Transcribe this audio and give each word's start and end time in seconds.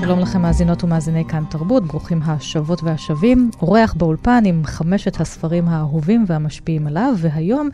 שלום 0.00 0.20
לכם 0.20 0.42
מאזינות 0.42 0.84
ומאזיני 0.84 1.24
כאן 1.28 1.44
תרבות, 1.50 1.86
ברוכים 1.86 2.22
השבות 2.22 2.82
והשבים. 2.82 3.50
אורח 3.62 3.94
באולפן 3.94 4.42
עם 4.46 4.62
חמשת 4.64 5.20
הספרים 5.20 5.68
האהובים 5.68 6.24
והמשפיעים 6.26 6.86
עליו, 6.86 7.14
והיום 7.18 7.68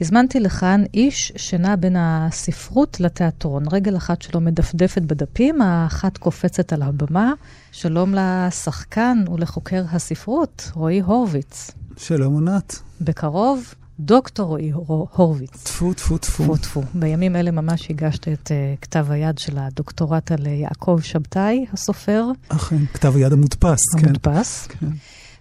הזמנתי 0.00 0.40
לכאן 0.40 0.84
איש 0.94 1.32
שנע 1.36 1.76
בין 1.76 1.96
הספרות 1.98 3.00
לתיאטרון. 3.00 3.62
רגל 3.72 3.96
אחת 3.96 4.22
שלו 4.22 4.40
מדפדפת 4.40 5.02
בדפים, 5.02 5.62
האחת 5.62 6.18
קופצת 6.18 6.72
על 6.72 6.82
הבמה. 6.82 7.32
שלום 7.72 8.14
לשחקן 8.14 9.18
ולחוקר 9.32 9.84
הספרות, 9.92 10.70
רועי 10.74 11.00
הורוביץ. 11.00 11.70
שלום 11.96 12.48
ענת. 12.48 12.78
בקרוב 13.00 13.74
דוקטור 14.00 14.46
רועי 14.46 14.70
הורוביץ. 14.70 15.62
טפו, 15.62 15.94
טפו, 15.94 16.18
טפו. 16.18 16.42
טפו, 16.42 16.56
טפו. 16.56 16.82
בימים 16.94 17.36
אלה 17.36 17.50
ממש 17.50 17.90
הגשת 17.90 18.28
את 18.28 18.46
uh, 18.46 18.80
כתב 18.82 19.06
היד 19.10 19.38
של 19.38 19.58
הדוקטורט 19.58 20.32
על 20.32 20.46
יעקב 20.46 20.98
שבתאי, 21.02 21.66
הסופר. 21.72 22.24
אכן, 22.48 22.86
כתב 22.94 23.16
היד 23.16 23.32
המודפס, 23.32 23.80
כן. 23.98 24.04
המודפס. 24.04 24.66
כן. 24.66 24.86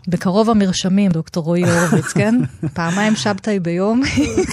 בקרוב 0.07 0.49
המרשמים, 0.49 1.11
דוקטור 1.11 1.43
רועי 1.43 1.63
הורוביץ, 1.63 2.05
כן? 2.05 2.35
פעמיים 2.73 3.15
שבתאי 3.15 3.59
ביום 3.59 4.01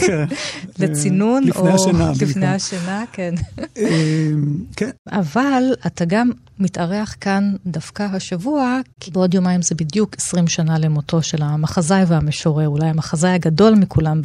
כן. 0.06 0.25
לצינון, 0.78 1.45
לפני 1.45 1.70
השינה. 1.70 2.12
לפני 2.20 2.47
השינה, 2.47 3.05
כן. 3.12 3.34
אמ, 3.77 4.55
כן. 4.77 4.91
אבל 5.12 5.62
אתה 5.87 6.05
גם 6.05 6.31
מתארח 6.59 7.14
כאן 7.20 7.53
דווקא 7.67 8.03
השבוע, 8.03 8.81
כי 9.00 9.11
בעוד 9.11 9.34
יומיים 9.34 9.62
זה 9.62 9.75
בדיוק 9.75 10.17
20 10.19 10.48
שנה 10.48 10.78
למותו 10.78 11.22
של 11.22 11.42
המחזאי 11.42 12.05
והמשורר, 12.06 12.69
אולי 12.69 12.87
המחזאי 12.87 13.31
הגדול 13.31 13.75
מכולם 13.75 14.20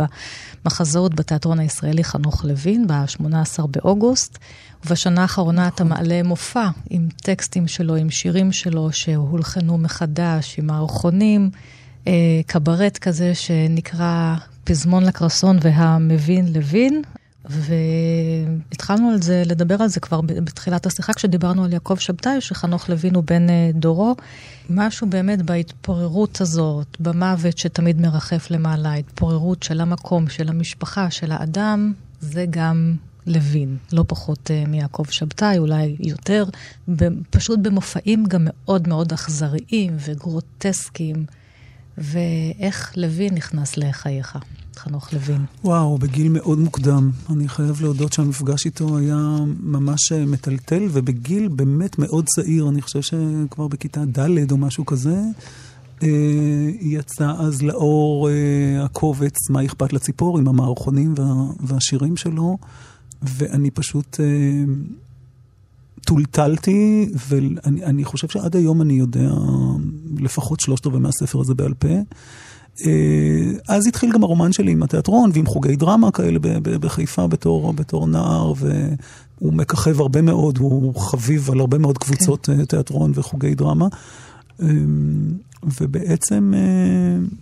במחזאות 0.65 1.15
בתיאטרון 1.15 1.59
הישראלי, 1.59 2.03
חנוך 2.03 2.45
לוין, 2.45 2.87
ב-18 2.87 3.67
באוגוסט. 3.67 4.37
ובשנה 4.85 5.21
האחרונה 5.21 5.67
אתה 5.67 5.83
מעלה 5.83 6.23
מופע 6.23 6.67
עם 6.89 7.07
טקסטים 7.15 7.67
שלו, 7.67 7.95
עם 7.95 8.09
שירים 8.09 8.51
שלו 8.51 8.91
שהולחנו 8.91 9.77
מחדש, 9.77 10.59
עם 10.59 10.67
מערכונים, 10.67 11.49
אה, 12.07 12.41
קברט 12.47 12.97
כזה 12.97 13.35
שנקרא 13.35 14.35
פזמון 14.63 15.03
לקרסון 15.03 15.57
והמבין 15.61 16.53
לוין. 16.53 17.01
והתחלנו 17.45 19.09
על 19.09 19.21
זה, 19.21 19.43
לדבר 19.45 19.81
על 19.81 19.87
זה 19.87 19.99
כבר 19.99 20.21
בתחילת 20.21 20.85
השיחה, 20.85 21.13
כשדיברנו 21.13 21.63
על 21.63 21.73
יעקב 21.73 21.95
שבתאי, 21.97 22.41
שחנוך 22.41 22.89
לוין 22.89 23.15
הוא 23.15 23.23
בן 23.27 23.49
אה, 23.49 23.71
דורו. 23.73 24.15
משהו 24.69 25.07
באמת 25.09 25.41
בהתפוררות 25.41 26.41
הזאת, 26.41 26.97
במוות 26.99 27.57
שתמיד 27.57 28.01
מרחף 28.01 28.47
למעלה, 28.51 28.93
התפוררות 28.93 29.63
של 29.63 29.81
המקום, 29.81 30.29
של 30.29 30.49
המשפחה, 30.49 31.11
של 31.11 31.31
האדם, 31.31 31.93
זה 32.19 32.45
גם 32.49 32.95
לוין, 33.27 33.77
לא 33.93 34.03
פחות 34.07 34.49
uh, 34.49 34.69
מיעקב 34.69 35.03
שבתאי, 35.09 35.57
אולי 35.57 35.95
יותר, 35.99 36.45
פשוט 37.29 37.59
במופעים 37.59 38.25
גם 38.25 38.41
מאוד 38.45 38.87
מאוד 38.87 39.13
אכזריים 39.13 39.97
וגרוטסקיים, 40.05 41.25
ואיך 41.97 42.93
לוין 42.97 43.33
נכנס 43.33 43.77
לחייך, 43.77 44.37
חנוך 44.75 45.13
לוין. 45.13 45.45
וואו, 45.63 45.97
בגיל 45.97 46.29
מאוד 46.29 46.59
מוקדם. 46.59 47.11
אני 47.29 47.47
חייב 47.47 47.81
להודות 47.81 48.13
שהמפגש 48.13 48.65
איתו 48.65 48.97
היה 48.97 49.37
ממש 49.59 50.11
אה, 50.11 50.25
מטלטל, 50.25 50.83
ובגיל 50.91 51.47
באמת 51.47 51.99
מאוד 51.99 52.25
צעיר, 52.25 52.69
אני 52.69 52.81
חושב 52.81 53.01
שכבר 53.01 53.67
בכיתה 53.67 54.05
ד' 54.05 54.51
או 54.51 54.57
משהו 54.57 54.85
כזה. 54.85 55.15
Uh, 55.99 56.05
יצא 56.81 57.31
אז 57.39 57.61
לאור 57.61 58.29
הקובץ 58.79 59.49
"מה 59.49 59.65
אכפת 59.65 59.93
לציפור" 59.93 60.39
עם 60.39 60.47
המערכונים 60.47 61.13
וה, 61.17 61.33
והשירים 61.59 62.17
שלו. 62.17 62.57
ואני 63.23 63.71
פשוט 63.71 64.19
אה, 64.19 64.73
טולטלתי, 66.05 67.09
ואני 67.29 68.05
חושב 68.05 68.27
שעד 68.27 68.55
היום 68.55 68.81
אני 68.81 68.93
יודע 68.93 69.31
לפחות 70.17 70.59
שלושת 70.59 70.85
רבעי 70.85 70.99
מהספר 70.99 71.39
הזה 71.39 71.53
בעל 71.53 71.73
פה. 71.73 71.87
אה, 72.85 73.51
אז 73.67 73.87
התחיל 73.87 74.11
גם 74.13 74.23
הרומן 74.23 74.51
שלי 74.51 74.71
עם 74.71 74.83
התיאטרון 74.83 75.29
ועם 75.33 75.45
חוגי 75.45 75.75
דרמה 75.75 76.11
כאלה 76.11 76.39
בחיפה 76.79 77.27
בתור, 77.27 77.73
בתור 77.73 78.07
נער, 78.07 78.53
והוא 78.57 79.53
מככב 79.53 80.01
הרבה 80.01 80.21
מאוד, 80.21 80.57
הוא 80.57 80.95
חביב 80.95 81.51
על 81.51 81.59
הרבה 81.59 81.77
מאוד 81.77 81.97
קבוצות 81.97 82.45
כן. 82.45 82.65
תיאטרון 82.65 83.11
וחוגי 83.15 83.55
דרמה. 83.55 83.87
אה, 84.61 84.67
ובעצם, 85.81 86.53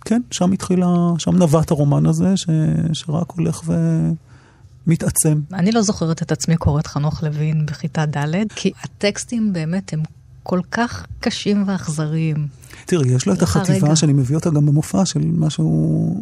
כן, 0.04 0.20
שם 0.30 0.52
התחילה, 0.52 1.12
שם 1.18 1.36
נווט 1.36 1.70
הרומן 1.70 2.06
הזה, 2.06 2.36
ש, 2.36 2.46
שרק 2.92 3.30
הולך 3.30 3.62
ו... 3.66 3.72
מתעצם. 4.86 5.40
אני 5.52 5.72
לא 5.72 5.82
זוכרת 5.82 6.22
את 6.22 6.32
עצמי 6.32 6.56
קוראת 6.56 6.86
חנוך 6.86 7.22
לוין 7.22 7.66
בכיתה 7.66 8.06
ד', 8.06 8.52
כי 8.56 8.72
הטקסטים 8.82 9.52
באמת 9.52 9.92
הם 9.92 10.02
כל 10.42 10.60
כך 10.70 11.06
קשים 11.20 11.64
ואכזריים. 11.66 12.48
תראי, 12.86 13.08
יש 13.08 13.26
לו 13.26 13.32
את 13.32 13.42
החטיבה 13.42 13.86
רגע. 13.86 13.96
שאני 13.96 14.12
מביא 14.12 14.36
אותה 14.36 14.50
גם 14.50 14.66
במופע 14.66 15.04
של 15.04 15.20
מה 15.24 15.50
שהוא 15.50 16.16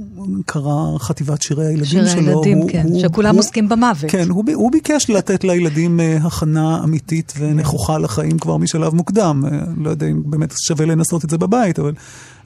קרא 0.47 0.99
חטיבת 0.99 1.43
שירי 1.43 1.67
הילדים 1.67 1.85
שירי 1.85 2.07
שלו. 2.07 2.21
שירי 2.21 2.31
הילדים, 2.31 2.59
הוא, 2.59 2.71
כן, 2.71 2.87
הוא, 2.89 3.01
שכולם 3.01 3.35
הוא, 3.35 3.41
עוסקים 3.41 3.69
במוות. 3.69 4.11
כן, 4.11 4.31
הוא, 4.31 4.45
הוא 4.55 4.73
ביקש 4.73 5.11
לתת 5.11 5.45
לילדים 5.45 6.01
uh, 6.01 6.27
הכנה 6.27 6.85
אמיתית 6.85 7.33
ונכוחה 7.39 7.99
לחיים 7.99 8.39
כבר 8.39 8.57
משלב 8.57 8.95
מוקדם. 8.95 9.45
Uh, 9.47 9.51
לא 9.77 9.91
יודע 9.91 10.07
אם 10.07 10.23
באמת 10.25 10.55
שווה 10.67 10.87
לנסות 10.87 11.25
את 11.25 11.31
זה 11.31 11.39
בבית, 11.39 11.79
אבל... 11.79 11.93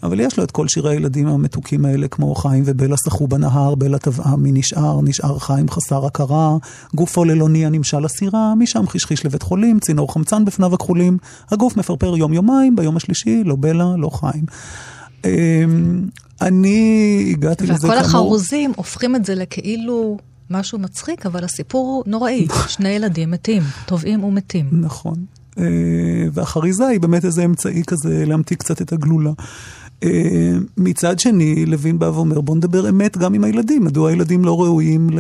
אבל 0.05 0.21
יש 0.21 0.39
לו 0.39 0.45
את 0.45 0.51
כל 0.51 0.69
שירי 0.69 0.91
הילדים 0.91 1.27
המתוקים 1.27 1.85
האלה, 1.85 2.09
כמו 2.09 2.35
חיים 2.35 2.63
ובלה 2.67 2.97
שחו 3.05 3.27
בנהר, 3.27 3.75
בלה 3.75 3.99
טבעה 3.99 4.37
מי 4.37 4.53
נשאר, 4.53 5.01
נשאר 5.03 5.39
חיים 5.39 5.69
חסר 5.69 6.07
הכרה, 6.07 6.57
גופו 6.95 7.25
ללוני 7.25 7.67
הנמשל 7.67 8.05
הסירה, 8.05 8.55
משם 8.55 8.87
חישחיש 8.87 9.27
לבית 9.27 9.43
חולים, 9.43 9.81
צינור 9.81 10.13
חמצן 10.13 10.45
בפניו 10.45 10.75
הכחולים, 10.75 11.19
הגוף 11.51 11.77
מפרפר 11.77 12.17
יום-יומיים, 12.17 12.77
ביום 12.77 12.97
השלישי, 12.97 13.45
לא 13.45 13.57
בלה, 13.61 13.94
לא 13.97 14.11
חיים. 14.11 14.45
אמ, 15.25 15.31
אני 16.41 17.29
הגעתי 17.31 17.67
לזה 17.67 17.81
כאמור... 17.81 17.97
וכל 17.97 18.05
החרוזים 18.05 18.73
הופכים 18.77 19.17
את 19.17 19.25
זה 19.25 19.35
לכאילו... 19.35 20.17
משהו 20.51 20.79
מצחיק, 20.79 21.27
אבל 21.27 21.45
הסיפור 21.45 21.87
הוא 21.87 22.03
נוראי. 22.07 22.47
שני 22.69 22.89
ילדים 22.89 23.31
מתים, 23.31 23.63
טובעים 23.87 24.25
ומתים. 24.25 24.69
נכון. 24.73 25.15
אה, 25.59 25.65
והחריזה 26.33 26.87
היא 26.87 27.01
באמת 27.01 27.25
איזה 27.25 27.45
אמצעי 27.45 27.83
כזה 27.87 28.25
להמתיק 28.27 28.59
קצת 28.59 28.83
את 28.83 28.93
הגלולה. 28.93 29.31
אה, 30.05 30.53
מצד 30.77 31.19
שני, 31.19 31.67
לוין 31.67 31.99
בא 31.99 32.07
ואומר, 32.07 32.41
בוא 32.41 32.57
נדבר 32.57 32.89
אמת 32.89 33.17
גם 33.17 33.35
עם 33.35 33.45
הילדים. 33.45 33.85
מדוע 33.85 34.11
הילדים 34.11 34.45
לא 34.45 34.63
ראויים 34.63 35.11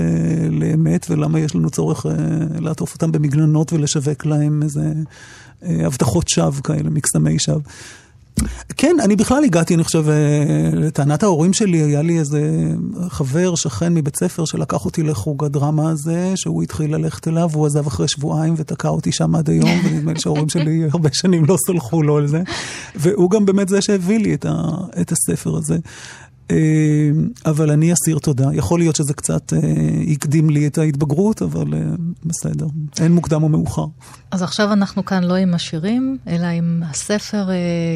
לאמת, 0.50 1.06
ולמה 1.10 1.40
יש 1.40 1.54
לנו 1.54 1.70
צורך 1.70 2.06
אה, 2.06 2.12
לעטוף 2.60 2.94
אותם 2.94 3.12
במגננות 3.12 3.72
ולשווק 3.72 4.26
להם 4.26 4.62
איזה 4.62 4.92
הבטחות 5.62 6.28
שווא 6.28 6.62
כאלה, 6.64 6.90
מקסמי 6.90 7.38
שווא. 7.38 7.60
כן, 8.76 8.96
אני 9.04 9.16
בכלל 9.16 9.44
הגעתי, 9.44 9.74
אני 9.74 9.84
חושב, 9.84 10.08
אה, 10.08 10.70
לטענת 10.72 11.22
ההורים 11.22 11.52
שלי, 11.52 11.78
היה 11.82 12.02
לי 12.02 12.18
איזה 12.18 12.40
חבר, 13.08 13.54
שכן 13.54 13.94
מבית 13.94 14.16
ספר, 14.16 14.44
שלקח 14.44 14.84
אותי 14.84 15.02
לחוג 15.02 15.44
הדרמה 15.44 15.90
הזה, 15.90 16.32
שהוא 16.36 16.62
התחיל 16.62 16.94
ללכת 16.94 17.28
אליו, 17.28 17.50
הוא 17.54 17.66
עזב 17.66 17.86
אחרי 17.86 18.08
שבועיים 18.08 18.54
ותקע 18.56 18.88
אותי 18.88 19.12
שם 19.12 19.34
עד 19.34 19.50
היום, 19.50 19.70
ונדמה 19.84 20.12
לי 20.12 20.20
שההורים 20.20 20.48
שלי 20.48 20.84
הרבה 20.92 21.08
שנים 21.12 21.44
לא 21.44 21.56
סלחו 21.66 22.02
לו 22.02 22.16
על 22.16 22.26
זה. 22.26 22.42
והוא 22.94 23.30
גם 23.30 23.46
באמת 23.46 23.68
זה 23.68 23.82
שהביא 23.82 24.18
לי 24.18 24.34
את, 24.34 24.46
ה, 24.48 24.62
את 25.00 25.12
הספר 25.12 25.56
הזה. 25.56 25.78
אה, 26.50 26.56
אבל 27.46 27.70
אני 27.70 27.92
אסיר 27.92 28.18
תודה. 28.18 28.48
יכול 28.52 28.78
להיות 28.78 28.96
שזה 28.96 29.14
קצת 29.14 29.52
אה, 29.52 29.58
הקדים 30.12 30.50
לי 30.50 30.66
את 30.66 30.78
ההתבגרות, 30.78 31.42
אבל 31.42 31.66
בסדר, 32.24 32.66
אין 33.00 33.12
מוקדם 33.12 33.42
או 33.42 33.48
מאוחר. 33.48 33.86
אז 34.30 34.42
עכשיו 34.42 34.72
אנחנו 34.72 35.04
כאן 35.04 35.24
לא 35.24 35.34
עם 35.34 35.54
השירים, 35.54 36.18
אלא 36.28 36.46
עם 36.46 36.82
הספר, 36.90 37.50
אה, 37.50 37.54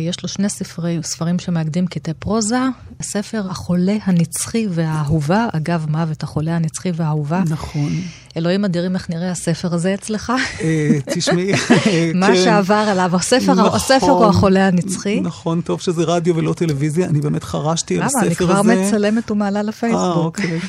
יש 0.08 0.22
לו 0.22 0.28
שני 0.28 0.48
ספרי, 0.48 0.98
ספרים 1.02 1.38
שמאגדים 1.38 1.86
קטעי 1.86 2.14
פרוזה. 2.14 2.60
הספר 3.00 3.50
החולה 3.50 3.96
הנצחי 4.04 4.66
והאהובה, 4.70 5.46
אגב 5.52 5.86
מוות, 5.88 6.22
החולה 6.22 6.56
הנצחי 6.56 6.90
והאהובה. 6.94 7.42
נכון. 7.50 7.90
אלוהים 8.36 8.64
אדירים, 8.64 8.94
איך 8.94 9.10
נראה 9.10 9.30
הספר 9.30 9.74
הזה 9.74 9.94
אצלך? 9.94 10.32
אה, 10.60 10.98
תשמעי, 11.14 11.52
מה 12.14 12.26
כן. 12.26 12.36
שעבר 12.36 12.74
עליו, 12.74 13.16
הספר, 13.16 13.74
הספר 13.74 14.10
הוא 14.10 14.26
החולה 14.26 14.66
הנצחי. 14.66 15.20
נכון, 15.20 15.60
טוב 15.60 15.80
שזה 15.80 16.02
רדיו 16.02 16.36
ולא 16.36 16.52
טלוויזיה, 16.52 17.06
אני 17.06 17.20
באמת 17.20 17.44
חרשתי 17.44 17.96
על 17.96 18.02
הספר 18.02 18.20
הזה. 18.20 18.44
למה? 18.44 18.60
אני 18.60 18.74
כבר 18.76 18.86
מצלמת 18.86 19.30
ומעלה 19.30 19.62
לפייסבוק. 19.62 20.40
אה, 20.40 20.46
אוקיי. 20.46 20.60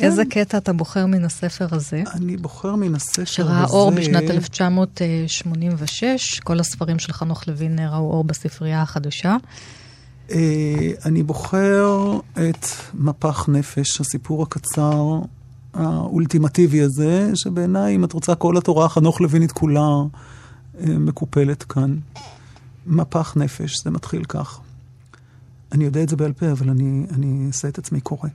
איזה 0.06 0.24
קטע 0.24 0.58
אתה 0.58 0.72
בוחר 0.72 1.06
מן 1.06 1.24
הספר 1.24 1.66
הזה? 1.70 2.02
אני 2.14 2.36
בוחר 2.36 2.74
מן 2.74 2.94
הספר 2.94 3.22
הזה. 3.22 3.32
שראה 3.32 3.64
אור 3.64 3.90
בשנת 3.90 4.30
1986, 4.30 6.40
כל 6.40 6.60
הספרים 6.60 6.98
של 6.98 7.12
חנוך 7.12 7.48
לוין 7.48 7.78
ראו 7.78 8.12
אור 8.12 8.24
בספרייה 8.24 8.82
החדשה. 8.82 9.36
אה, 10.30 10.90
אני 11.04 11.22
בוחר 11.22 12.18
את 12.32 12.66
מפח 12.94 13.48
נפש, 13.48 14.00
הסיפור 14.00 14.42
הקצר 14.42 15.18
האולטימטיבי 15.74 16.82
הזה, 16.82 17.30
שבעיניי, 17.34 17.94
אם 17.94 18.04
את 18.04 18.12
רוצה, 18.12 18.34
כל 18.34 18.56
התורה, 18.56 18.88
חנוך 18.88 19.20
לוינית 19.20 19.52
כולה 19.52 19.88
אה, 20.80 20.98
מקופלת 20.98 21.62
כאן. 21.62 21.96
מפח 22.86 23.36
נפש, 23.36 23.74
זה 23.84 23.90
מתחיל 23.90 24.24
כך. 24.24 24.60
אני 25.72 25.84
יודע 25.84 26.02
את 26.02 26.08
זה 26.08 26.16
בעל 26.16 26.32
פה, 26.32 26.50
אבל 26.50 26.70
אני, 26.70 27.06
אני 27.14 27.46
אעשה 27.46 27.68
את 27.68 27.78
עצמי 27.78 28.00
קורא. 28.00 28.28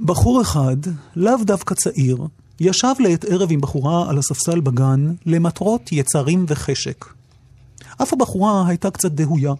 בחור 0.00 0.42
אחד, 0.42 0.76
לאו 1.16 1.36
דווקא 1.44 1.74
צעיר, 1.74 2.26
ישב 2.60 2.94
לעת 2.98 3.24
ערב 3.24 3.48
עם 3.52 3.60
בחורה 3.60 4.10
על 4.10 4.18
הספסל 4.18 4.60
בגן 4.60 5.12
למטרות 5.26 5.92
יצרים 5.92 6.44
וחשק. 6.48 7.04
אף 8.02 8.12
הבחורה 8.12 8.68
הייתה 8.68 8.90
קצת 8.90 9.12
דהויה. 9.12 9.52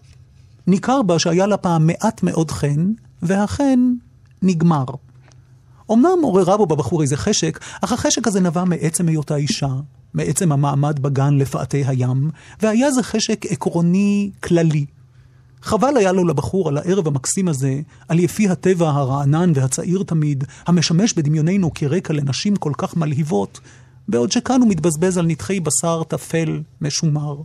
ניכר 0.67 1.02
בה 1.02 1.19
שהיה 1.19 1.46
לה 1.46 1.56
פעם 1.56 1.87
מעט 1.87 2.23
מאוד 2.23 2.50
חן, 2.50 2.93
והחן 3.23 3.93
נגמר. 4.43 4.85
אמנם 5.92 6.18
עוררה 6.22 6.56
בו 6.56 6.66
בבחור 6.66 7.02
איזה 7.02 7.16
חשק, 7.16 7.58
אך 7.80 7.92
החשק 7.92 8.26
הזה 8.26 8.40
נבע 8.40 8.64
מעצם 8.64 9.08
היותה 9.08 9.36
אישה, 9.36 9.74
מעצם 10.14 10.52
המעמד 10.52 11.00
בגן 11.00 11.38
לפאתי 11.38 11.84
הים, 11.86 12.30
והיה 12.62 12.90
זה 12.90 13.02
חשק 13.02 13.46
עקרוני 13.46 14.30
כללי. 14.42 14.86
חבל 15.62 15.96
היה 15.96 16.12
לו 16.12 16.24
לבחור 16.24 16.68
על 16.68 16.78
הערב 16.78 17.06
המקסים 17.06 17.48
הזה, 17.48 17.80
על 18.08 18.18
יפי 18.18 18.48
הטבע 18.48 18.90
הרענן 18.90 19.52
והצעיר 19.54 20.02
תמיד, 20.02 20.44
המשמש 20.66 21.12
בדמיוננו 21.12 21.74
כרקע 21.74 22.12
לנשים 22.12 22.56
כל 22.56 22.72
כך 22.78 22.96
מלהיבות, 22.96 23.60
בעוד 24.08 24.32
שכאן 24.32 24.60
הוא 24.60 24.68
מתבזבז 24.68 25.18
על 25.18 25.26
נתחי 25.26 25.60
בשר 25.60 26.02
טפל, 26.08 26.60
משומר. 26.80 27.36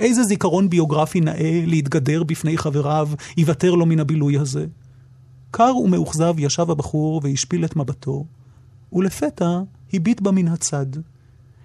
איזה 0.00 0.22
זיכרון 0.22 0.70
ביוגרפי 0.70 1.20
נאה 1.20 1.62
להתגדר 1.66 2.22
בפני 2.22 2.58
חבריו, 2.58 3.08
יוותר 3.36 3.74
לו 3.74 3.86
מן 3.86 4.00
הבילוי 4.00 4.38
הזה. 4.38 4.66
קר 5.50 5.76
ומאוכזב 5.76 6.34
ישב 6.38 6.70
הבחור 6.70 7.20
והשפיל 7.24 7.64
את 7.64 7.76
מבטו, 7.76 8.24
ולפתע 8.92 9.60
הביט 9.92 10.20
בה 10.20 10.30
מן 10.30 10.48
הצד. 10.48 10.86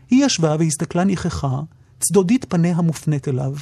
היא 0.10 0.26
ישבה 0.26 0.56
והסתכלה 0.60 1.04
ניחכה, 1.04 1.60
צדודית 2.00 2.46
פניה 2.50 2.82
מופנית 2.82 3.28
אליו. 3.28 3.54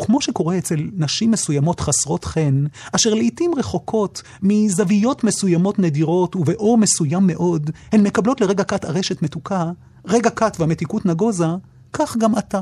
וכמו 0.00 0.20
שקורה 0.20 0.58
אצל 0.58 0.88
נשים 0.92 1.30
מסוימות 1.30 1.80
חסרות 1.80 2.24
חן, 2.24 2.64
אשר 2.92 3.14
לעתים 3.14 3.50
רחוקות 3.56 4.22
מזוויות 4.42 5.24
מסוימות 5.24 5.78
נדירות 5.78 6.36
ובאור 6.36 6.78
מסוים 6.78 7.26
מאוד, 7.26 7.70
הן 7.92 8.02
מקבלות 8.02 8.40
לרגע 8.40 8.64
קט 8.64 8.84
ארשת 8.84 9.22
מתוקה, 9.22 9.70
רגע 10.06 10.30
קט 10.30 10.56
והמתיקות 10.60 11.06
נגוזה, 11.06 11.46
כך 11.92 12.16
גם 12.16 12.38
אתה. 12.38 12.60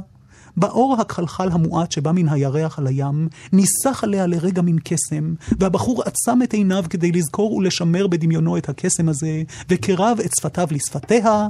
באור 0.57 0.97
הכחלחל 1.01 1.49
המועט 1.53 1.93
שבא 1.93 2.13
מן 2.13 2.29
הירח 2.29 2.79
על 2.79 2.87
הים, 2.87 3.29
ניסח 3.53 4.05
עליה 4.05 4.27
לרגע 4.27 4.63
מן 4.63 4.77
קסם, 4.85 5.35
והבחור 5.59 6.03
עצם 6.03 6.43
את 6.43 6.53
עיניו 6.53 6.85
כדי 6.91 7.13
לזכור 7.13 7.53
ולשמר 7.55 8.07
בדמיונו 8.07 8.57
את 8.57 8.69
הקסם 8.69 9.09
הזה, 9.09 9.43
וקרב 9.69 10.19
את 10.25 10.31
שפתיו 10.37 10.69
לשפתיה, 10.71 11.49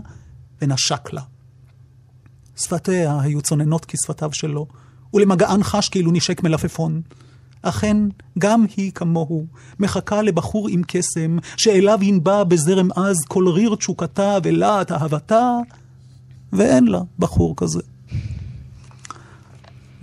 ונשק 0.63 1.13
לה. 1.13 1.23
שפתיה 2.57 3.21
היו 3.21 3.43
צוננות 3.43 3.85
כשפתיו 3.85 4.31
שלו, 4.33 4.67
ולמגען 5.15 5.63
חש 5.63 5.89
כאילו 5.89 6.13
נשק 6.13 6.43
מלפפון. 6.43 7.01
אכן, 7.63 7.97
גם 8.39 8.65
היא 8.77 8.93
כמוהו, 8.93 9.47
מחכה 9.79 10.23
לבחור 10.23 10.69
עם 10.69 10.83
קסם, 10.87 11.37
שאליו 11.57 11.99
ינבע 12.03 12.45
בזרם 12.45 12.89
עז 12.93 13.17
כל 13.29 13.49
ריר 13.49 13.75
תשוקתה 13.75 14.39
ולהט 14.43 14.93
אהבתה, 14.93 15.51
ואין 16.53 16.87
לה 16.87 17.01
בחור 17.19 17.55
כזה. 17.57 17.81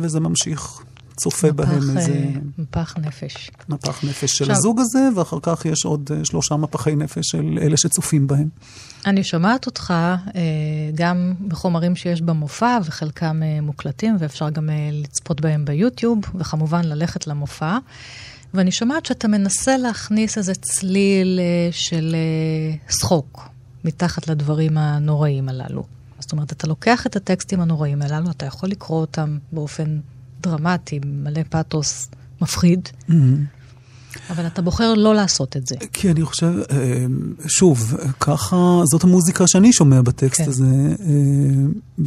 וזה 0.02 0.20
ממשיך. 0.20 0.82
צופה 1.18 1.48
מפח, 1.48 1.56
בהם 1.56 1.98
איזה... 1.98 2.12
אה, 2.12 2.30
מפח 2.58 2.96
נפש. 2.98 3.52
מפח 3.70 4.04
נפש 4.04 4.32
של 4.32 4.44
עכשיו- 4.44 4.56
הזוג 4.56 4.80
הזה, 4.80 5.10
ואחר 5.16 5.38
כך 5.42 5.66
יש 5.66 5.86
עוד 5.86 6.10
אה, 6.16 6.26
שלושה 6.26 6.56
מפחי 6.56 6.96
נפש 6.96 7.28
של 7.28 7.60
אלה 7.62 7.78
שצופים 7.78 8.28
בהם. 8.28 8.50
אני 9.06 9.24
שומעת 9.24 9.66
אותך 9.66 9.92
אה, 9.92 10.42
גם 10.96 11.34
בחומרים 11.48 11.96
שיש 11.96 12.22
במופע, 12.22 12.78
וחלקם 12.86 13.42
מוקלטים, 13.62 14.16
ואפשר 14.20 14.50
גם 14.50 14.70
לצפות 14.92 15.42
בהם 15.42 15.66
ביוטיוב, 15.66 16.20
וכמובן 16.36 16.86
ללכת 16.86 17.28
למופע. 17.28 17.78
ואני 18.54 18.72
שומעת 18.72 19.06
שאתה 19.06 19.28
מנסה 19.28 19.78
להכניס 19.78 20.38
איזה 20.38 20.56
צליל 20.56 21.40
של 21.72 22.16
שחוק 22.90 23.50
מתחת 23.86 24.28
לדברים 24.28 24.78
הנוראים 24.78 25.50
הללו. 25.50 26.01
זאת 26.32 26.34
אומרת, 26.34 26.52
אתה 26.52 26.68
לוקח 26.68 27.08
את 27.08 27.16
הטקסטים 27.16 27.62
הנוראים 27.62 28.02
הללו, 28.02 28.32
אתה 28.32 28.46
יכול 28.46 28.70
לקרוא 28.70 29.02
אותם 29.02 29.38
באופן 29.52 30.00
דרמטי, 30.42 31.00
מלא 31.06 31.42
פתוס, 31.50 32.10
מפחיד, 32.42 32.90
אבל 34.30 34.48
אתה 34.48 34.62
בוחר 34.62 34.94
לא 34.94 35.16
לעשות 35.16 35.58
את 35.58 35.68
זה. 35.68 35.76
כי 35.94 36.12
אני 36.12 36.26
חושב, 36.26 36.54
אה, 36.72 37.06
שוב, 37.48 37.96
ככה, 38.20 38.82
זאת 38.92 39.04
המוזיקה 39.04 39.48
שאני 39.48 39.74
שומע 39.74 40.02
בטקסט 40.02 40.42
כן. 40.42 40.50
הזה, 40.50 40.66
אה, 41.00 42.06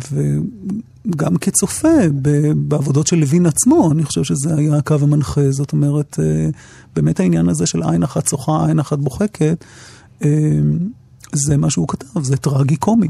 וגם 1.07 1.37
כצופה 1.37 2.09
בעבודות 2.57 3.07
של 3.07 3.17
לוין 3.17 3.47
עצמו, 3.47 3.93
אני 3.93 4.05
חושב 4.05 4.25
שזה 4.25 4.55
היה 4.57 4.77
הקו 4.77 4.95
המנחה. 5.01 5.51
זאת 5.51 5.73
אומרת, 5.73 6.19
אה, 6.23 6.49
באמת 6.97 7.21
העניין 7.21 7.49
הזה 7.49 7.67
של 7.67 7.83
עין 7.83 8.03
אחת 8.03 8.27
שוחה, 8.27 8.67
עין 8.67 8.79
אחת 8.79 8.99
בוחקת, 8.99 9.65
זה 11.33 11.57
מה 11.57 11.71
שהוא 11.71 11.89
כתב, 11.89 12.23
זה 12.23 12.37
טרגי 12.37 12.77
קומי. 12.77 13.09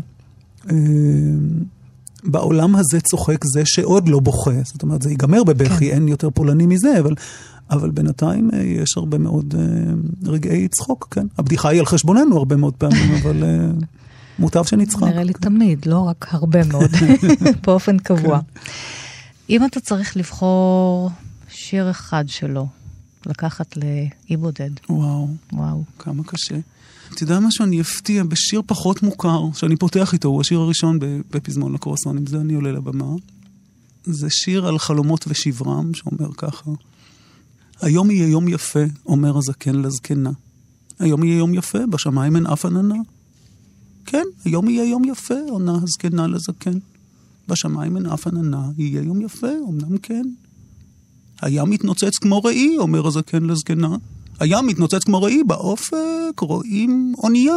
אה, 0.70 0.74
בעולם 2.24 2.76
הזה 2.76 3.00
צוחק 3.00 3.44
זה 3.44 3.62
שעוד 3.64 4.08
לא 4.08 4.20
בוכה. 4.20 4.62
זאת 4.64 4.82
אומרת, 4.82 5.02
זה 5.02 5.10
ייגמר 5.10 5.44
בבכי, 5.44 5.90
כן. 5.90 5.94
אין 5.94 6.08
יותר 6.08 6.30
פולני 6.30 6.66
מזה, 6.66 7.00
אבל, 7.00 7.14
אבל 7.70 7.90
בינתיים 7.90 8.50
אה, 8.52 8.62
יש 8.62 8.96
הרבה 8.96 9.18
מאוד 9.18 9.54
אה, 9.58 10.30
רגעי 10.30 10.68
צחוק, 10.68 11.08
כן. 11.10 11.26
הבדיחה 11.38 11.68
היא 11.68 11.80
על 11.80 11.86
חשבוננו 11.86 12.36
הרבה 12.36 12.56
מאוד 12.56 12.74
פעמים, 12.74 13.14
אבל 13.22 13.42
מוטב 14.38 14.64
שנצחק. 14.64 15.02
נראה 15.02 15.24
לי 15.24 15.32
תמיד, 15.32 15.86
לא 15.86 15.98
רק 15.98 16.26
הרבה 16.30 16.64
מאוד, 16.64 16.90
באופן 17.66 17.98
קבוע. 17.98 18.40
אם 19.50 19.64
אתה 19.64 19.80
צריך 19.80 20.16
לבחור 20.16 21.10
שיר 21.48 21.90
אחד 21.90 22.24
שלו, 22.26 22.66
לקחת 23.26 23.76
לאי 23.76 24.36
בודד, 24.36 24.70
וואו, 24.88 25.28
וואו. 25.52 25.82
כמה 25.98 26.22
קשה. 26.24 26.56
אתה 27.14 27.22
יודע 27.22 27.40
משהו, 27.40 27.64
אני 27.64 27.80
אפתיע 27.80 28.24
בשיר 28.24 28.62
פחות 28.66 29.02
מוכר, 29.02 29.42
שאני 29.54 29.76
פותח 29.76 30.12
איתו, 30.12 30.28
הוא 30.28 30.40
השיר 30.40 30.58
הראשון 30.58 30.98
בפזמון 31.30 31.72
לקרואסון, 31.72 32.16
עם 32.16 32.26
זה 32.26 32.40
אני 32.40 32.54
עולה 32.54 32.72
לבמה. 32.72 33.14
זה 34.04 34.30
שיר 34.30 34.66
על 34.66 34.78
חלומות 34.78 35.24
ושברם, 35.28 35.94
שאומר 35.94 36.32
ככה: 36.36 36.70
היום 37.80 38.10
יהיה 38.10 38.28
יום 38.28 38.48
יפה, 38.48 38.84
אומר 39.06 39.38
הזקן 39.38 39.74
לזקנה. 39.74 40.30
היום 40.98 41.24
יהיה 41.24 41.38
יום 41.38 41.54
יפה, 41.54 41.86
בשמיים 41.86 42.36
אין 42.36 42.46
אף 42.46 42.66
עננה. 42.66 42.94
כן, 44.06 44.24
היום 44.44 44.68
יהיה 44.68 44.84
יום 44.84 45.04
יפה, 45.04 45.34
עונה 45.50 45.78
הזקנה 45.82 46.26
לזקן. 46.26 46.78
בשמיים 47.48 47.96
אין 47.96 48.06
אף 48.06 48.26
עננה, 48.26 48.70
יהיה 48.78 49.02
יום 49.02 49.20
יפה, 49.20 49.50
אמנם 49.68 49.98
כן. 49.98 50.26
הים 51.42 51.70
מתנוצץ 51.70 52.18
כמו 52.18 52.42
ראי, 52.42 52.78
אומר 52.78 53.06
הזקן 53.06 53.44
לזקנה. 53.44 53.96
הים 54.40 54.66
מתנוצץ 54.66 55.04
כמו 55.04 55.22
ראי, 55.22 55.44
באופק 55.44 56.40
רואים 56.40 57.14
אונייה. 57.18 57.54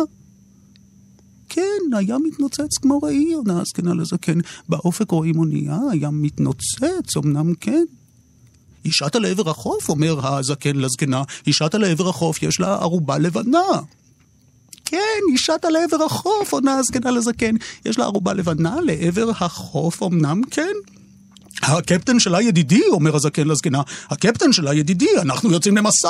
כן, 1.49 1.95
הים 1.97 2.23
מתנוצץ 2.23 2.77
כמו 2.81 2.99
ראי, 3.03 3.33
עונה 3.33 3.61
הזקנה 3.61 3.93
לזקן. 3.93 4.39
באופק 4.69 5.11
רואים 5.11 5.39
אונייה, 5.39 5.77
הים 5.91 6.21
מתנוצץ, 6.21 7.17
אמנם 7.17 7.53
כן. 7.55 7.83
היא 8.83 8.93
לעבר 9.15 9.49
החוף, 9.49 9.89
אומר 9.89 10.27
הזקן 10.27 10.75
לזקנה. 10.75 11.23
היא 11.45 11.53
לעבר 11.73 12.09
החוף, 12.09 12.43
יש 12.43 12.59
לה 12.59 12.73
ערובה 12.73 13.17
לבנה. 13.17 13.59
כן, 14.85 15.19
היא 15.29 15.37
לעבר 15.69 16.03
החוף, 16.03 16.53
עונה 16.53 16.77
הזקנה 16.77 17.11
לזקן. 17.11 17.55
יש 17.85 17.99
לה 17.99 18.05
ערובה 18.05 18.33
לבנה 18.33 18.75
לעבר 18.81 19.29
החוף, 19.29 20.03
אמנם 20.03 20.41
כן. 20.51 20.73
הקפטן 21.61 22.19
שלה 22.19 22.41
ידידי, 22.41 22.81
אומר 22.91 23.15
הזקן 23.15 23.47
לזקנה. 23.47 23.81
הקפטן 24.09 24.53
שלה 24.53 24.73
ידידי, 24.73 25.09
אנחנו 25.21 25.51
יוצאים 25.51 25.77
למסע. 25.77 26.09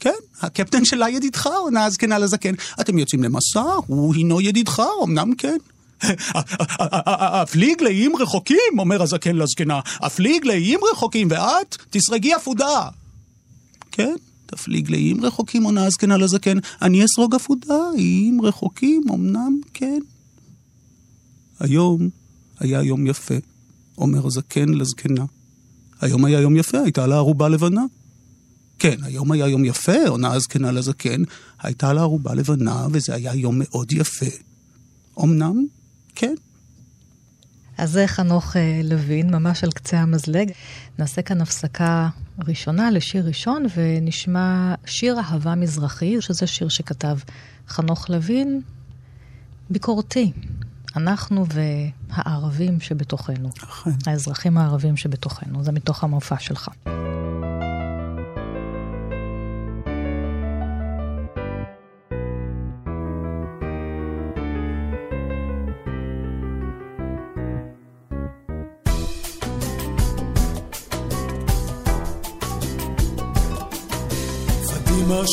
כן, 0.00 0.14
הקפטן 0.40 0.84
שלה 0.84 1.08
ידידך, 1.08 1.46
עונה 1.46 1.84
הזקנה 1.84 2.18
לזקן. 2.18 2.54
אתם 2.80 2.98
יוצאים 2.98 3.22
למסע, 3.22 3.62
הוא 3.86 4.14
הינו 4.14 4.40
ידידך, 4.40 4.82
אמנם 5.04 5.34
כן. 5.34 5.56
הפליג 7.32 7.82
לאיים 7.82 8.16
רחוקים, 8.16 8.78
אומר 8.78 9.02
הזקן 9.02 9.36
לזקנה. 9.36 9.80
הפליג 10.00 10.44
לאיים 10.44 10.80
רחוקים, 10.92 11.28
ואת 11.30 11.76
תסרגי 11.90 12.36
אפודה. 12.36 12.88
כן, 13.92 14.14
תפליג 14.46 14.90
לאיים 14.90 15.24
רחוקים, 15.24 15.62
עונה 15.62 15.86
הזקנה 15.86 16.16
לזקן. 16.16 16.58
אני 16.82 17.04
אסרוג 17.04 17.34
אפודה, 17.34 17.78
איים 17.94 18.40
רחוקים, 18.42 19.02
אמנם 19.10 19.60
כן. 19.74 19.98
היום 21.60 22.08
היה 22.60 22.82
יום 22.82 23.06
יפה, 23.06 23.34
אומר 23.98 24.26
הזקן 24.26 24.68
לזקנה. 24.68 25.24
היום 26.00 26.24
היה 26.24 26.40
יום 26.40 26.56
יפה, 26.56 26.78
הייתה 26.78 27.06
לה 27.06 27.16
ערובה 27.16 27.48
לבנה. 27.48 27.82
כן, 28.78 28.96
היום 29.02 29.32
היה 29.32 29.48
יום 29.48 29.64
יפה, 29.64 30.08
עונה 30.08 30.32
הזקנה 30.32 30.72
לזקן, 30.72 31.22
הייתה 31.62 31.92
לה 31.92 32.00
ערובה 32.00 32.34
לבנה, 32.34 32.86
וזה 32.92 33.14
היה 33.14 33.34
יום 33.34 33.54
מאוד 33.58 33.92
יפה. 33.92 34.26
אמנם, 35.22 35.66
כן. 36.14 36.34
אז 37.78 37.90
זה 37.90 38.06
חנוך 38.06 38.56
אה, 38.56 38.80
לוין, 38.84 39.34
ממש 39.34 39.64
על 39.64 39.72
קצה 39.72 40.00
המזלג. 40.00 40.50
נעשה 40.98 41.22
כאן 41.22 41.40
הפסקה 41.40 42.08
ראשונה 42.48 42.90
לשיר 42.90 43.26
ראשון, 43.26 43.66
ונשמע 43.76 44.74
שיר 44.86 45.18
אהבה 45.18 45.54
מזרחי, 45.54 46.20
שזה 46.20 46.46
שיר 46.46 46.68
שכתב 46.68 47.18
חנוך 47.68 48.10
לוין, 48.10 48.60
ביקורתי. 49.70 50.32
אנחנו 50.96 51.46
והערבים 51.48 52.80
שבתוכנו. 52.80 53.50
אכן. 53.64 53.90
האזרחים 54.06 54.58
הערבים 54.58 54.96
שבתוכנו. 54.96 55.64
זה 55.64 55.72
מתוך 55.72 56.04
המופע 56.04 56.38
שלך. 56.38 56.68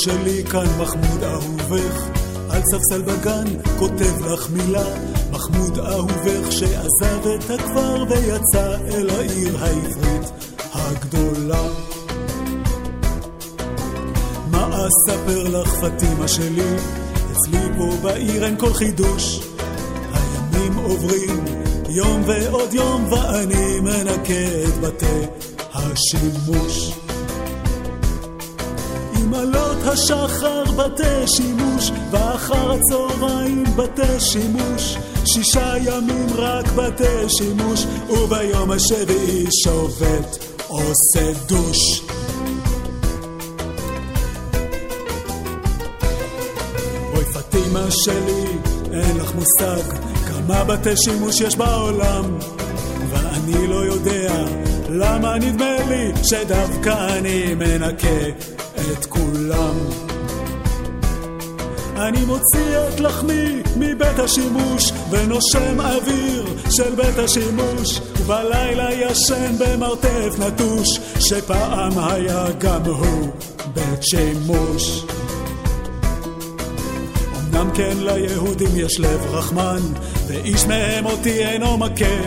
שלי 0.03 0.43
כאן 0.43 0.65
מחמוד 0.79 1.23
אהובך, 1.23 2.09
על 2.49 2.61
ספסל 2.61 3.01
בגן 3.01 3.45
כותב 3.79 4.25
לך 4.25 4.49
מילה, 4.49 4.85
מחמוד 5.31 5.79
אהובך 5.79 6.51
שעזב 6.51 7.27
את 7.35 7.49
הכפר 7.49 8.05
ויצא 8.09 8.75
אל 8.93 9.09
העיר 9.09 9.63
העברית 9.63 10.31
הגדולה. 10.73 11.63
מה 14.51 14.69
אספר 14.87 15.43
לך 15.43 15.73
פטימה 15.73 16.27
שלי, 16.27 16.75
אצלי 17.31 17.59
פה 17.77 17.89
בעיר 18.01 18.45
אין 18.45 18.55
כל 18.59 18.73
חידוש. 18.73 19.39
הימים 20.13 20.73
עוברים 20.77 21.45
יום 21.89 22.23
ועוד 22.27 22.73
יום 22.73 23.11
ואני 23.11 23.79
מנקה 23.79 24.67
את 24.67 24.79
בתי 24.81 25.25
השימוש. 25.73 27.04
עם 29.25 29.33
עלות 29.33 29.77
השחר 29.85 30.63
בתי 30.63 31.27
שימוש, 31.27 31.91
ואחר 32.11 32.71
הצהריים 32.71 33.63
בתי 33.75 34.19
שימוש. 34.19 34.97
שישה 35.25 35.73
ימים 35.81 36.27
רק 36.35 36.65
בתי 36.75 37.29
שימוש, 37.29 37.85
וביום 38.09 38.71
השביעי 38.71 39.45
שובת 39.63 40.37
עושה 40.67 41.31
דוש. 41.45 42.01
אוי 47.13 47.25
פטימה 47.25 47.85
שלי, 47.89 48.45
אין 48.91 49.17
לך 49.17 49.31
מושג 49.35 49.95
כמה 50.27 50.63
בתי 50.63 50.97
שימוש 50.97 51.41
יש 51.41 51.55
בעולם, 51.55 52.37
ואני 53.09 53.67
לא 53.67 53.85
יודע 53.85 54.45
למה 54.89 55.37
נדמה 55.37 55.75
לי 55.89 56.11
שדווקא 56.23 57.17
אני 57.17 57.55
מנקה 57.55 58.54
את 58.77 59.05
כולם. 59.05 59.75
אני 61.97 62.25
מוציא 62.25 62.77
את 62.89 62.99
לחמי 62.99 63.61
מבית 63.75 64.19
השימוש 64.19 64.91
ונושם 65.09 65.79
אוויר 65.79 66.45
של 66.69 66.95
בית 66.95 67.17
השימוש 67.17 67.99
ובלילה 68.19 68.93
ישן 68.93 69.55
במרתף 69.59 70.35
נטוש 70.39 70.99
שפעם 71.19 71.99
היה 71.99 72.45
גם 72.59 72.81
הוא 72.85 73.31
בית 73.73 74.03
שימוש. 74.03 75.05
אמנם 77.39 77.69
כן 77.73 77.97
ליהודים 77.99 78.71
יש 78.75 78.99
לב 78.99 79.21
רחמן 79.31 79.81
ואיש 80.27 80.65
מהם 80.65 81.05
אותי 81.05 81.45
אינו 81.45 81.77
מכה 81.77 82.19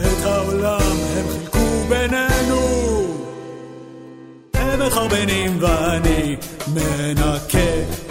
את 0.00 0.24
העולם 0.24 0.96
הם 1.16 1.26
חילקו 1.32 1.84
בינינו 1.88 2.75
מחרבנים 4.76 5.56
ואני 5.60 6.36
מנקה 6.74 8.05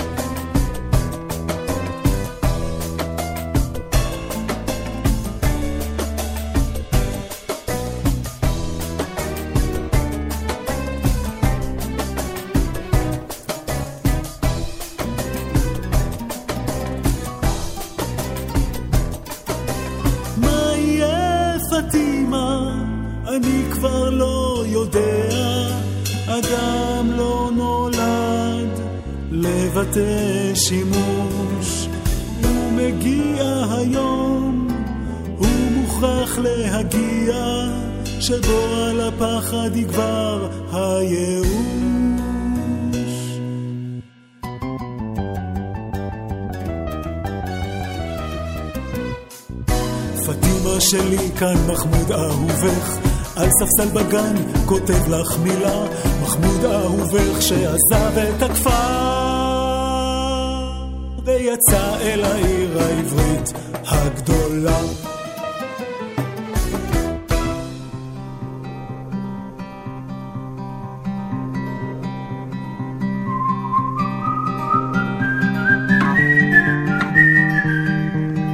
על 53.62 53.68
ספסל 53.68 53.90
בגן 53.90 54.36
כותב 54.66 55.10
לך 55.10 55.38
מילה 55.44 55.84
מחמוד 56.22 56.66
אהובך 56.66 57.42
שעזב 57.42 58.18
את 58.18 58.42
הכפר 58.42 58.72
ויצא 61.26 61.98
אל 62.02 62.24
העיר 62.24 62.80
העברית 62.80 63.54
הגדולה. 63.88 64.80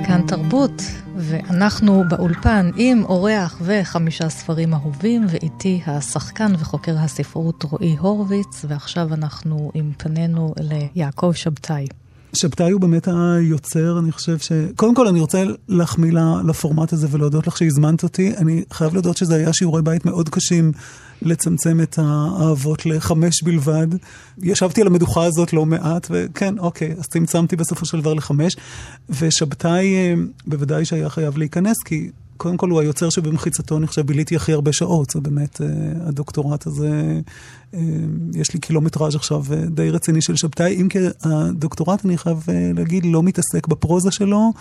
כאן 0.07 0.21
תרבות, 0.27 0.81
ואנחנו 1.31 2.03
באולפן 2.09 2.71
עם 2.75 3.03
אורח 3.03 3.61
וחמישה 3.61 4.29
ספרים 4.29 4.73
אהובים, 4.73 5.25
ואיתי 5.29 5.81
השחקן 5.85 6.51
וחוקר 6.59 6.95
הספרות 6.97 7.63
רועי 7.63 7.95
הורוביץ, 7.99 8.65
ועכשיו 8.67 9.13
אנחנו 9.13 9.71
עם 9.73 9.91
פנינו 9.97 10.53
ליעקב 10.59 11.31
שבתאי. 11.35 11.87
שבתאי 12.33 12.71
הוא 12.71 12.81
באמת 12.81 13.07
היוצר, 13.07 13.99
אני 13.99 14.11
חושב 14.11 14.37
ש... 14.37 14.51
קודם 14.75 14.95
כל, 14.95 15.07
אני 15.07 15.19
רוצה 15.19 15.43
להחמיא 15.67 16.11
לה- 16.11 16.41
לפורמט 16.47 16.93
הזה 16.93 17.07
ולהודות 17.11 17.47
לך 17.47 17.57
שהזמנת 17.57 18.03
אותי. 18.03 18.33
אני 18.37 18.63
חייב 18.71 18.93
להודות 18.93 19.17
שזה 19.17 19.35
היה 19.35 19.53
שיעורי 19.53 19.81
בית 19.81 20.05
מאוד 20.05 20.29
קשים 20.29 20.71
לצמצם 21.21 21.81
את 21.81 21.99
האהבות 21.99 22.85
לחמש 22.85 23.43
בלבד. 23.43 23.87
ישבתי 24.41 24.81
על 24.81 24.87
המדוכה 24.87 25.23
הזאת 25.23 25.53
לא 25.53 25.65
מעט, 25.65 26.07
וכן, 26.09 26.59
אוקיי, 26.59 26.95
אז 26.97 27.07
צמצמתי 27.07 27.55
בסופו 27.55 27.85
של 27.85 28.01
דבר 28.01 28.13
לחמש. 28.13 28.55
ושבתאי 29.09 29.95
אה, 29.95 30.13
בוודאי 30.47 30.85
שהיה 30.85 31.09
חייב 31.09 31.37
להיכנס, 31.37 31.77
כי 31.85 32.09
קודם 32.37 32.57
כל 32.57 32.69
הוא 32.69 32.79
היוצר 32.79 33.09
שבמחיצתו, 33.09 33.77
אני 33.77 33.87
חושב, 33.87 34.01
ביליתי 34.01 34.35
הכי 34.35 34.53
הרבה 34.53 34.73
שעות. 34.73 35.09
זה 35.09 35.21
באמת, 35.21 35.61
אה, 35.61 35.67
הדוקטורט 36.07 36.67
הזה, 36.67 37.19
אה, 37.73 37.79
יש 38.33 38.53
לי 38.53 38.59
קילומטראז' 38.59 39.15
עכשיו 39.15 39.43
די 39.67 39.89
רציני 39.89 40.21
של 40.21 40.35
שבתאי, 40.35 40.81
אם 40.81 40.89
כי 40.89 40.99
הדוקטורט, 41.23 42.05
אני 42.05 42.17
חייב 42.17 42.43
להגיד, 42.75 43.05
לא 43.05 43.23
מתעסק 43.23 43.67
בפרוזה 43.67 44.11
שלו, 44.11 44.53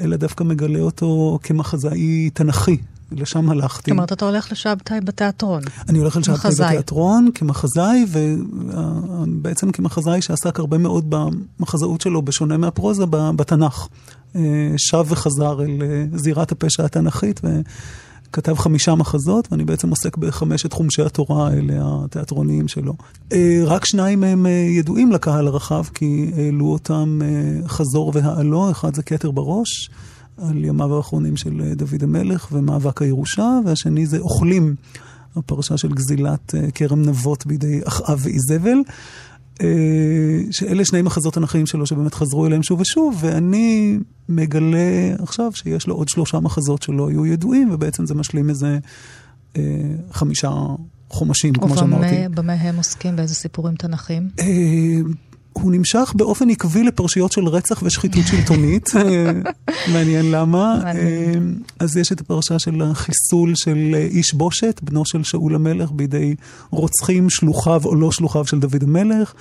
אלא 0.00 0.16
דווקא 0.16 0.44
מגלה 0.44 0.80
אותו 0.80 1.38
כמחזאי 1.42 2.30
תנכי. 2.30 2.76
לשם 3.12 3.50
הלכתי. 3.50 3.90
זאת 3.90 3.96
אומרת, 3.96 4.12
אתה 4.12 4.24
הולך 4.24 4.52
לשבתאי 4.52 5.00
בתיאטרון. 5.00 5.62
אני 5.88 5.98
הולך 5.98 6.16
על 6.16 6.22
שבתאי 6.22 6.34
מחזאי. 6.34 6.66
בתיאטרון 6.66 7.28
כמחזאי, 7.34 8.06
ובעצם 8.08 9.70
כמחזאי 9.70 10.22
שעסק 10.22 10.58
הרבה 10.58 10.78
מאוד 10.78 11.14
במחזאות 11.58 12.00
שלו, 12.00 12.22
בשונה 12.22 12.56
מהפרוזה, 12.56 13.06
בתנ"ך. 13.10 13.88
אה, 14.36 14.40
שב 14.76 15.04
וחזר 15.08 15.62
אל 15.62 15.82
אה, 15.82 16.04
זירת 16.18 16.52
הפשע 16.52 16.84
התנ"כית, 16.84 17.40
וכתב 17.44 18.54
חמישה 18.54 18.94
מחזות, 18.94 19.48
ואני 19.50 19.64
בעצם 19.64 19.90
עוסק 19.90 20.16
בחמשת 20.16 20.72
חומשי 20.72 21.02
התורה 21.02 21.48
האלה, 21.48 21.74
התיאטרוניים 21.78 22.68
שלו. 22.68 22.94
אה, 23.32 23.62
רק 23.64 23.84
שניים 23.84 24.20
מהם 24.20 24.46
אה, 24.46 24.50
ידועים 24.50 25.12
לקהל 25.12 25.46
הרחב, 25.46 25.84
כי 25.94 26.30
העלו 26.36 26.66
אותם 26.66 27.18
אה, 27.24 27.68
חזור 27.68 28.12
והעלו, 28.14 28.70
אחד 28.70 28.94
זה 28.94 29.02
כתר 29.02 29.30
בראש. 29.30 29.90
על 30.40 30.64
ימיו 30.64 30.96
האחרונים 30.96 31.36
של 31.36 31.62
אה, 31.62 31.74
דוד 31.74 32.02
המלך 32.02 32.48
ומאבק 32.52 33.02
הירושה, 33.02 33.58
והשני 33.64 34.06
זה 34.06 34.18
אוכלים, 34.18 34.74
הפרשה 35.36 35.76
של 35.76 35.92
גזילת 35.92 36.54
אה, 36.54 36.70
כרם 36.70 37.02
נבות 37.02 37.46
בידי 37.46 37.80
אחאב 37.84 38.20
ואיזבל. 38.22 38.78
אה, 39.62 40.42
שאלה 40.50 40.84
שני 40.84 41.02
מחזות 41.02 41.34
תנכיים 41.34 41.66
שלו 41.66 41.86
שבאמת 41.86 42.14
חזרו 42.14 42.46
אליהם 42.46 42.62
שוב 42.62 42.80
ושוב, 42.80 43.18
ואני 43.20 43.98
מגלה 44.28 45.14
עכשיו 45.18 45.52
שיש 45.54 45.86
לו 45.86 45.94
עוד 45.94 46.08
שלושה 46.08 46.40
מחזות 46.40 46.82
שלא 46.82 47.08
היו 47.08 47.26
ידועים, 47.26 47.68
ובעצם 47.72 48.06
זה 48.06 48.14
משלים 48.14 48.50
איזה 48.50 48.78
אה, 49.56 49.62
חמישה 50.10 50.50
חומשים, 51.08 51.54
כמו 51.54 51.76
שאמרתי. 51.76 52.26
ובמה 52.30 52.52
הם 52.52 52.76
עוסקים? 52.76 53.16
באיזה 53.16 53.34
סיפורים 53.34 53.74
תנ"כים? 53.74 54.28
אה, 54.38 54.46
הוא 55.52 55.72
נמשך 55.72 56.12
באופן 56.16 56.50
עקבי 56.50 56.82
לפרשיות 56.82 57.32
של 57.32 57.48
רצח 57.48 57.82
ושחיתות 57.82 58.22
שלטונית, 58.30 58.90
אה, 58.96 59.30
מעניין 59.92 60.30
למה. 60.30 60.80
מעניין. 60.84 61.58
אז 61.78 61.96
יש 61.96 62.12
את 62.12 62.20
הפרשה 62.20 62.58
של 62.58 62.82
החיסול 62.82 63.54
של 63.54 63.94
איש 64.10 64.34
בושת, 64.34 64.80
בנו 64.82 65.06
של 65.06 65.24
שאול 65.24 65.54
המלך, 65.54 65.90
בידי 65.92 66.34
רוצחים, 66.70 67.30
שלוחיו 67.30 67.80
או 67.84 67.94
לא 67.94 68.12
שלוחיו 68.12 68.46
של 68.46 68.58
דוד 68.60 68.82
המלך. 68.82 69.34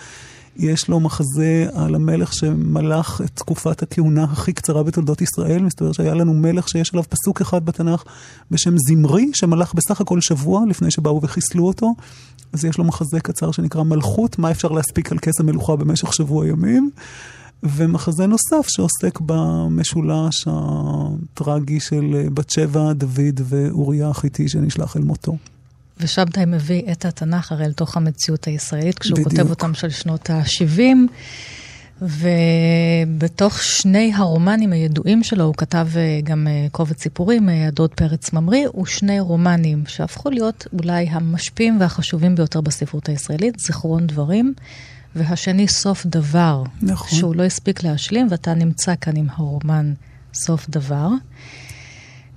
יש 0.58 0.88
לו 0.88 1.00
מחזה 1.00 1.68
על 1.74 1.96
המלך 1.96 2.34
שמלך 2.34 3.22
את 3.25 3.32
תקופת 3.34 3.84
הכהונה 3.84 4.24
הכי 4.24 4.53
קצרה 4.53 4.84
בתולדות 4.84 5.22
ישראל. 5.22 5.62
מסתבר 5.62 5.91
שהיה 5.91 6.13
לנו 6.13 6.34
מלך 6.34 6.70
שיש 6.70 6.94
עליו 6.94 7.03
פסוק 7.10 7.41
אחד 7.41 7.65
בתנ"ך 7.65 8.03
בשם 8.51 8.75
זמרי, 8.77 9.32
שמלך 9.34 9.74
בסך 9.74 10.01
הכל 10.01 10.22
שבוע 10.22 10.63
לפני 10.70 10.91
שבאו 10.91 11.20
וחיסלו 11.24 11.68
אותו. 11.68 11.94
אז 12.53 12.65
יש 12.65 12.77
לו 12.77 12.84
מחזה 12.84 13.20
קצר 13.20 13.51
שנקרא 13.51 13.84
מלכות, 13.84 14.39
מה 14.39 14.51
אפשר 14.51 14.68
להספיק 14.68 15.12
על 15.12 15.20
כס 15.20 15.39
המלוכה 15.39 15.75
במשך 15.75 16.13
שבוע 16.13 16.48
ימים. 16.48 16.91
ומחזה 17.63 18.27
נוסף 18.27 18.68
שעוסק 18.68 19.20
במשולש 19.25 20.48
הטרגי 20.48 21.79
של 21.79 22.27
בת 22.34 22.50
שבע, 22.50 22.94
דוד 22.94 23.41
ואוריה 23.44 24.10
החיתי 24.10 24.50
שנשלח 24.50 24.98
אל 24.98 25.01
מותו. 25.01 25.38
ושבתאי 26.00 26.46
מביא 26.46 26.82
את 26.91 27.06
התנ"ך 27.06 27.51
הרי 27.51 27.65
אל 27.65 27.74
תוך 27.74 27.98
המציאות 27.98 28.46
הישראלית, 28.46 29.00
כשהוא 29.00 29.20
בדיוק. 29.20 29.32
כותב 29.32 29.50
אותם 29.50 29.74
של 29.74 29.89
שנות 29.89 30.29
ה-70. 30.29 30.82
ובתוך 32.01 33.63
שני 33.63 34.12
הרומנים 34.15 34.74
הידועים 34.74 35.24
שלו, 35.24 35.44
הוא 35.44 35.56
כתב 35.58 35.88
אה, 35.96 36.20
גם 36.24 36.48
אה, 36.48 36.68
קובץ 36.72 37.01
סיפורים, 37.01 37.50
אה, 37.50 37.68
הדוד 37.68 37.94
פרץ 37.94 38.34
ממריא, 38.34 38.68
ושני 38.82 39.20
רומנים 39.20 39.84
שהפכו 39.88 40.29
להיות 40.29 40.68
אולי 40.74 41.08
המשפיעים 41.10 41.79
והחשובים 41.79 42.36
ביותר 42.36 42.62
בספרות 42.62 43.10
הישראלית, 43.10 43.60
זיכרון 43.60 44.08
דברים, 44.08 44.53
והשני 45.15 45.68
סוף 45.68 46.06
דבר, 46.06 46.63
נכון. 46.82 47.20
שהוא 47.20 47.36
לא 47.36 47.44
הספיק 47.44 47.84
להשלים, 47.84 48.27
ואתה 48.29 48.53
נמצא 48.53 48.94
כאן 49.01 49.18
עם 49.18 49.27
הרומן 49.36 49.94
סוף 50.34 50.70
דבר. 50.70 51.10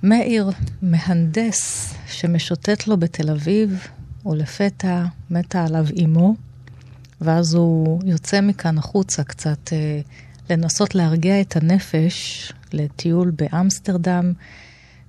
מאיר, 0.03 0.49
מהנדס 0.81 1.93
שמשוטט 2.07 2.87
לו 2.87 2.97
בתל 2.97 3.29
אביב, 3.29 3.87
ולפתע 4.25 5.03
מתה 5.29 5.63
עליו 5.65 5.85
אימו, 5.95 6.35
ואז 7.21 7.53
הוא 7.53 8.01
יוצא 8.05 8.41
מכאן 8.41 8.77
החוצה 8.77 9.23
קצת 9.23 9.73
אה, 9.73 10.01
לנסות 10.49 10.95
להרגיע 10.95 11.41
את 11.41 11.55
הנפש 11.55 12.51
לטיול 12.73 13.31
באמסטרדם, 13.31 14.33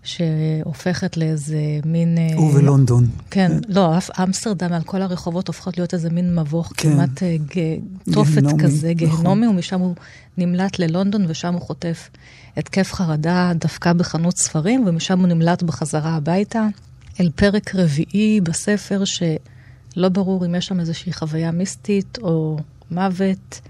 שהופכת 0.02 1.16
לאיזה 1.16 1.58
מין... 1.84 2.18
אה, 2.18 2.40
ובלונדון. 2.40 3.06
כן, 3.30 3.52
לא, 3.68 3.98
אף 3.98 4.20
אמסטרדם 4.20 4.72
על 4.72 4.82
כל 4.82 5.02
הרחובות 5.02 5.48
הופכות 5.48 5.78
להיות 5.78 5.94
איזה 5.94 6.10
מין 6.10 6.38
מבוך 6.38 6.72
כן. 6.76 6.92
כמעט 6.92 7.22
אה, 7.22 7.36
ג- 7.56 8.12
תופת 8.12 8.32
גיהנומי, 8.32 8.62
כזה, 8.62 8.92
נכון. 8.94 9.08
גיהנומי, 9.16 9.46
ומשם 9.46 9.80
הוא 9.80 9.94
נמלט 10.38 10.78
ללונדון, 10.78 11.24
ושם 11.28 11.54
הוא 11.54 11.60
חוטף 11.60 12.10
התקף 12.56 12.92
חרדה 12.92 13.52
דווקא 13.54 13.92
בחנות 13.92 14.36
ספרים, 14.36 14.84
ומשם 14.86 15.20
הוא 15.20 15.28
נמלט 15.28 15.62
בחזרה 15.62 16.14
הביתה, 16.14 16.66
אל 17.20 17.30
פרק 17.34 17.74
רביעי 17.74 18.40
בספר, 18.40 19.02
שלא 19.04 20.08
ברור 20.08 20.46
אם 20.46 20.54
יש 20.54 20.66
שם 20.66 20.80
איזושהי 20.80 21.12
חוויה 21.12 21.50
מיסטית 21.50 22.18
או 22.22 22.58
מוות. 22.90 23.60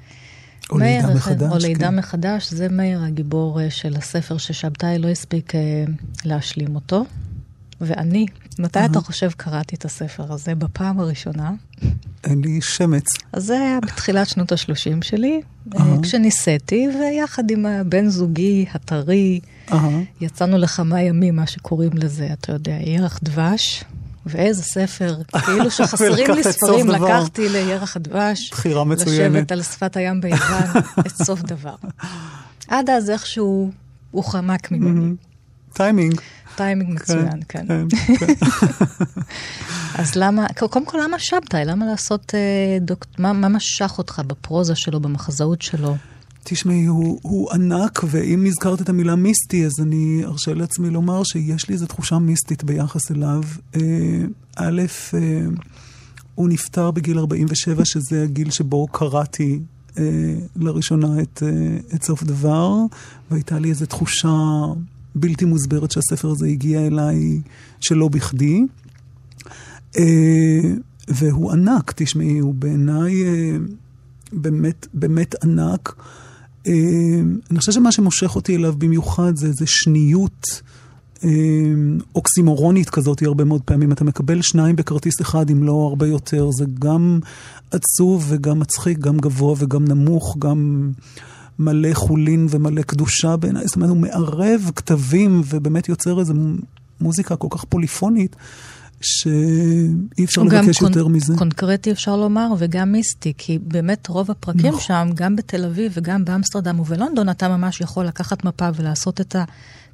או 0.71 0.79
לידה 0.79 1.15
מחדש, 1.15 1.53
או 1.53 1.59
לידה 1.59 1.89
כן. 1.89 1.97
מחדש, 1.97 2.51
זה 2.51 2.69
מאיר 2.69 3.03
הגיבור 3.03 3.61
אה, 3.61 3.71
של 3.71 3.97
הספר 3.97 4.39
ששבתאי 4.39 4.99
לא 4.99 5.09
הספיק 5.09 5.55
אה, 5.55 5.85
להשלים 6.25 6.75
אותו. 6.75 7.05
ואני, 7.81 8.27
מתי 8.59 8.85
אתה 8.85 9.01
חושב 9.01 9.31
קראתי 9.37 9.77
את 9.77 9.85
הספר 9.85 10.33
הזה? 10.33 10.55
בפעם 10.55 11.01
הראשונה. 11.01 11.51
אין 12.25 12.41
לי 12.45 12.61
שמץ. 12.61 13.05
אז 13.33 13.45
זה 13.45 13.55
היה 13.61 13.81
בתחילת 13.81 14.29
שנות 14.29 14.53
ה-30 14.53 15.05
שלי, 15.05 15.41
אה. 15.75 15.85
כשנישאתי, 16.03 16.89
ויחד 17.01 17.51
עם 17.51 17.67
הבן 17.67 18.09
זוגי 18.09 18.67
הטרי. 18.75 19.41
יצאנו 20.21 20.59
לכמה 20.59 21.03
ימים, 21.03 21.37
מה 21.37 21.47
שקוראים 21.47 21.93
לזה, 21.95 22.29
אתה 22.33 22.53
יודע, 22.53 22.77
ירח 22.81 23.21
דבש. 23.23 23.85
ואיזה 24.27 24.63
ספר, 24.63 25.17
כאילו 25.45 25.71
שחסרים 25.71 26.31
לי 26.31 26.43
ספרים. 26.43 26.89
לקחתי 26.89 27.49
לירח 27.49 27.97
הדבש. 27.97 28.51
בחירה 28.51 28.85
מצוינת. 28.85 29.35
לשבת 29.35 29.53
על 29.53 29.63
שפת 29.63 29.97
הים 29.97 30.21
ביוון, 30.21 30.83
את 31.07 31.17
סוף 31.25 31.43
דבר. 31.43 31.75
עד 32.69 32.91
אז 32.91 33.11
איכשהו 33.11 33.71
הוא 34.11 34.25
חמק 34.25 34.71
ממני. 34.71 35.15
טיימינג. 35.73 36.21
טיימינג 36.57 36.93
מצוין, 36.93 37.41
כן. 37.49 37.67
כן, 37.69 37.87
כן. 38.19 38.35
אז 40.01 40.17
למה, 40.17 40.47
קודם 40.59 40.87
כל, 40.87 40.99
למה 41.05 41.19
שבתאי? 41.19 41.65
למה 41.65 41.87
לעשות 41.87 42.35
אה, 42.35 42.79
דוק... 42.81 43.07
מה, 43.19 43.33
מה 43.33 43.49
משך 43.49 43.95
אותך 43.99 44.23
בפרוזה 44.27 44.75
שלו, 44.75 45.01
במחזאות 45.01 45.63
שלו? 45.63 45.97
תשמעי, 46.45 46.85
הוא, 46.85 47.19
הוא 47.23 47.53
ענק, 47.53 48.01
ואם 48.07 48.47
הזכרת 48.47 48.81
את 48.81 48.89
המילה 48.89 49.17
מיסטי, 49.17 49.67
אז 49.67 49.73
אני 49.83 50.23
ארשה 50.25 50.55
לעצמי 50.55 50.91
לומר 50.91 51.25
שיש 51.25 51.69
לי 51.69 51.75
איזו 51.75 51.87
תחושה 51.87 52.19
מיסטית 52.19 52.65
ביחס 52.65 53.11
אליו. 53.11 53.43
אה, 53.77 53.81
א', 54.57 54.83
אה, 55.15 55.47
הוא 56.35 56.49
נפטר 56.49 56.91
בגיל 56.91 57.19
47, 57.19 57.85
שזה 57.85 58.23
הגיל 58.23 58.51
שבו 58.51 58.87
קראתי 58.87 59.61
אה, 59.99 60.35
לראשונה 60.57 61.23
את, 61.23 61.43
אה, 61.47 61.97
את 61.97 62.03
סוף 62.03 62.23
דבר, 62.23 62.71
והייתה 63.31 63.59
לי 63.59 63.69
איזו 63.71 63.87
תחושה 63.87 64.37
בלתי 65.15 65.45
מוסברת 65.45 65.91
שהספר 65.91 66.31
הזה 66.31 66.47
הגיע 66.47 66.87
אליי 66.87 67.41
שלא 67.81 68.09
בכדי. 68.09 68.61
אה, 69.99 70.75
והוא 71.09 71.53
ענק, 71.53 71.93
תשמעי, 71.97 72.39
הוא 72.39 72.55
בעיניי 72.55 73.25
אה, 73.25 73.57
באמת, 74.33 74.87
באמת 74.95 75.35
ענק. 75.45 75.95
אה, 76.67 76.73
אני 77.51 77.59
חושב 77.59 77.73
שמה 77.73 77.93
שמושך 77.93 78.37
אותי 78.37 78.57
אליו 78.57 78.75
במיוחד 78.79 79.37
זה 79.37 79.47
איזה 79.47 79.67
שניות 79.67 80.63
אוקסימורונית 82.15 82.91
כזאת 82.91 83.23
הרבה 83.23 83.45
מאוד 83.45 83.63
פעמים. 83.63 83.93
אתה 83.93 84.05
מקבל 84.05 84.43
שניים 84.43 84.77
בכרטיס 84.77 85.21
אחד, 85.21 85.51
אם 85.51 85.63
לא 85.63 85.87
הרבה 85.89 86.07
יותר. 86.07 86.51
זה 86.51 86.65
גם 86.79 87.21
עצוב 87.71 88.25
וגם 88.29 88.59
מצחיק, 88.59 88.99
גם 88.99 89.17
גבוה 89.17 89.55
וגם 89.59 89.85
נמוך, 89.85 90.37
גם 90.39 90.91
מלא 91.59 91.89
חולין 91.95 92.47
ומלא 92.51 92.83
קדושה 92.83 93.37
בעיניי. 93.37 93.67
זאת 93.67 93.77
אומרת, 93.77 93.91
הוא 93.91 93.97
מערב 93.97 94.71
כתבים 94.77 95.43
ובאמת 95.49 95.89
יוצר 95.89 96.21
איזו 96.21 96.35
מוזיקה 97.01 97.37
כל 97.37 97.49
כך 97.51 97.65
פוליפונית. 97.65 98.37
שאי 99.01 100.25
אפשר 100.25 100.43
לבקש 100.43 100.79
קונ- 100.79 100.89
יותר 100.89 101.09
מזה. 101.09 101.35
קונקרטי 101.39 101.93
אפשר 101.93 102.17
לומר, 102.17 102.49
וגם 102.59 102.93
מיסטי, 102.93 103.33
כי 103.39 103.59
באמת 103.59 104.07
רוב 104.09 104.31
הפרקים 104.31 104.67
נכון. 104.67 104.81
שם, 104.81 105.09
גם 105.15 105.37
בתל 105.37 105.65
אביב 105.65 105.93
וגם 105.95 106.25
באמסטרדם 106.25 106.81
ובלונדון, 106.81 107.29
אתה 107.29 107.49
ממש 107.49 107.81
יכול 107.81 108.05
לקחת 108.05 108.45
מפה 108.45 108.69
ולעשות 108.75 109.21
את 109.21 109.37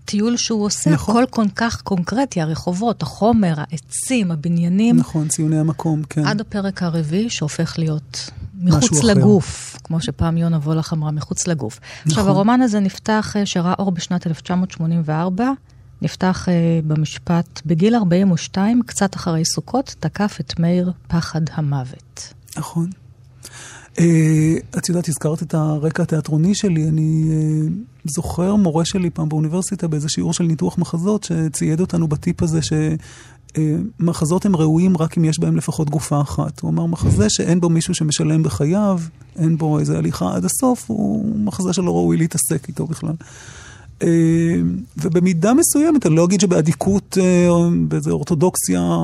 הטיול 0.04 0.36
שהוא 0.36 0.64
עושה. 0.64 0.90
נכון. 0.90 1.16
הכל 1.16 1.24
כל 1.30 1.44
כך 1.56 1.80
קונקרטי, 1.82 2.40
הרחובות, 2.40 3.02
החומר, 3.02 3.54
העצים, 3.56 4.30
הבניינים. 4.30 4.96
נכון, 4.96 5.28
ציוני 5.28 5.58
המקום, 5.58 6.02
כן. 6.02 6.24
עד 6.24 6.40
הפרק 6.40 6.82
הרביעי 6.82 7.30
שהופך 7.30 7.74
להיות 7.78 8.30
מחוץ 8.60 8.98
אחר. 8.98 9.06
לגוף, 9.06 9.76
כמו 9.84 10.00
שפעם 10.00 10.36
יונה 10.36 10.56
וולך 10.56 10.92
אמרה, 10.92 11.10
מחוץ 11.10 11.46
לגוף. 11.46 11.80
עכשיו, 12.06 12.22
נכון. 12.22 12.34
הרומן 12.34 12.60
הזה 12.62 12.80
נפתח, 12.80 13.36
אה, 13.36 13.46
שראה 13.46 13.74
אור 13.78 13.90
בשנת 13.90 14.26
1984, 14.26 15.50
נפתח 16.02 16.48
אה, 16.48 16.80
במשפט, 16.84 17.60
בגיל 17.66 17.94
42, 17.94 18.82
קצת 18.86 19.16
אחרי 19.16 19.44
סוכות, 19.44 19.94
תקף 20.00 20.36
את 20.40 20.58
מאיר 20.58 20.92
פחד 21.08 21.40
המוות. 21.52 22.34
נכון. 22.56 22.90
Uh, 23.90 24.02
את 24.78 24.88
יודעת, 24.88 25.08
הזכרת 25.08 25.42
את 25.42 25.54
הרקע 25.54 26.02
התיאטרוני 26.02 26.54
שלי, 26.54 26.88
אני 26.88 27.30
זוכר 28.04 28.54
מורה 28.54 28.84
שלי 28.84 29.10
פעם 29.10 29.28
באוניברסיטה 29.28 29.88
באיזה 29.88 30.08
שיעור 30.08 30.32
של 30.32 30.44
ניתוח 30.44 30.78
מחזות, 30.78 31.24
שצייד 31.24 31.80
אותנו 31.80 32.08
בטיפ 32.08 32.42
הזה 32.42 32.62
שמחזות 33.56 34.46
הם 34.46 34.56
ראויים 34.56 34.96
רק 34.96 35.18
אם 35.18 35.24
יש 35.24 35.38
בהם 35.38 35.56
לפחות 35.56 35.90
גופה 35.90 36.20
אחת. 36.20 36.60
הוא 36.60 36.70
אמר, 36.70 36.86
מחזה 36.86 37.30
שאין 37.30 37.60
בו 37.60 37.68
מישהו 37.68 37.94
שמשלם 37.94 38.42
בחייו, 38.42 39.00
אין 39.36 39.58
בו 39.58 39.78
איזה 39.78 39.98
הליכה 39.98 40.34
עד 40.34 40.44
הסוף, 40.44 40.84
הוא 40.86 41.36
מחזה 41.36 41.72
שלא 41.72 41.90
ראוי 41.90 42.16
להתעסק 42.16 42.68
איתו 42.68 42.86
בכלל. 42.86 43.14
אה, 44.02 44.56
ובמידה 44.96 45.54
מסוימת, 45.54 46.06
אני 46.06 46.16
לא 46.16 46.24
אגיד 46.24 46.40
שבאדיקות, 46.40 47.18
אה, 47.20 47.48
באיזו 47.88 48.10
אורתודוקסיה 48.10 48.98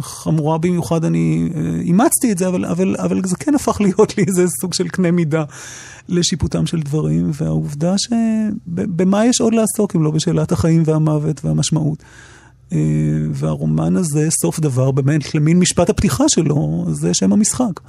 חמורה 0.00 0.58
במיוחד, 0.58 1.04
אני 1.04 1.50
אה, 1.54 1.80
אימצתי 1.80 2.32
את 2.32 2.38
זה, 2.38 2.48
אבל, 2.48 2.64
אבל, 2.64 2.96
אבל 2.98 3.20
זה 3.24 3.36
כן 3.36 3.54
הפך 3.54 3.80
להיות 3.80 4.18
לי 4.18 4.24
איזה 4.28 4.44
סוג 4.60 4.74
של 4.74 4.88
קנה 4.88 5.10
מידה 5.10 5.44
לשיפוטם 6.08 6.66
של 6.66 6.80
דברים, 6.80 7.30
והעובדה 7.34 7.94
שבמה 7.98 9.26
יש 9.26 9.40
עוד 9.40 9.54
לעסוק 9.54 9.96
אם 9.96 10.02
לא 10.02 10.10
בשאלת 10.10 10.52
החיים 10.52 10.82
והמוות 10.86 11.44
והמשמעות. 11.44 12.02
אה, 12.72 12.78
והרומן 13.32 13.96
הזה, 13.96 14.28
סוף 14.30 14.60
דבר, 14.60 14.90
באמת, 14.90 15.34
למין 15.34 15.58
משפט 15.58 15.90
הפתיחה 15.90 16.24
שלו, 16.28 16.86
זה 16.90 17.14
שם 17.14 17.32
המשחק. 17.32 17.80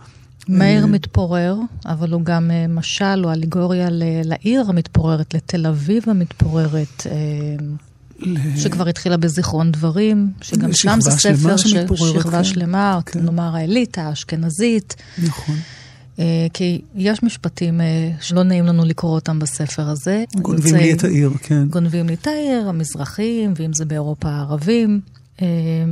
מאיר 0.50 0.86
מתפורר, 0.86 1.58
אבל 1.86 2.12
הוא 2.12 2.22
גם 2.22 2.52
אה, 2.52 2.68
משל 2.68 3.22
או 3.24 3.32
אליגוריה 3.32 3.88
לעיר 4.24 4.66
המתפוררת, 4.68 5.34
לתל 5.34 5.66
אביב 5.68 6.04
המתפוררת. 6.08 7.08
אה, 7.12 7.66
שכבר 8.58 8.88
התחילה 8.88 9.18
בזיכרון 9.18 9.72
דברים, 9.72 10.32
שגם 10.42 10.74
שם 10.74 11.02
זה 11.02 11.12
ספר 11.12 11.58
של 11.58 11.86
שכבה 11.96 12.32
כן. 12.32 12.44
שלמה, 12.44 13.00
כן. 13.06 13.20
נאמר 13.20 13.56
האליטה, 13.56 14.02
האשכנזית. 14.02 14.96
נכון. 15.24 15.56
אה, 16.20 16.48
כי 16.54 16.82
יש 16.96 17.24
משפטים 17.24 17.82
אה, 17.82 18.12
שלא 18.22 18.44
נעים 18.44 18.66
לנו 18.66 18.86
לקרוא 18.86 19.12
אותם 19.12 19.40
בספר 19.40 19.90
הזה. 19.90 20.24
גונבים 20.42 20.76
לי 20.76 20.94
את 20.94 21.04
העיר, 21.04 21.32
כן. 21.42 21.68
גונבים 21.70 22.08
לי 22.08 22.14
את 22.14 22.28
העיר, 22.28 22.70
המזרחים, 22.70 23.54
ואם 23.56 23.74
זה 23.74 23.86
באירופה 23.86 24.30
הערבים. 24.30 25.02
אה, 25.42 25.48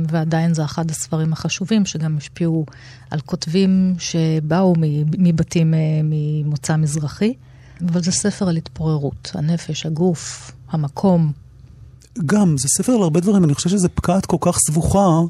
ועדיין 0.08 0.54
זה 0.54 0.64
אחד 0.64 0.90
הספרים 0.90 1.32
החשובים, 1.32 1.86
שגם 1.86 2.16
השפיעו 2.16 2.66
על 3.10 3.20
כותבים 3.20 3.94
שבאו 3.98 4.74
מבתים 5.18 5.74
ממוצא 6.04 6.76
מזרחי. 6.76 7.34
אבל 7.88 8.02
זה 8.02 8.12
ספר 8.12 8.48
על 8.48 8.56
התפוררות, 8.56 9.32
הנפש, 9.34 9.86
הגוף, 9.86 10.52
המקום. 10.70 11.32
גם, 12.26 12.58
זה 12.58 12.68
ספר 12.68 12.92
על 12.92 13.02
הרבה 13.02 13.20
דברים, 13.20 13.44
אני 13.44 13.54
חושב 13.54 13.70
שזה 13.70 13.88
פקעת 13.88 14.26
כל 14.26 14.36
כך 14.40 14.58
סבוכה. 14.58 15.20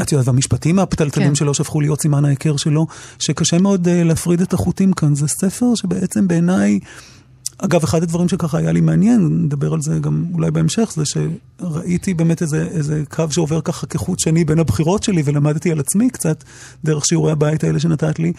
את 0.00 0.12
יודעת, 0.12 0.28
והמשפטים 0.28 0.78
הפתלתלים 0.78 1.28
כן. 1.28 1.34
שלו 1.34 1.54
שהפכו 1.54 1.80
להיות 1.80 2.00
סימן 2.00 2.24
ההיכר 2.24 2.56
שלו, 2.56 2.86
שקשה 3.18 3.58
מאוד 3.58 3.86
uh, 3.86 3.90
להפריד 4.04 4.40
את 4.40 4.52
החוטים 4.52 4.92
כאן. 4.92 5.14
זה 5.14 5.26
ספר 5.28 5.74
שבעצם 5.74 6.28
בעיניי, 6.28 6.78
אגב, 7.58 7.82
אחד 7.82 8.02
הדברים 8.02 8.28
שככה 8.28 8.58
היה 8.58 8.72
לי 8.72 8.80
מעניין, 8.80 9.28
נדבר 9.44 9.72
על 9.72 9.82
זה 9.82 9.98
גם 9.98 10.24
אולי 10.34 10.50
בהמשך, 10.50 10.92
זה 10.96 11.02
שראיתי 11.04 12.14
באמת 12.14 12.42
איזה, 12.42 12.68
איזה 12.70 13.02
קו 13.10 13.24
שעובר 13.30 13.60
ככה 13.60 13.86
כחוט 13.86 14.18
שני 14.18 14.44
בין 14.44 14.58
הבחירות 14.58 15.02
שלי, 15.02 15.22
ולמדתי 15.24 15.72
על 15.72 15.80
עצמי 15.80 16.10
קצת, 16.10 16.44
דרך 16.84 17.06
שיעורי 17.06 17.32
הבית 17.32 17.64
האלה 17.64 17.80
שנתת 17.80 18.18
לי. 18.18 18.32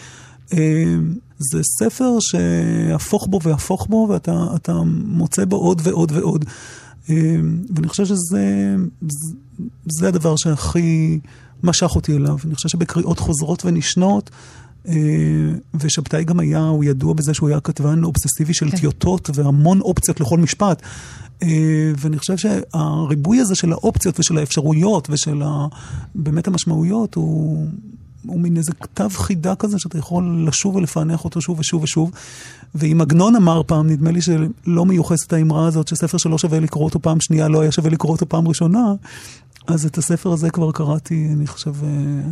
אה, 0.52 0.96
זה 1.38 1.60
ספר 1.78 2.16
שהפוך 2.20 3.26
בו 3.26 3.40
והפוך 3.42 3.86
בו, 3.86 4.06
ואתה 4.10 4.46
אתה 4.56 4.72
מוצא 5.06 5.44
בו 5.44 5.56
עוד 5.56 5.80
ועוד 5.84 6.12
ועוד. 6.12 6.44
אה, 7.10 7.36
ואני 7.74 7.88
חושב 7.88 8.04
שזה 8.04 8.76
זה- 9.08 9.34
זה 9.86 10.08
הדבר 10.08 10.36
שהכי 10.36 11.18
משך 11.62 11.90
אותי 11.96 12.16
אליו. 12.16 12.36
אני 12.44 12.54
חושב 12.54 12.68
שבקריאות 12.68 13.18
חוזרות 13.18 13.64
ונשנות, 13.64 14.30
אה, 14.88 14.94
ושבתאי 15.74 16.24
גם 16.24 16.40
היה, 16.40 16.60
הוא 16.60 16.84
ידוע 16.84 17.14
בזה 17.14 17.34
שהוא 17.34 17.48
היה 17.48 17.60
כתבן 17.60 18.04
אובססיבי 18.04 18.54
של 18.54 18.70
כן. 18.70 18.76
טיוטות 18.76 19.30
והמון 19.34 19.80
אופציות 19.80 20.20
לכל 20.20 20.38
משפט. 20.38 20.82
אה, 21.42 21.92
ואני 21.98 22.18
חושב 22.18 22.36
שהריבוי 22.36 23.40
הזה 23.40 23.54
של 23.54 23.72
האופציות 23.72 24.20
ושל 24.20 24.38
האפשרויות 24.38 25.08
ושל 25.10 25.42
ה, 25.42 25.66
באמת 26.14 26.46
המשמעויות 26.46 27.14
הוא... 27.14 27.66
הוא 28.26 28.40
מין 28.40 28.56
איזה 28.56 28.72
כתב 28.72 29.08
חידה 29.12 29.54
כזה 29.54 29.78
שאתה 29.78 29.98
יכול 29.98 30.44
לשוב 30.46 30.76
ולפענח 30.76 31.24
אותו 31.24 31.40
שוב 31.40 31.58
ושוב 31.58 31.82
ושוב. 31.82 32.10
ואם 32.74 33.00
עגנון 33.00 33.36
אמר 33.36 33.62
פעם, 33.66 33.86
נדמה 33.86 34.10
לי 34.10 34.20
שלא 34.22 34.86
מיוחסת 34.86 35.32
האמרה 35.32 35.66
הזאת 35.66 35.88
שספר 35.88 36.18
שלא 36.18 36.38
שווה 36.38 36.60
לקרוא 36.60 36.84
אותו 36.84 37.02
פעם 37.02 37.20
שנייה, 37.20 37.48
לא 37.48 37.60
היה 37.60 37.72
שווה 37.72 37.90
לקרוא 37.90 38.12
אותו 38.12 38.28
פעם 38.28 38.48
ראשונה, 38.48 38.94
אז 39.68 39.86
את 39.86 39.98
הספר 39.98 40.32
הזה 40.32 40.50
כבר 40.50 40.72
קראתי, 40.72 41.28
אני 41.32 41.46
חושב, 41.46 41.72
אה, 41.84 41.88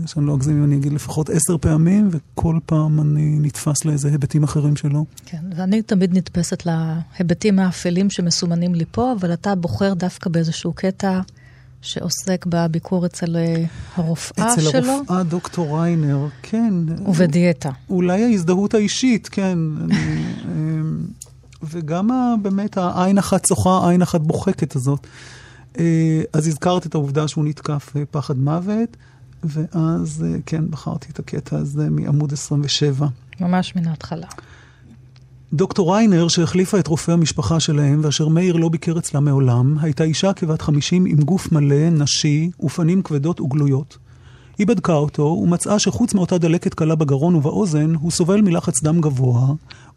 שאני 0.07 0.27
לא 0.27 0.35
אגזים 0.35 0.59
אם 0.59 0.65
אני 0.65 0.77
אגיד 0.77 0.93
לפחות 0.93 1.31
עשר 1.31 1.59
פעמים, 1.59 2.09
וכל 2.11 2.59
פעם 2.67 3.01
אני 3.01 3.39
נתפס 3.41 3.85
לאיזה 3.85 4.09
היבטים 4.09 4.43
אחרים 4.43 4.77
שלו. 4.77 5.05
כן, 5.27 5.43
ואני 5.57 5.83
תמיד 5.83 6.17
נתפסת 6.17 6.67
להיבטים 6.67 7.59
האפלים 7.59 8.11
שמסומנים 8.11 8.75
לי 8.75 8.85
פה, 8.91 9.13
אבל 9.21 9.33
אתה 9.33 9.55
בוחר 9.55 9.95
דווקא 9.95 10.31
באיזשהו 10.31 10.73
קטע 10.73 11.21
שעוסק 11.83 12.47
בביקור 12.49 13.07
אצל 13.07 13.37
אה, 13.37 13.65
הרופאה 13.95 14.53
אצל 14.53 14.61
שלו, 14.61 14.93
הרופאה 14.93 15.23
דוקטור 15.23 15.81
ריינר, 15.83 16.27
כן. 16.43 16.75
ובדיאטה. 17.07 17.71
אולי 17.91 18.25
ההזדהות 18.25 18.75
האישית, 18.75 19.29
כן. 19.33 19.59
אני, 19.85 19.95
אמ, 20.45 21.01
וגם 21.63 22.11
באמת 22.43 22.79
העין 22.79 23.19
אחת 23.19 23.45
שוחה, 23.45 23.91
עין 23.91 24.03
אחת 24.03 24.21
בוחקת 24.21 24.77
הזאת. 24.77 25.07
אה, 25.79 26.23
אז 26.33 26.47
הזכרת 26.47 26.87
את 26.87 26.95
העובדה 26.95 27.29
שהוא 27.29 27.45
נתקף 27.45 27.93
פחד 28.11 28.39
מוות, 28.39 28.97
ואז 29.45 30.25
אה, 30.27 30.39
כן, 30.47 30.71
בחרתי 30.71 31.07
את 31.13 31.19
הקטע 31.19 31.57
הזה 31.59 31.91
מעמוד 31.91 32.33
27. 32.33 33.07
ממש 33.41 33.77
מן 33.77 33.89
ההתחלה. 33.89 34.27
דוקטור 35.53 35.95
ריינר, 35.97 36.29
שהחליפה 36.29 36.79
את 36.79 36.87
רופא 36.87 37.13
המשפחה 37.13 37.61
שלהם, 37.61 38.01
ואשר 38.03 38.29
מאיר 38.29 38.57
לא 38.57 38.69
ביקר 38.69 38.99
אצלה 38.99 39.21
מעולם, 39.21 39.79
הייתה 39.79 40.05
אישה 40.05 40.33
כבת 40.33 40.63
חמישים 40.63 41.05
עם 41.05 41.17
גוף 41.17 41.53
מלא, 41.53 41.91
נשי, 41.91 42.51
ופנים 42.61 43.03
כבדות 43.03 43.41
וגלויות. 43.41 43.99
היא 44.59 44.67
בדקה 44.67 44.93
אותו, 44.93 45.23
ומצאה 45.23 45.79
שחוץ 45.79 46.15
מאותה 46.15 46.39
דלקת 46.39 46.75
קלה 46.75 46.95
בגרון 46.95 47.35
ובאוזן, 47.35 47.95
הוא 47.95 48.11
סובל 48.11 48.41
מלחץ 48.41 48.83
דם 48.83 49.01
גבוה, 49.01 49.47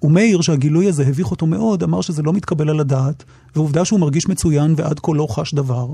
ומאיר, 0.02 0.42
שהגילוי 0.42 0.88
הזה 0.88 1.04
הביך 1.08 1.32
אותו 1.32 1.46
מאוד, 1.46 1.84
אמר 1.84 2.02
שזה 2.02 2.22
לא 2.22 2.34
מתקבל 2.34 2.70
על 2.70 2.80
הדעת, 2.80 3.24
ועובדה 3.56 3.86
שהוא 3.86 4.00
מרגיש 4.00 4.28
מצוין 4.28 4.74
ועד 4.78 5.00
כה 5.00 5.12
לא 5.14 5.28
חש 5.30 5.54
דבר. 5.54 5.88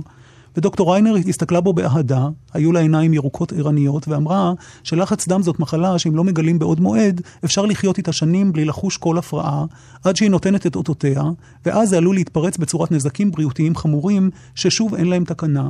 ודוקטור 0.57 0.93
ריינר 0.93 1.15
הסתכלה 1.27 1.61
בו 1.61 1.73
באהדה, 1.73 2.27
היו 2.53 2.71
לה 2.71 2.79
עיניים 2.79 3.13
ירוקות 3.13 3.53
ערניות, 3.53 4.07
ואמרה 4.07 4.53
שלחץ 4.83 5.27
דם 5.27 5.41
זאת 5.41 5.59
מחלה 5.59 5.99
שאם 5.99 6.15
לא 6.15 6.23
מגלים 6.23 6.59
בעוד 6.59 6.79
מועד, 6.79 7.21
אפשר 7.45 7.65
לחיות 7.65 7.97
איתה 7.97 8.11
שנים 8.11 8.53
בלי 8.53 8.65
לחוש 8.65 8.97
כל 8.97 9.17
הפרעה, 9.17 9.65
עד 10.03 10.15
שהיא 10.15 10.29
נותנת 10.29 10.67
את 10.67 10.75
אותותיה, 10.75 11.23
ואז 11.65 11.89
זה 11.89 11.97
עלול 11.97 12.15
להתפרץ 12.15 12.57
בצורת 12.57 12.91
נזקים 12.91 13.31
בריאותיים 13.31 13.75
חמורים, 13.75 14.29
ששוב 14.55 14.95
אין 14.95 15.07
להם 15.07 15.23
תקנה. 15.23 15.69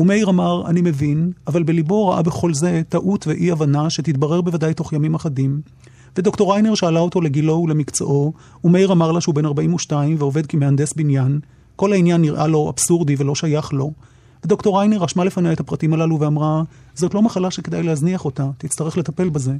ומאיר 0.00 0.28
אמר, 0.30 0.66
אני 0.66 0.80
מבין, 0.82 1.32
אבל 1.46 1.62
בליבו 1.62 2.08
ראה 2.08 2.22
בכל 2.22 2.54
זה 2.54 2.82
טעות 2.88 3.26
ואי 3.26 3.50
הבנה 3.50 3.90
שתתברר 3.90 4.40
בוודאי 4.40 4.74
תוך 4.74 4.92
ימים 4.92 5.14
אחדים. 5.14 5.60
ודוקטור 6.16 6.54
ריינר 6.54 6.74
שאלה 6.74 7.00
אותו 7.00 7.20
לגילו 7.20 7.54
ולמקצועו, 7.54 8.32
ומאיר 8.64 8.92
אמר 8.92 9.12
לה 9.12 9.20
שהוא 9.20 9.34
בן 9.34 9.44
42 9.44 10.16
ועובד 10.18 10.46
כמהנדס 10.46 10.92
בניין. 10.92 11.40
כל 11.76 11.92
העניין 11.92 12.20
נראה 12.20 12.46
לו 12.46 12.70
אבסורדי 12.70 13.14
ולא 13.18 13.34
שייך 13.34 13.72
לו. 13.72 13.92
ודוקטור 14.44 14.80
ריינר 14.80 14.98
רשמה 14.98 15.24
לפניה 15.24 15.52
את 15.52 15.60
הפרטים 15.60 15.92
הללו 15.92 16.20
ואמרה, 16.20 16.62
זאת 16.94 17.14
לא 17.14 17.22
מחלה 17.22 17.50
שכדאי 17.50 17.82
להזניח 17.82 18.24
אותה, 18.24 18.50
תצטרך 18.58 18.98
לטפל 18.98 19.28
בזה. 19.28 19.56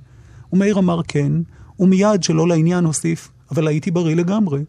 ומאיר 0.52 0.78
אמר 0.78 1.00
כן, 1.08 1.32
ומיד 1.80 2.22
שלא 2.22 2.48
לעניין 2.48 2.84
הוסיף, 2.84 3.30
אבל 3.50 3.68
הייתי 3.68 3.90
בריא 3.90 4.16
לגמרי. 4.16 4.60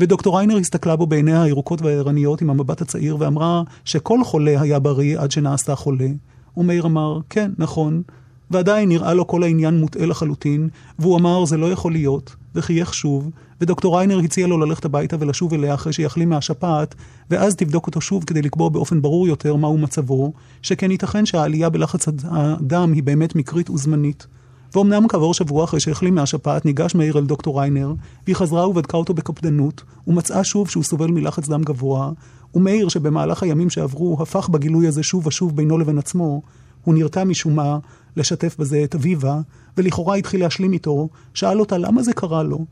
ודוקטור 0.00 0.38
ריינר 0.38 0.56
הסתכלה 0.56 0.96
בו 0.96 1.06
בעיניה 1.06 1.42
הירוקות 1.42 1.82
והערניות 1.82 2.42
עם 2.42 2.50
המבט 2.50 2.80
הצעיר 2.82 3.16
ואמרה 3.20 3.62
שכל 3.84 4.24
חולה 4.24 4.60
היה 4.60 4.78
בריא 4.78 5.18
עד 5.18 5.30
שנעשה 5.30 5.74
חולה. 5.74 6.08
ומאיר 6.56 6.86
אמר, 6.86 7.18
כן, 7.30 7.50
נכון. 7.58 8.02
ועדיין 8.50 8.88
נראה 8.88 9.14
לו 9.14 9.26
כל 9.26 9.42
העניין 9.42 9.78
מוטעה 9.78 10.06
לחלוטין, 10.06 10.68
והוא 10.98 11.18
אמר 11.18 11.44
זה 11.44 11.56
לא 11.56 11.72
יכול 11.72 11.92
להיות, 11.92 12.36
וחייך 12.54 12.94
שוב, 12.94 13.30
ודוקטור 13.60 13.98
ריינר 13.98 14.18
הציע 14.18 14.46
לו 14.46 14.58
ללכת 14.58 14.84
הביתה 14.84 15.16
ולשוב 15.20 15.54
אליה 15.54 15.74
אחרי 15.74 15.92
שיחלים 15.92 16.28
מהשפעת, 16.28 16.94
ואז 17.30 17.56
תבדוק 17.56 17.86
אותו 17.86 18.00
שוב 18.00 18.24
כדי 18.24 18.42
לקבוע 18.42 18.68
באופן 18.68 19.02
ברור 19.02 19.28
יותר 19.28 19.56
מהו 19.56 19.78
מצבו, 19.78 20.32
שכן 20.62 20.90
ייתכן 20.90 21.26
שהעלייה 21.26 21.68
בלחץ 21.68 22.08
הד- 22.08 22.24
הדם 22.30 22.92
היא 22.94 23.02
באמת 23.02 23.34
מקרית 23.36 23.70
וזמנית. 23.70 24.26
ואומנם 24.74 25.08
כעבור 25.08 25.34
שבוע 25.34 25.64
אחרי 25.64 25.80
שהחלים 25.80 26.14
מהשפעת, 26.14 26.64
ניגש 26.64 26.94
מאיר 26.94 27.18
אל 27.18 27.24
דוקטור 27.24 27.60
ריינר, 27.60 27.92
והיא 28.24 28.36
חזרה 28.36 28.68
ובדקה 28.68 28.96
אותו 28.96 29.14
בקפדנות, 29.14 29.82
ומצאה 30.06 30.44
שוב 30.44 30.68
שהוא 30.68 30.84
סובל 30.84 31.10
מלחץ 31.10 31.48
דם 31.48 31.62
גבוה, 31.62 32.10
ומאיר, 32.54 32.88
שבמהלך 32.88 33.42
הימים 33.42 33.70
שעברו, 33.70 34.18
הפך 34.20 34.48
בגילוי 34.48 34.88
הזה 34.88 35.02
שוב 35.02 35.26
ושוב 35.26 35.56
בינו 35.56 35.78
לבין 35.78 35.98
עצמו, 35.98 36.42
הוא 36.84 36.94
נרתע 36.94 37.24
משום 37.24 37.56
מה 37.56 37.78
לשתף 38.16 38.56
בזה 38.58 38.84
את 38.84 38.94
אביבה, 38.94 39.40
ולכאורה 39.76 40.16
התחיל 40.16 40.40
להשלים 40.40 40.72
איתו, 40.72 41.08
שאל 41.34 41.60
אותה 41.60 41.78
למה 41.78 42.02
זה 42.02 42.12
קרה 42.12 42.42
לו. 42.42 42.64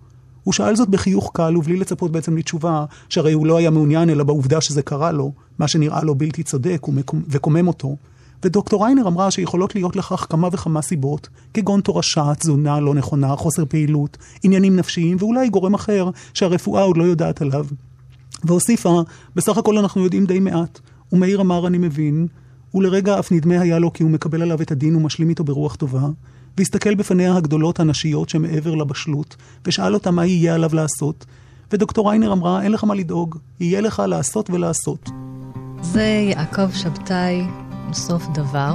הוא 0.45 0.53
שאל 0.53 0.77
זאת 0.77 0.89
בחיוך 0.89 1.31
קל 1.35 1.57
ובלי 1.57 1.77
לצפות 1.77 2.13
בעצם 2.13 2.37
לתשובה, 2.37 2.85
שהרי 3.09 3.33
הוא 3.33 3.47
לא 3.47 3.57
היה 3.57 3.71
מעוניין 3.71 4.11
אלא 4.11 4.25
בעובדה 4.25 4.61
שזה 4.61 4.83
קרה 4.83 5.13
לו, 5.13 5.33
מה 5.59 5.69
שנראה 5.69 6.05
לו 6.05 6.15
בלתי 6.15 6.43
צודק 6.43 6.87
וקומם 7.29 7.69
אותו. 7.69 7.97
ודוקטור 8.47 8.85
ריינר 8.85 9.09
אמרה 9.09 9.31
שיכולות 9.31 9.75
להיות 9.75 9.97
לכך 9.97 10.27
כמה 10.31 10.49
וכמה 10.53 10.83
סיבות, 10.83 11.29
כגון 11.55 11.81
תורשה, 11.81 12.33
תזונה 12.39 12.81
לא 12.81 12.95
נכונה, 12.95 13.37
חוסר 13.37 13.65
פעילות, 13.65 14.17
עניינים 14.43 14.77
נפשיים 14.77 15.17
ואולי 15.21 15.49
גורם 15.49 15.75
אחר 15.75 16.11
שהרפואה 16.35 16.83
עוד 16.83 16.97
לא 16.97 17.05
יודעת 17.05 17.43
עליו. 17.43 17.67
והוסיפה, 18.45 19.03
בסך 19.37 19.59
הכל 19.59 19.79
אנחנו 19.79 20.05
יודעים 20.05 20.27
די 20.27 20.41
מעט. 20.41 20.81
ומאיר 21.13 21.41
אמר, 21.41 21.67
אני 21.67 21.79
מבין, 21.79 22.27
ולרגע 22.75 23.19
אף 23.19 23.33
נדמה 23.33 23.61
היה 23.61 23.79
לו 23.79 23.93
כי 23.93 24.03
הוא 24.03 24.11
מקבל 24.11 24.43
עליו 24.43 24.63
את 24.63 24.71
הדין 24.71 24.97
ומשלים 24.97 25.29
איתו 25.29 25.45
ברוח 25.45 25.75
טובה, 25.75 26.09
והסתכל 26.59 26.95
בפניה 26.95 27.37
הגדולות 27.37 27.81
הנשיות 27.81 28.29
שמעבר 28.29 28.75
לבשלות, 28.75 29.37
ושאל 29.65 29.95
אותה 29.95 30.11
מה 30.11 30.27
יהיה 30.27 30.55
עליו 30.55 30.75
לעשות. 30.75 31.27
ודוקטור 31.73 32.11
ריינר 32.11 32.33
אמרה, 32.33 32.63
אין 32.63 32.73
לך 32.73 32.85
מה 32.85 32.95
לדאוג, 32.95 33.39
יהיה 33.61 33.81
לך 33.81 34.03
לעשות 34.09 34.51
ולעשות. 34.51 35.11
זה 35.83 36.03
יעקב 36.31 36.71
שבתאי, 36.73 37.43
סוף 37.93 38.27
דבר. 38.35 38.75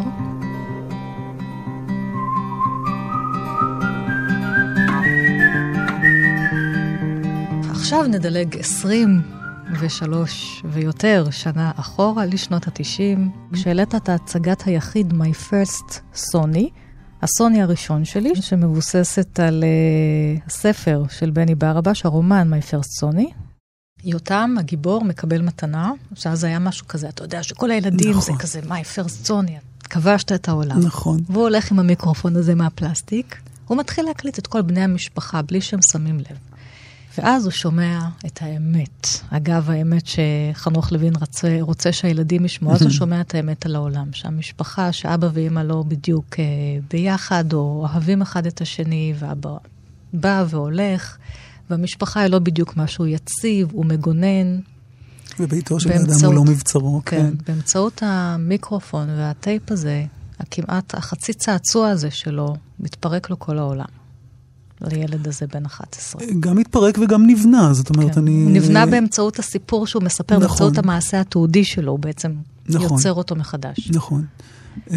עכשיו 7.69 8.07
נדלג 8.07 8.57
23 8.59 10.63
ויותר 10.65 11.25
שנה 11.31 11.71
אחורה 11.75 12.25
לשנות 12.25 12.67
ה-90, 12.67 13.19
כשהעלית 13.53 13.95
את 13.95 14.09
הצגת 14.09 14.63
היחיד 14.65 15.13
My 15.13 15.51
First 15.51 15.99
Sony, 16.15 16.69
הסוני 17.21 17.61
הראשון 17.61 18.05
שלי, 18.05 18.35
שמבוססת 18.35 19.39
על 19.39 19.63
uh, 19.63 20.47
הספר 20.47 21.03
של 21.09 21.29
בני 21.29 21.55
ברבש, 21.55 22.05
הרומן 22.05 22.51
My 22.53 22.71
First 22.71 23.03
Sony. 23.03 23.40
יותם, 24.03 24.55
הגיבור, 24.59 25.03
מקבל 25.03 25.41
מתנה, 25.41 25.91
שאז 26.15 26.43
היה 26.43 26.59
משהו 26.59 26.87
כזה, 26.87 27.09
אתה 27.09 27.23
יודע 27.23 27.43
שכל 27.43 27.71
הילדים 27.71 28.09
נכון. 28.09 28.21
זה 28.21 28.31
כזה, 28.39 28.61
מיי 28.67 28.83
פרסט 28.83 29.25
זוני, 29.25 29.57
כבשת 29.83 30.31
את 30.31 30.49
העולם. 30.49 30.79
נכון. 30.79 31.19
והוא 31.29 31.43
הולך 31.43 31.71
עם 31.71 31.79
המיקרופון 31.79 32.35
הזה 32.35 32.55
מהפלסטיק, 32.55 33.41
הוא 33.67 33.77
מתחיל 33.77 34.05
להקליט 34.05 34.39
את 34.39 34.47
כל 34.47 34.61
בני 34.61 34.81
המשפחה 34.81 35.41
בלי 35.41 35.61
שהם 35.61 35.79
שמים 35.91 36.19
לב. 36.19 36.37
ואז 37.17 37.45
הוא 37.45 37.51
שומע 37.51 37.99
את 38.25 38.39
האמת. 38.41 39.07
אגב, 39.29 39.69
האמת 39.69 40.03
שחנוך 40.07 40.91
לוין 40.91 41.15
רוצה, 41.15 41.57
רוצה 41.61 41.91
שהילדים 41.91 42.45
ישמעו, 42.45 42.73
אז 42.73 42.81
הוא 42.81 42.89
שומע 42.99 43.21
את 43.21 43.35
האמת 43.35 43.65
על 43.65 43.75
העולם. 43.75 44.13
שהמשפחה, 44.13 44.91
שאבא 44.91 45.29
ואמא 45.33 45.59
לא 45.59 45.83
בדיוק 45.87 46.35
אה, 46.39 46.43
ביחד, 46.89 47.53
או 47.53 47.87
אוהבים 47.89 48.21
אחד 48.21 48.45
את 48.45 48.61
השני, 48.61 49.13
ואבא 49.19 49.57
בא 50.13 50.45
והולך, 50.49 51.17
והמשפחה 51.71 52.19
היא 52.21 52.29
לא 52.29 52.39
בדיוק 52.39 52.77
משהו 52.77 53.07
יציב, 53.07 53.67
הוא 53.71 53.85
מגונן. 53.85 54.59
וביתו 55.39 55.79
של 55.79 55.91
האדם 55.91 56.25
הוא 56.25 56.33
לא 56.33 56.43
מבצרו, 56.43 57.01
כן. 57.05 57.17
כן, 57.17 57.33
באמצעות 57.47 58.03
המיקרופון 58.05 59.09
והטייפ 59.09 59.71
הזה, 59.71 60.05
הכמעט, 60.39 60.95
החצי 60.95 61.33
צעצוע 61.33 61.89
הזה 61.89 62.11
שלו, 62.11 62.55
מתפרק 62.79 63.29
לו 63.29 63.39
כל 63.39 63.57
העולם. 63.57 63.85
לילד 64.81 65.27
הזה 65.27 65.45
בן 65.53 65.65
11. 65.65 66.21
גם 66.39 66.57
התפרק 66.57 66.97
וגם 66.97 67.27
נבנה, 67.27 67.73
זאת 67.73 67.89
אומרת, 67.89 68.15
כן. 68.15 68.21
אני... 68.21 68.43
הוא 68.43 68.51
נבנה 68.51 68.85
באמצעות 68.85 69.39
הסיפור 69.39 69.87
שהוא 69.87 70.03
מספר, 70.03 70.35
נכון. 70.35 70.47
באמצעות 70.47 70.77
המעשה 70.77 71.21
התיעודי 71.21 71.63
שלו, 71.63 71.91
הוא 71.91 71.99
בעצם 71.99 72.31
נכון. 72.69 72.97
יוצר 72.97 73.13
אותו 73.13 73.35
מחדש. 73.35 73.91
נכון. 73.91 74.25
Uh, 74.87 74.93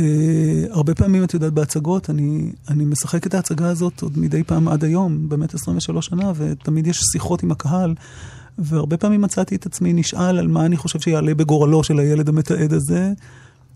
הרבה 0.70 0.94
פעמים, 0.94 1.24
את 1.24 1.34
יודעת, 1.34 1.52
בהצגות, 1.52 2.10
אני, 2.10 2.52
אני 2.68 2.84
משחק 2.84 3.26
את 3.26 3.34
ההצגה 3.34 3.68
הזאת 3.68 4.02
עוד 4.02 4.18
מדי 4.18 4.44
פעם 4.44 4.68
עד 4.68 4.84
היום, 4.84 5.28
באמת 5.28 5.54
23 5.54 6.06
שנה, 6.06 6.32
ותמיד 6.36 6.86
יש 6.86 7.00
שיחות 7.12 7.42
עם 7.42 7.50
הקהל, 7.50 7.94
והרבה 8.58 8.96
פעמים 8.96 9.20
מצאתי 9.20 9.54
את 9.54 9.66
עצמי 9.66 9.92
נשאל 9.92 10.38
על 10.38 10.48
מה 10.48 10.66
אני 10.66 10.76
חושב 10.76 11.00
שיעלה 11.00 11.34
בגורלו 11.34 11.84
של 11.84 11.98
הילד 11.98 12.28
המתעד 12.28 12.72
הזה, 12.72 13.12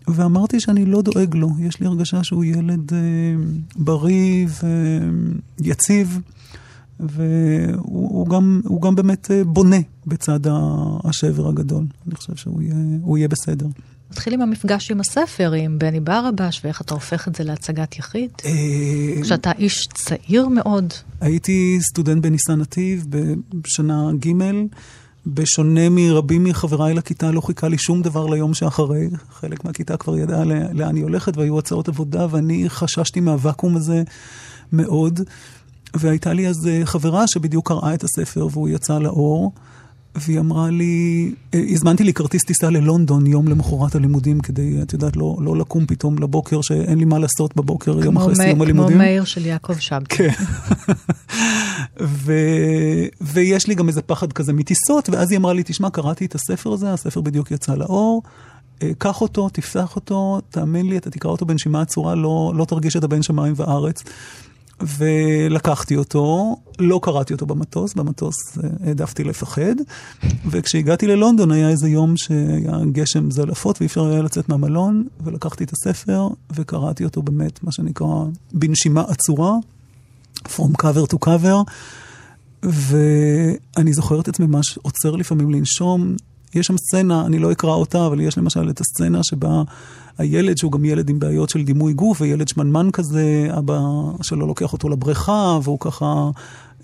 ואמרתי 0.07 0.59
שאני 0.59 0.85
לא 0.85 1.01
דואג 1.01 1.35
לו, 1.35 1.49
יש 1.59 1.79
לי 1.79 1.87
הרגשה 1.87 2.23
שהוא 2.23 2.43
ילד 2.43 2.89
uh, 2.89 2.93
בריא 3.75 4.47
ויציב, 5.59 6.19
והוא 6.99 8.27
גם, 8.27 8.61
גם 8.81 8.95
באמת 8.95 9.27
uh, 9.31 9.47
בונה 9.47 9.79
בצד 10.07 10.39
השבר 11.03 11.47
הגדול. 11.47 11.85
אני 12.07 12.15
חושב 12.15 12.35
שהוא 12.35 12.61
יהיה, 12.61 12.75
יהיה 13.17 13.27
בסדר. 13.27 13.67
נתחיל 14.11 14.33
עם 14.33 14.41
המפגש 14.41 14.91
עם 14.91 14.99
הספר, 14.99 15.51
עם 15.51 15.79
בני 15.79 15.99
ברבש, 15.99 16.61
ואיך 16.63 16.81
אתה 16.81 16.93
הופך 16.93 17.27
את 17.27 17.35
זה 17.35 17.43
להצגת 17.43 17.99
יחיד. 17.99 18.29
אה, 18.45 19.21
כשאתה 19.21 19.51
איש 19.51 19.87
צעיר 19.93 20.47
מאוד. 20.47 20.93
הייתי 21.21 21.79
סטודנט 21.81 22.23
בניסן 22.23 22.59
נתיב 22.59 23.05
בשנה 23.53 24.11
ג', 24.13 24.31
בשונה 25.27 25.89
מרבים 25.89 26.43
מחבריי 26.43 26.93
לכיתה, 26.93 27.31
לא 27.31 27.41
חיכה 27.41 27.67
לי 27.67 27.77
שום 27.77 28.01
דבר 28.01 28.27
ליום 28.27 28.53
שאחרי. 28.53 29.09
חלק 29.31 29.65
מהכיתה 29.65 29.97
כבר 29.97 30.17
ידעה 30.17 30.43
לאן 30.73 30.95
היא 30.95 31.03
הולכת, 31.03 31.37
והיו 31.37 31.59
הצעות 31.59 31.87
עבודה, 31.87 32.27
ואני 32.29 32.69
חששתי 32.69 33.19
מהוואקום 33.19 33.75
הזה 33.75 34.03
מאוד. 34.73 35.19
והייתה 35.93 36.33
לי 36.33 36.47
אז 36.47 36.67
אה, 36.67 36.81
חברה 36.85 37.27
שבדיוק 37.27 37.67
קראה 37.67 37.93
את 37.93 38.03
הספר 38.03 38.47
והוא 38.51 38.69
יצא 38.69 38.99
לאור. 38.99 39.51
והיא 40.15 40.39
אמרה 40.39 40.69
לי, 40.69 41.31
אה, 41.53 41.59
הזמנתי 41.69 42.03
לי 42.03 42.13
כרטיס 42.13 42.43
טיסה 42.43 42.69
ללונדון 42.69 43.27
יום 43.27 43.47
למחרת 43.47 43.95
הלימודים, 43.95 44.39
כדי, 44.39 44.81
את 44.81 44.93
יודעת, 44.93 45.17
לא, 45.17 45.37
לא 45.41 45.57
לקום 45.57 45.85
פתאום 45.85 46.19
לבוקר, 46.19 46.61
שאין 46.61 46.97
לי 46.97 47.05
מה 47.05 47.19
לעשות 47.19 47.55
בבוקר 47.55 47.99
יום 48.03 48.17
אחרי 48.17 48.35
סיום 48.35 48.61
הלימודים. 48.61 48.97
כמו 48.97 49.03
מאיר 49.03 49.23
של 49.23 49.45
יעקב 49.45 49.77
שבתאי. 49.77 50.17
כן. 50.17 50.43
ו, 52.01 52.33
ויש 53.21 53.67
לי 53.67 53.75
גם 53.75 53.87
איזה 53.87 54.01
פחד 54.01 54.33
כזה 54.33 54.53
מטיסות, 54.53 55.09
ואז 55.09 55.31
היא 55.31 55.39
אמרה 55.39 55.53
לי, 55.53 55.63
תשמע, 55.65 55.89
קראתי 55.89 56.25
את 56.25 56.35
הספר 56.35 56.73
הזה, 56.73 56.93
הספר 56.93 57.21
בדיוק 57.21 57.51
יצא 57.51 57.75
לאור. 57.75 58.21
אה, 58.83 58.91
קח 58.97 59.21
אותו, 59.21 59.49
תפתח 59.49 59.95
אותו, 59.95 60.41
תאמין 60.49 60.89
לי, 60.89 60.97
אתה 60.97 61.09
תקרא 61.09 61.31
אותו 61.31 61.45
בנשימה 61.45 61.81
עצורה, 61.81 62.15
לא, 62.15 62.53
לא 62.55 62.65
תרגיש 62.65 62.95
את 62.95 63.03
הבן 63.03 63.21
שמיים 63.21 63.53
וארץ. 63.55 64.03
ולקחתי 64.81 65.95
אותו, 65.95 66.55
לא 66.79 66.99
קראתי 67.03 67.33
אותו 67.33 67.45
במטוס, 67.45 67.93
במטוס 67.93 68.35
אה, 68.63 68.69
העדפתי 68.85 69.23
לפחד, 69.23 69.75
וכשהגעתי 70.45 71.07
ללונדון 71.07 71.51
היה 71.51 71.69
איזה 71.69 71.89
יום 71.89 72.17
שהיה 72.17 72.77
גשם 72.91 73.31
זלעפות 73.31 73.77
ואי 73.79 73.87
אפשר 73.87 74.05
היה 74.05 74.21
לצאת 74.21 74.49
מהמלון, 74.49 75.07
ולקחתי 75.23 75.63
את 75.63 75.71
הספר 75.73 76.27
וקראתי 76.51 77.03
אותו 77.03 77.21
באמת, 77.21 77.63
מה 77.63 77.71
שנקרא, 77.71 78.07
בנשימה 78.53 79.03
עצורה, 79.07 79.53
From 80.47 80.71
cover 80.81 81.05
to 81.13 81.17
cover, 81.25 81.63
ואני 82.63 83.93
זוכר 83.93 84.19
את 84.19 84.27
עצמי 84.27 84.45
ממש 84.45 84.79
עוצר 84.81 85.15
לפעמים 85.15 85.51
לנשום. 85.51 86.15
יש 86.55 86.67
שם 86.67 86.77
סצנה, 86.77 87.25
אני 87.25 87.39
לא 87.39 87.51
אקרא 87.51 87.73
אותה, 87.73 88.07
אבל 88.07 88.21
יש 88.21 88.37
למשל 88.37 88.69
את 88.69 88.81
הסצנה 88.81 89.23
שבה 89.23 89.63
הילד, 90.17 90.57
שהוא 90.57 90.71
גם 90.71 90.85
ילד 90.85 91.09
עם 91.09 91.19
בעיות 91.19 91.49
של 91.49 91.63
דימוי 91.63 91.93
גוף, 91.93 92.21
וילד 92.21 92.47
שמנמן 92.47 92.91
כזה, 92.93 93.47
אבא 93.57 93.79
שלו 94.21 94.47
לוקח 94.47 94.73
אותו 94.73 94.89
לבריכה, 94.89 95.59
והוא 95.63 95.79
ככה 95.79 96.29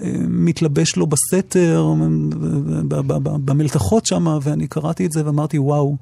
אה, 0.01 0.11
מתלבש 0.27 0.95
לו 0.95 1.07
בסתר, 1.07 1.93
במלתחות 3.45 4.05
שם, 4.05 4.37
ואני 4.41 4.67
קראתי 4.67 5.05
את 5.05 5.11
זה 5.11 5.25
ואמרתי, 5.25 5.59
וואו, 5.59 5.95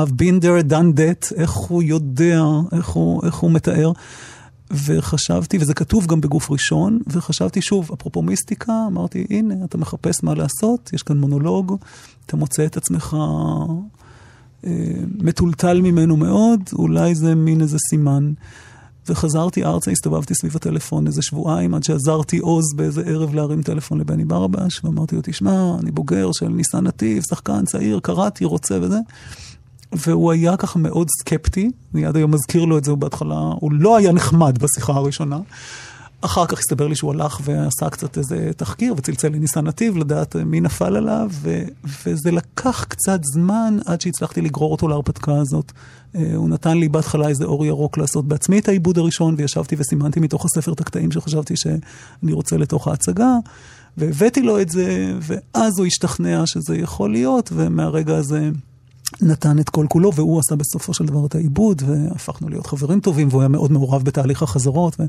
I've 0.00 0.02
been 0.02 0.42
there, 0.42 0.70
done 0.70 0.98
that, 0.98 1.34
איך 1.36 1.50
הוא 1.50 1.82
יודע, 1.82 2.42
איך 2.72 2.88
הוא, 2.88 3.22
איך 3.26 3.34
הוא 3.34 3.50
מתאר. 3.50 3.92
וחשבתי, 4.86 5.58
וזה 5.60 5.74
כתוב 5.74 6.06
גם 6.06 6.20
בגוף 6.20 6.50
ראשון, 6.50 6.98
וחשבתי 7.06 7.62
שוב, 7.62 7.90
אפרופו 7.94 8.22
מיסטיקה, 8.22 8.72
אמרתי, 8.86 9.26
הנה, 9.30 9.54
אתה 9.64 9.78
מחפש 9.78 10.22
מה 10.22 10.34
לעשות, 10.34 10.90
יש 10.92 11.02
כאן 11.02 11.18
מונולוג, 11.18 11.76
אתה 12.26 12.36
מוצא 12.36 12.66
את 12.66 12.76
עצמך 12.76 13.16
אה, 14.66 14.70
מטולטל 15.18 15.80
ממנו 15.80 16.16
מאוד, 16.16 16.60
אולי 16.72 17.14
זה 17.14 17.34
מין 17.34 17.60
איזה 17.60 17.78
סימן. 17.90 18.32
וחזרתי 19.08 19.64
ארצה, 19.64 19.90
הסתובבתי 19.90 20.34
סביב 20.34 20.56
הטלפון 20.56 21.06
איזה 21.06 21.22
שבועיים, 21.22 21.74
עד 21.74 21.82
שעזרתי 21.84 22.38
עוז 22.38 22.64
באיזה 22.76 23.02
ערב 23.06 23.34
להרים 23.34 23.62
טלפון 23.62 24.00
לבני 24.00 24.24
ברבש, 24.24 24.84
ואמרתי 24.84 25.16
לו, 25.16 25.22
תשמע, 25.24 25.76
אני 25.80 25.90
בוגר 25.90 26.30
של 26.32 26.48
ניסן 26.48 26.86
נתיב, 26.86 27.22
שחקן 27.28 27.64
צעיר, 27.64 28.00
קראתי, 28.00 28.44
רוצה 28.44 28.78
וזה. 28.82 28.98
והוא 29.94 30.32
היה 30.32 30.56
ככה 30.56 30.78
מאוד 30.78 31.08
סקפטי, 31.20 31.70
אני 31.94 32.06
עד 32.06 32.16
היום 32.16 32.34
מזכיר 32.34 32.64
לו 32.64 32.78
את 32.78 32.84
זה, 32.84 32.90
הוא 32.90 32.98
בהתחלה, 32.98 33.38
הוא 33.60 33.72
לא 33.72 33.96
היה 33.96 34.12
נחמד 34.12 34.58
בשיחה 34.58 34.92
הראשונה. 34.92 35.38
אחר 36.20 36.46
כך 36.46 36.58
הסתבר 36.58 36.88
לי 36.88 36.96
שהוא 36.96 37.10
הלך 37.10 37.40
ועשה 37.44 37.90
קצת 37.90 38.18
איזה 38.18 38.50
תחקיר 38.56 38.94
וצלצל 38.96 39.28
לניסן 39.28 39.66
נתיב 39.66 39.96
לדעת 39.96 40.36
מי 40.36 40.60
נפל 40.60 40.96
עליו, 40.96 41.30
ו- 41.32 41.64
וזה 42.04 42.30
לקח 42.30 42.84
קצת 42.88 43.20
זמן 43.24 43.78
עד 43.86 44.00
שהצלחתי 44.00 44.40
לגרור 44.40 44.72
אותו 44.72 44.88
להרפתקה 44.88 45.38
הזאת. 45.38 45.72
אה, 46.16 46.32
הוא 46.34 46.48
נתן 46.48 46.78
לי 46.78 46.88
בהתחלה 46.88 47.28
איזה 47.28 47.44
אור 47.44 47.66
ירוק 47.66 47.98
לעשות 47.98 48.28
בעצמי 48.28 48.58
את 48.58 48.68
העיבוד 48.68 48.98
הראשון, 48.98 49.34
וישבתי 49.38 49.76
וסימנתי 49.78 50.20
מתוך 50.20 50.44
הספר 50.44 50.72
את 50.72 50.80
הקטעים 50.80 51.12
שחשבתי 51.12 51.54
שאני 51.56 52.32
רוצה 52.32 52.56
לתוך 52.56 52.88
ההצגה, 52.88 53.36
והבאתי 53.96 54.42
לו 54.42 54.60
את 54.60 54.68
זה, 54.68 55.14
ואז 55.20 55.78
הוא 55.78 55.86
השתכנע 55.86 56.46
שזה 56.46 56.76
יכול 56.76 57.12
להיות, 57.12 57.50
ומהרגע 57.54 58.16
הזה... 58.16 58.50
נתן 59.22 59.58
את 59.58 59.68
כל 59.68 59.86
כולו, 59.88 60.14
והוא 60.14 60.40
עשה 60.40 60.56
בסופו 60.56 60.94
של 60.94 61.06
דבר 61.06 61.26
את 61.26 61.34
העיבוד, 61.34 61.82
והפכנו 61.86 62.48
להיות 62.48 62.66
חברים 62.66 63.00
טובים, 63.00 63.28
והוא 63.30 63.40
היה 63.40 63.48
מאוד 63.48 63.72
מעורב 63.72 64.02
בתהליך 64.02 64.42
החזרות, 64.42 64.96
ו... 65.00 65.04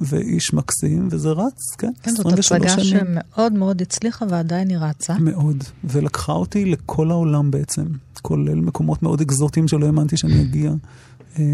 ואיש 0.00 0.54
מקסים, 0.54 1.08
וזה 1.10 1.30
רץ, 1.30 1.74
כן, 1.78 1.92
כן, 2.02 2.10
זאת 2.10 2.26
הצגה 2.26 2.78
שמאוד 2.84 3.52
מאוד 3.52 3.82
הצליחה 3.82 4.24
ועדיין 4.28 4.68
היא 4.68 4.78
רצה. 4.78 5.18
מאוד, 5.18 5.64
ולקחה 5.84 6.32
אותי 6.32 6.64
לכל 6.64 7.10
העולם 7.10 7.50
בעצם, 7.50 7.84
כולל 8.22 8.60
מקומות 8.60 9.02
מאוד 9.02 9.20
אקזוטיים 9.20 9.68
שלא 9.68 9.86
האמנתי 9.86 10.16
שאני 10.16 10.42
אגיע. 10.42 10.72
אה, 11.38 11.44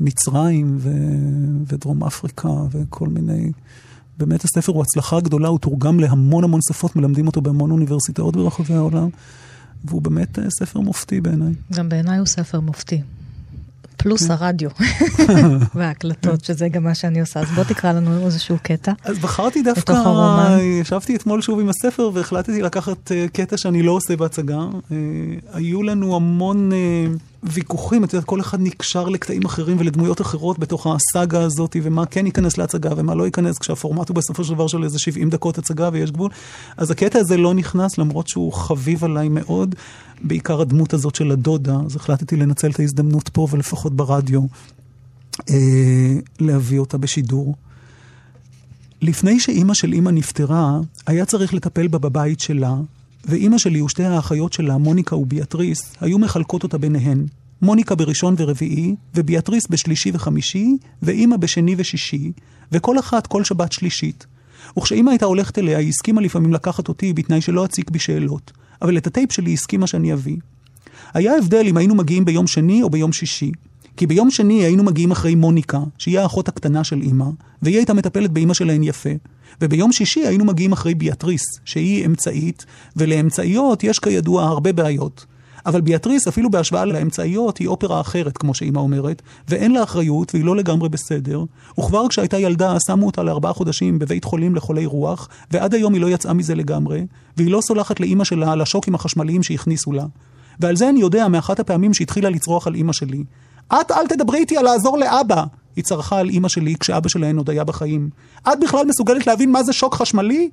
מצרים 0.00 0.76
ו... 0.80 0.90
ודרום 1.66 2.04
אפריקה 2.04 2.48
וכל 2.70 3.08
מיני... 3.08 3.52
באמת 4.18 4.44
הספר 4.44 4.72
הוא 4.72 4.82
הצלחה 4.82 5.20
גדולה, 5.20 5.48
הוא 5.48 5.58
תורגם 5.58 6.00
להמון 6.00 6.44
המון 6.44 6.60
שפות, 6.68 6.96
מלמדים 6.96 7.26
אותו 7.26 7.40
בהמון 7.40 7.70
אוניברסיטאות 7.70 8.36
ברחבי 8.36 8.74
העולם. 8.74 9.08
והוא 9.84 10.02
באמת 10.02 10.38
אה, 10.38 10.50
ספר 10.50 10.80
מופתי 10.80 11.20
בעיניי. 11.20 11.52
גם 11.72 11.88
בעיניי 11.88 12.18
הוא 12.18 12.26
ספר 12.26 12.60
מופתי. 12.60 13.02
פלוס 13.96 14.26
כן. 14.26 14.30
הרדיו 14.30 14.70
וההקלטות, 15.74 16.44
שזה 16.44 16.68
גם 16.68 16.84
מה 16.84 16.94
שאני 16.94 17.20
עושה. 17.20 17.40
אז 17.40 17.50
בוא 17.54 17.64
תקרא 17.64 17.92
לנו 17.92 18.26
איזשהו 18.26 18.56
קטע. 18.62 18.92
אז 19.04 19.18
בחרתי 19.18 19.62
דווקא, 19.62 19.92
ישבתי 20.80 21.16
אתמול 21.16 21.42
שוב 21.42 21.60
עם 21.60 21.68
הספר 21.68 22.10
והחלטתי 22.14 22.62
לקחת 22.62 23.12
אה, 23.12 23.26
קטע 23.32 23.56
שאני 23.56 23.82
לא 23.82 23.92
עושה 23.92 24.16
בהצגה. 24.16 24.58
אה, 24.92 24.96
היו 25.52 25.82
לנו 25.82 26.16
המון... 26.16 26.70
ויכוחים, 27.44 28.04
את 28.04 28.12
יודעת, 28.12 28.26
כל 28.26 28.40
אחד 28.40 28.60
נקשר 28.60 29.08
לקטעים 29.08 29.44
אחרים 29.44 29.76
ולדמויות 29.80 30.20
אחרות 30.20 30.58
בתוך 30.58 30.86
הסאגה 30.86 31.42
הזאת, 31.42 31.76
ומה 31.82 32.06
כן 32.06 32.26
ייכנס 32.26 32.58
להצגה 32.58 32.90
ומה 32.96 33.14
לא 33.14 33.24
ייכנס, 33.24 33.58
כשהפורמט 33.58 34.08
הוא 34.08 34.16
בסופו 34.16 34.44
של 34.44 34.54
דבר 34.54 34.66
של 34.66 34.84
איזה 34.84 34.98
70 34.98 35.30
דקות 35.30 35.58
הצגה 35.58 35.90
ויש 35.92 36.10
גבול. 36.10 36.30
אז 36.76 36.90
הקטע 36.90 37.18
הזה 37.18 37.36
לא 37.36 37.54
נכנס, 37.54 37.98
למרות 37.98 38.28
שהוא 38.28 38.52
חביב 38.52 39.04
עליי 39.04 39.28
מאוד, 39.28 39.74
בעיקר 40.22 40.60
הדמות 40.60 40.94
הזאת 40.94 41.14
של 41.14 41.30
הדודה, 41.30 41.76
אז 41.86 41.96
החלטתי 41.96 42.36
לנצל 42.36 42.70
את 42.70 42.80
ההזדמנות 42.80 43.28
פה 43.28 43.48
ולפחות 43.50 43.96
ברדיו, 43.96 44.40
אה, 45.50 46.14
להביא 46.40 46.78
אותה 46.78 46.98
בשידור. 46.98 47.54
לפני 49.02 49.40
שאימא 49.40 49.74
של 49.74 49.92
אימא 49.92 50.10
נפטרה, 50.10 50.78
היה 51.06 51.24
צריך 51.24 51.54
לטפל 51.54 51.88
בה 51.88 51.98
בבית 51.98 52.40
שלה, 52.40 52.74
ואימא 53.26 53.58
שלי 53.58 53.82
ושתי 53.82 54.04
האחיות 54.04 54.52
שלה, 54.52 54.78
מוניקה 54.78 55.16
וביאטריס, 55.16 55.92
היו 56.00 56.18
מחלקות 56.18 56.62
אותה 56.62 56.78
ביניהן. 56.78 57.26
מוניקה 57.62 57.94
בראשון 57.94 58.34
ורביעי, 58.38 58.94
וביאטריס 59.14 59.66
בשלישי 59.70 60.10
וחמישי, 60.14 60.76
ואימא 61.02 61.36
בשני 61.36 61.74
ושישי, 61.78 62.32
וכל 62.72 62.98
אחת 62.98 63.26
כל 63.26 63.44
שבת 63.44 63.72
שלישית. 63.72 64.26
וכשאימא 64.78 65.10
הייתה 65.10 65.26
הולכת 65.26 65.58
אליה, 65.58 65.78
היא 65.78 65.88
הסכימה 65.88 66.20
לפעמים 66.20 66.52
לקחת 66.52 66.88
אותי 66.88 67.12
בתנאי 67.12 67.40
שלא 67.40 67.64
אציק 67.64 67.90
בשאלות. 67.90 68.52
אבל 68.82 68.96
את 68.96 69.06
הטייפ 69.06 69.32
שלי 69.32 69.52
הסכימה 69.52 69.86
שאני 69.86 70.12
אביא. 70.12 70.36
היה 71.14 71.38
הבדל 71.38 71.66
אם 71.66 71.76
היינו 71.76 71.94
מגיעים 71.94 72.24
ביום 72.24 72.46
שני 72.46 72.82
או 72.82 72.90
ביום 72.90 73.12
שישי. 73.12 73.52
כי 73.96 74.06
ביום 74.06 74.30
שני 74.30 74.64
היינו 74.64 74.84
מגיעים 74.84 75.10
אחרי 75.10 75.34
מוניקה, 75.34 75.78
שהיא 75.98 76.18
האחות 76.18 76.48
הקטנה 76.48 76.84
של 76.84 77.00
אימא, 77.02 77.26
והיא 77.62 77.76
הייתה 77.76 77.94
מטפלת 77.94 78.30
באימא 78.30 78.54
שלהן 78.54 78.82
יפה. 78.82 79.10
וביום 79.60 79.92
שישי 79.92 80.26
היינו 80.26 80.44
מגיעים 80.44 80.72
אחרי 80.72 80.94
ביאטריס, 80.94 81.42
שהיא 81.64 82.06
אמצעית, 82.06 82.66
ולאמצעיות 82.96 83.84
יש 83.84 83.98
כידוע 83.98 84.44
הרבה 84.44 84.72
בעיות. 84.72 85.26
אבל 85.66 85.80
ביאטריס, 85.80 86.28
אפילו 86.28 86.50
בהשוואה 86.50 86.84
לאמצעיות, 86.84 87.58
היא 87.58 87.68
אופרה 87.68 88.00
אחרת, 88.00 88.38
כמו 88.38 88.54
שאימא 88.54 88.78
אומרת, 88.78 89.22
ואין 89.48 89.72
לה 89.72 89.82
אחריות 89.82 90.34
והיא 90.34 90.44
לא 90.44 90.56
לגמרי 90.56 90.88
בסדר. 90.88 91.44
וכבר 91.80 92.08
כשהייתה 92.08 92.38
ילדה, 92.38 92.76
שמו 92.86 93.06
אותה 93.06 93.22
לארבעה 93.22 93.52
חודשים 93.52 93.98
בבית 93.98 94.24
חולים 94.24 94.54
לחולי 94.54 94.86
רוח, 94.86 95.28
ועד 95.50 95.74
היום 95.74 95.94
היא 95.94 96.02
לא 96.02 96.10
יצאה 96.10 96.32
מזה 96.32 96.54
לגמרי, 96.54 97.06
והיא 97.36 97.50
לא 97.50 97.60
סולחת 97.60 98.00
לאימא 98.00 98.24
שלה 98.24 98.52
על 98.52 98.60
השוקים 98.60 98.94
החשמליים 98.94 99.42
שהכניסו 99.42 99.92
לה. 99.92 100.04
ועל 100.60 100.76
זה 100.76 100.88
אני 100.88 101.00
יודע 101.00 101.28
מאחת 101.28 101.60
הפעמים 101.60 101.94
שהתחילה 101.94 102.30
לצרוח 102.30 102.66
על 102.66 102.74
אימא 102.74 102.92
שלי. 102.92 103.24
את 103.72 103.90
אל 103.90 104.06
תדברי 104.06 104.38
איתי 104.38 104.56
על 104.56 104.64
לעזור 104.64 104.98
לאבא! 104.98 105.44
היא 105.76 105.84
צרחה 105.84 106.18
על 106.18 106.28
אימא 106.28 106.48
שלי 106.48 106.74
כשאבא 106.80 107.08
שלהן 107.08 107.36
עוד 107.36 107.50
היה 107.50 107.64
בחיים. 107.64 108.10
את 108.42 108.60
בכלל 108.62 108.86
מסוגלת 108.86 109.26
להבין 109.26 109.52
מה 109.52 109.62
זה 109.62 109.72
שוק 109.72 109.94
חשמלי? 109.94 110.50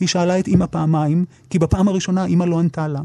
היא 0.00 0.08
שאלה 0.08 0.38
את 0.38 0.48
אימא 0.48 0.66
פעמיים, 0.66 1.24
כי 1.50 1.58
בפעם 1.58 1.88
הראשונה 1.88 2.24
אימא 2.24 2.44
לא 2.44 2.60
ענתה 2.60 2.88
לה. 2.88 3.00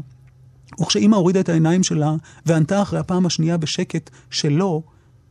וכשאימא 0.80 1.16
הורידה 1.16 1.40
את 1.40 1.48
העיניים 1.48 1.82
שלה 1.82 2.14
וענתה 2.46 2.82
אחרי 2.82 2.98
הפעם 2.98 3.26
השנייה 3.26 3.56
בשקט 3.56 4.10
שלא, 4.30 4.82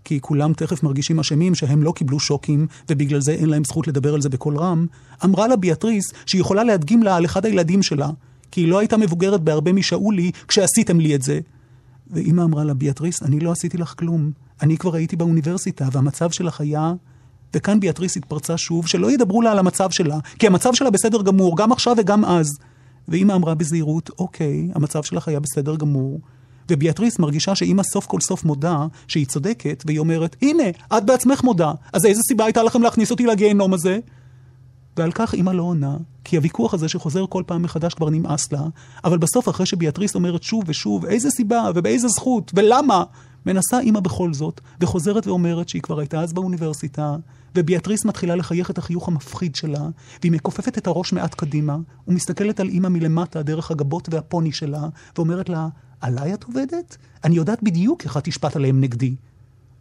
כי 0.03 0.19
כולם 0.21 0.53
תכף 0.53 0.83
מרגישים 0.83 1.19
אשמים 1.19 1.55
שהם 1.55 1.83
לא 1.83 1.91
קיבלו 1.91 2.19
שוקים 2.19 2.67
ובגלל 2.89 3.21
זה 3.21 3.31
אין 3.31 3.49
להם 3.49 3.63
זכות 3.63 3.87
לדבר 3.87 4.13
על 4.13 4.21
זה 4.21 4.29
בקול 4.29 4.57
רם, 4.57 4.85
אמרה 5.25 5.47
לה 5.47 5.55
ביאטריס 5.55 6.13
שהיא 6.25 6.41
יכולה 6.41 6.63
להדגים 6.63 7.03
לה 7.03 7.15
על 7.15 7.25
אחד 7.25 7.45
הילדים 7.45 7.83
שלה, 7.83 8.09
כי 8.51 8.61
היא 8.61 8.67
לא 8.67 8.79
הייתה 8.79 8.97
מבוגרת 8.97 9.41
בהרבה 9.41 9.73
משאולי 9.73 10.31
כשעשיתם 10.47 10.99
לי 10.99 11.15
את 11.15 11.21
זה. 11.21 11.39
ואימא 12.11 12.41
אמרה 12.41 12.63
לה, 12.63 12.73
ביאטריס, 12.73 13.23
אני 13.23 13.39
לא 13.39 13.51
עשיתי 13.51 13.77
לך 13.77 13.93
כלום. 13.97 14.31
אני 14.61 14.77
כבר 14.77 14.95
הייתי 14.95 15.15
באוניברסיטה, 15.15 15.87
והמצב 15.91 16.31
שלך 16.31 16.61
היה... 16.61 16.93
וכאן 17.53 17.79
ביאטריס 17.79 18.17
התפרצה 18.17 18.57
שוב, 18.57 18.87
שלא 18.87 19.11
ידברו 19.11 19.41
לה 19.41 19.51
על 19.51 19.59
המצב 19.59 19.89
שלה, 19.89 20.19
כי 20.39 20.47
המצב 20.47 20.73
שלה 20.73 20.89
בסדר 20.89 21.21
גמור, 21.21 21.57
גם 21.57 21.71
עכשיו 21.71 21.95
וגם 21.97 22.25
אז. 22.25 22.57
ואימא 23.07 23.33
אמרה 23.33 23.55
בזהירות, 23.55 24.09
אוקיי, 24.19 24.69
המצב 24.75 25.03
שלך 25.03 25.27
היה 25.27 25.39
בסדר 25.39 25.75
גמור. 25.75 26.19
וביאטריס 26.71 27.19
מרגישה 27.19 27.55
שאימא 27.55 27.83
סוף 27.83 28.05
כל 28.05 28.21
סוף 28.21 28.43
מודה 28.43 28.87
שהיא 29.07 29.25
צודקת, 29.25 29.83
והיא 29.85 29.99
אומרת, 29.99 30.35
הנה, 30.41 30.63
את 30.97 31.05
בעצמך 31.05 31.43
מודה, 31.43 31.71
אז 31.93 32.05
איזה 32.05 32.21
סיבה 32.27 32.45
הייתה 32.45 32.63
לכם 32.63 32.81
להכניס 32.81 33.11
אותי 33.11 33.25
לגיהנום 33.25 33.73
הזה? 33.73 33.99
ועל 34.97 35.11
כך 35.11 35.33
אימא 35.33 35.49
לא 35.49 35.63
עונה, 35.63 35.97
כי 36.23 36.35
הוויכוח 36.35 36.73
הזה 36.73 36.89
שחוזר 36.89 37.25
כל 37.29 37.43
פעם 37.47 37.61
מחדש 37.61 37.93
כבר 37.93 38.09
נמאס 38.09 38.51
לה, 38.51 38.61
אבל 39.03 39.17
בסוף 39.17 39.49
אחרי 39.49 39.65
שביאטריס 39.65 40.15
אומרת 40.15 40.43
שוב 40.43 40.63
ושוב, 40.67 41.05
איזה 41.05 41.29
סיבה 41.29 41.69
ובאיזה 41.75 42.07
זכות 42.07 42.51
ולמה, 42.55 43.03
מנסה 43.45 43.79
אימא 43.79 43.99
בכל 43.99 44.33
זאת, 44.33 44.61
וחוזרת 44.81 45.27
ואומרת 45.27 45.69
שהיא 45.69 45.81
כבר 45.81 45.99
הייתה 45.99 46.21
אז 46.21 46.33
באוניברסיטה, 46.33 47.15
וביאטריס 47.55 48.05
מתחילה 48.05 48.35
לחייך 48.35 48.69
את 48.71 48.77
החיוך 48.77 49.07
המפחיד 49.07 49.55
שלה, 49.55 49.87
והיא 50.21 50.31
מכופפת 50.31 50.77
את 50.77 50.87
הראש 50.87 51.13
מעט 51.13 51.33
קדימה, 51.33 51.77
ומסתכלת 52.07 52.59
על 52.59 52.67
אימא 52.67 52.87
מלמטה 52.87 53.43
דרך 53.43 53.71
הגבות 53.71 54.07
והפוני 54.11 54.51
שלה, 54.51 54.87
ואומרת 55.15 55.49
לה, 55.49 55.67
עליי 56.01 56.33
את 56.33 56.43
עובדת? 56.43 56.97
אני 57.23 57.35
יודעת 57.35 57.63
בדיוק 57.63 58.03
איך 58.03 58.17
את 58.17 58.23
תשפט 58.23 58.55
עליהם 58.55 58.81
נגדי. 58.81 59.15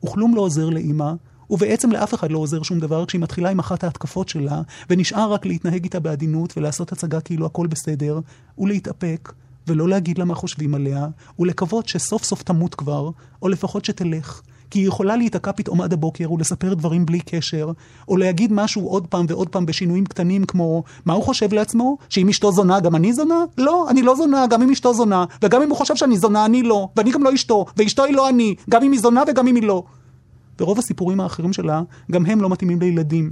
וכלום 0.05 0.35
לא 0.35 0.41
עוזר 0.41 0.69
לאימא, 0.69 1.13
ובעצם 1.51 1.93
לאף 1.93 2.15
אחד 2.15 2.31
לא 2.31 2.39
עוזר 2.39 2.63
שום 2.63 2.79
דבר 2.79 3.07
כשהיא 3.07 3.21
מתחילה 3.21 3.51
עם 3.51 3.59
אחת 3.59 3.85
ההתקפות 3.85 4.29
שלה, 4.29 4.63
ונשאר 4.91 5.33
רק 5.33 5.47
להתנהג 5.47 5.85
איתה 5.85 6.01
בעדינות 6.01 6.57
ולעשות 6.57 6.93
הצגה 6.93 7.21
כאילו 7.21 7.47
הכל 7.47 7.67
בסדר, 7.67 8.21
ולהתאפק, 8.59 9.33
ולא 9.67 9.89
להגיד 9.89 10.19
לה 10.19 10.25
מה 10.25 10.35
חושבים 10.35 10.75
עליה, 10.75 11.07
ולקוות 11.39 11.89
שסוף 11.89 12.25
סוף 12.25 12.43
תמות 12.43 12.75
כבר, 12.75 13.11
או 13.43 13.49
לפחות 13.49 13.85
שתלך. 13.85 14.43
כי 14.71 14.79
היא 14.79 14.89
יכולה 14.89 15.17
להיתקע 15.17 15.53
פתאום 15.53 15.81
עד 15.81 15.93
הבוקר 15.93 16.33
ולספר 16.33 16.75
דברים 16.75 17.07
בלי 17.07 17.21
קשר, 17.21 17.71
או 18.09 18.17
להגיד 18.17 18.53
משהו 18.53 18.89
עוד 18.89 19.07
פעם 19.07 19.27
ועוד 19.29 19.49
פעם 19.49 19.67
בשינויים 19.67 20.05
קטנים 20.05 20.45
כמו, 20.45 20.83
מה 21.05 21.13
הוא 21.13 21.25
חושב 21.25 21.55
לעצמו? 21.55 21.97
שאם 22.09 22.29
אשתו 22.29 22.53
זונה 22.53 22.81
גם 22.81 22.95
אני 22.95 23.13
זונה? 23.13 23.45
לא, 23.59 23.87
אני 23.91 24.03
לא 24.03 24.17
זונה, 24.17 24.47
גם 24.47 24.63
אם 24.63 24.71
אשתו 24.71 24.95
זונה, 24.95 25.25
וגם 25.43 25.63
אם 25.63 25.69
הוא 25.69 25.77
חושב 25.77 25.97
שאני 25.97 26.19
זונה 26.19 26.45
אני 26.45 26.63
לא, 26.63 26.89
ואני 26.97 27.11
גם 27.11 27.23
לא 27.23 27.35
אשתו, 27.35 27.65
ואשתו 27.77 28.05
היא 28.05 28.15
לא 28.15 28.29
אני, 28.29 28.55
גם 28.71 28.83
אם 28.83 28.93
היא 28.93 29.01
זונה 29.01 29.23
וגם 29.29 29.49
אם 29.49 29.55
היא 29.55 29.63
לא. 29.63 29.85
ורוב 30.61 30.79
הסיפורים 30.79 31.21
האחרים 31.21 31.53
שלה, 31.53 31.83
גם 32.13 32.27
הם 32.27 32.41
לא 32.41 32.49
מתאימים 32.49 32.81
לילדים. 32.81 33.31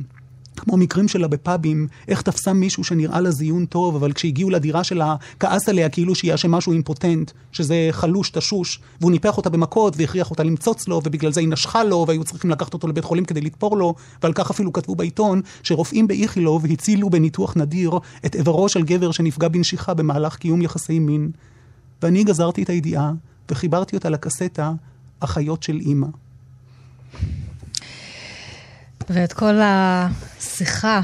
כמו 0.56 0.76
מקרים 0.76 1.08
שלה 1.08 1.28
בפאבים, 1.28 1.88
איך 2.08 2.22
תפסה 2.22 2.52
מישהו 2.52 2.84
שנראה 2.84 3.20
לה 3.20 3.30
זיון 3.30 3.66
טוב, 3.66 3.96
אבל 3.96 4.12
כשהגיעו 4.12 4.50
לדירה 4.50 4.84
שלה, 4.84 5.16
כעס 5.40 5.68
עליה 5.68 5.88
כאילו 5.88 6.14
שהיא 6.14 6.34
אשם 6.34 6.50
משהו 6.50 6.72
אימפוטנט, 6.72 7.30
שזה 7.52 7.88
חלוש, 7.90 8.30
תשוש, 8.30 8.80
והוא 9.00 9.10
ניפח 9.10 9.36
אותה 9.36 9.50
במכות 9.50 9.94
והכריח 9.96 10.30
אותה 10.30 10.42
למצוץ 10.42 10.88
לו, 10.88 11.00
ובגלל 11.04 11.32
זה 11.32 11.40
היא 11.40 11.48
נשכה 11.48 11.84
לו, 11.84 12.04
והיו 12.08 12.24
צריכים 12.24 12.50
לקחת 12.50 12.74
אותו 12.74 12.88
לבית 12.88 13.04
חולים 13.04 13.24
כדי 13.24 13.40
לתפור 13.40 13.76
לו, 13.76 13.94
ועל 14.22 14.32
כך 14.32 14.50
אפילו 14.50 14.72
כתבו 14.72 14.94
בעיתון, 14.94 15.40
שרופאים 15.62 16.06
באיכילוב 16.06 16.66
הצילו 16.66 17.10
בניתוח 17.10 17.56
נדיר 17.56 17.90
את 18.26 18.34
איברו 18.34 18.68
של 18.68 18.82
גבר 18.82 19.10
שנפגע 19.10 19.48
בנשיכה 19.48 19.94
במהלך 19.94 20.36
קיום 20.36 20.62
יחסי 20.62 20.98
מין. 20.98 21.30
ואני 22.02 22.24
גזרתי 22.24 22.62
את 22.62 22.68
הידיעה, 22.68 23.12
וחיברתי 23.50 23.96
אותה 23.96 24.10
לקסטה, 24.10 24.72
אחיות 25.20 25.62
של 25.62 25.80
אימא. 25.80 26.06
ואת 29.08 29.32
כל 29.32 29.54
השיחה 29.62 31.00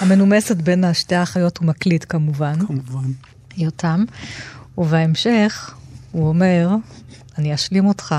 המנומסת 0.00 0.56
בין 0.56 0.84
השתי 0.84 1.14
האחיות 1.14 1.58
הוא 1.58 1.66
מקליט 1.66 2.04
כמובן. 2.08 2.66
כמובן. 2.66 3.10
יותם. 3.56 4.04
ובהמשך 4.78 5.74
הוא 6.12 6.28
אומר, 6.28 6.68
אני 7.38 7.54
אשלים 7.54 7.86
אותך, 7.86 8.14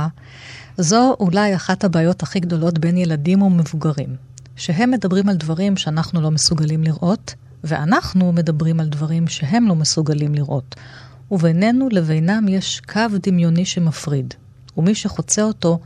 זו 0.78 1.16
אולי 1.20 1.56
אחת 1.56 1.84
הבעיות 1.84 2.24
הכי 2.24 2.40
גדולות 2.40 2.80
בין 2.80 2.98
ילדים 2.98 3.42
ומבוגרים, 3.42 4.16
שהם 4.56 4.92
מדברים 4.92 5.30
על 5.30 5.36
דברים 5.36 5.78
שאנחנו 5.78 6.22
לא 6.22 6.32
מסוגלים 6.32 6.84
לראות, 6.84 7.34
ואנחנו 7.64 8.32
מדברים 8.32 8.80
על 8.80 8.88
דברים 8.88 9.28
שהם 9.28 9.68
לא 9.68 9.76
מסוגלים 9.76 10.36
לראות. 10.36 10.76
ובינינו 11.32 11.90
לבינם 11.92 12.48
יש 12.48 12.82
קו 12.88 13.02
דמיוני 13.14 13.66
שמפריד, 13.66 14.34
ומי 14.78 14.96
שחוצה 14.96 15.44
אותו 15.44 15.80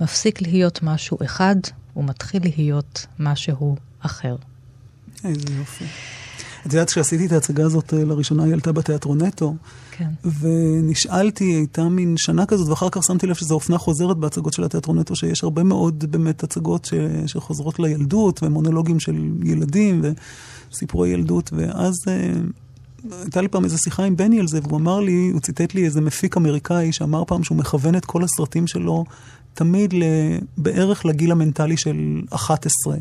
מפסיק 0.00 0.42
להיות 0.42 0.82
משהו 0.82 1.18
אחד 1.24 1.56
ומתחיל 1.96 2.42
להיות 2.42 3.06
משהו 3.18 3.76
אחר. 4.00 4.36
איזה 5.24 5.52
יופי. 5.58 5.84
את 6.66 6.72
יודעת, 6.72 6.90
כשעשיתי 6.90 7.26
את 7.26 7.32
ההצגה 7.32 7.64
הזאת 7.64 7.94
אה, 7.94 8.04
לראשונה, 8.04 8.44
היא 8.44 8.52
עלתה 8.52 8.72
בתיאטרון 8.72 9.22
נטו. 9.22 9.54
כן. 9.90 10.08
ונשאלתי, 10.40 11.44
הייתה 11.44 11.88
מין 11.88 12.16
שנה 12.16 12.46
כזאת, 12.46 12.68
ואחר 12.68 12.88
כך 12.90 13.02
שמתי 13.02 13.26
לב 13.26 13.34
שזו 13.34 13.54
אופנה 13.54 13.78
חוזרת 13.78 14.16
בהצגות 14.16 14.52
של 14.52 14.64
התיאטרון 14.64 14.98
נטו, 14.98 15.16
שיש 15.16 15.44
הרבה 15.44 15.62
מאוד 15.62 16.04
באמת 16.10 16.42
הצגות 16.42 16.84
ש... 16.84 16.94
שחוזרות 17.26 17.78
לילדות, 17.78 18.42
ומונולוגים 18.42 19.00
של 19.00 19.30
ילדים, 19.44 20.02
וסיפורי 20.72 21.08
ילדות, 21.08 21.50
ואז... 21.52 21.94
אה, 22.08 22.32
הייתה 23.22 23.40
לי 23.40 23.48
פעם 23.48 23.64
איזו 23.64 23.78
שיחה 23.78 24.04
עם 24.04 24.16
בני 24.16 24.40
על 24.40 24.48
זה, 24.48 24.60
והוא 24.62 24.78
אמר 24.78 25.00
לי, 25.00 25.30
הוא 25.32 25.40
ציטט 25.40 25.74
לי 25.74 25.84
איזה 25.84 26.00
מפיק 26.00 26.36
אמריקאי 26.36 26.92
שאמר 26.92 27.24
פעם 27.24 27.44
שהוא 27.44 27.58
מכוון 27.58 27.96
את 27.96 28.04
כל 28.04 28.24
הסרטים 28.24 28.66
שלו 28.66 29.04
תמיד 29.56 29.94
בערך 30.56 31.06
לגיל 31.06 31.32
המנטלי 31.32 31.76
של 31.76 32.22
11. 32.30 32.96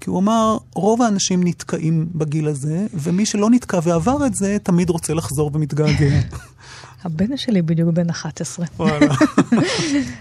כי 0.00 0.10
הוא 0.10 0.18
אמר, 0.18 0.56
רוב 0.74 1.02
האנשים 1.02 1.44
נתקעים 1.44 2.06
בגיל 2.14 2.48
הזה, 2.48 2.86
ומי 2.94 3.26
שלא 3.26 3.50
נתקע 3.50 3.78
ועבר 3.82 4.26
את 4.26 4.34
זה, 4.34 4.56
תמיד 4.62 4.90
רוצה 4.90 5.14
לחזור 5.14 5.50
ומתגעגע. 5.54 6.20
הבן 7.04 7.36
שלי 7.36 7.62
בדיוק 7.62 7.88
בן 7.94 8.10
11. 8.10 8.66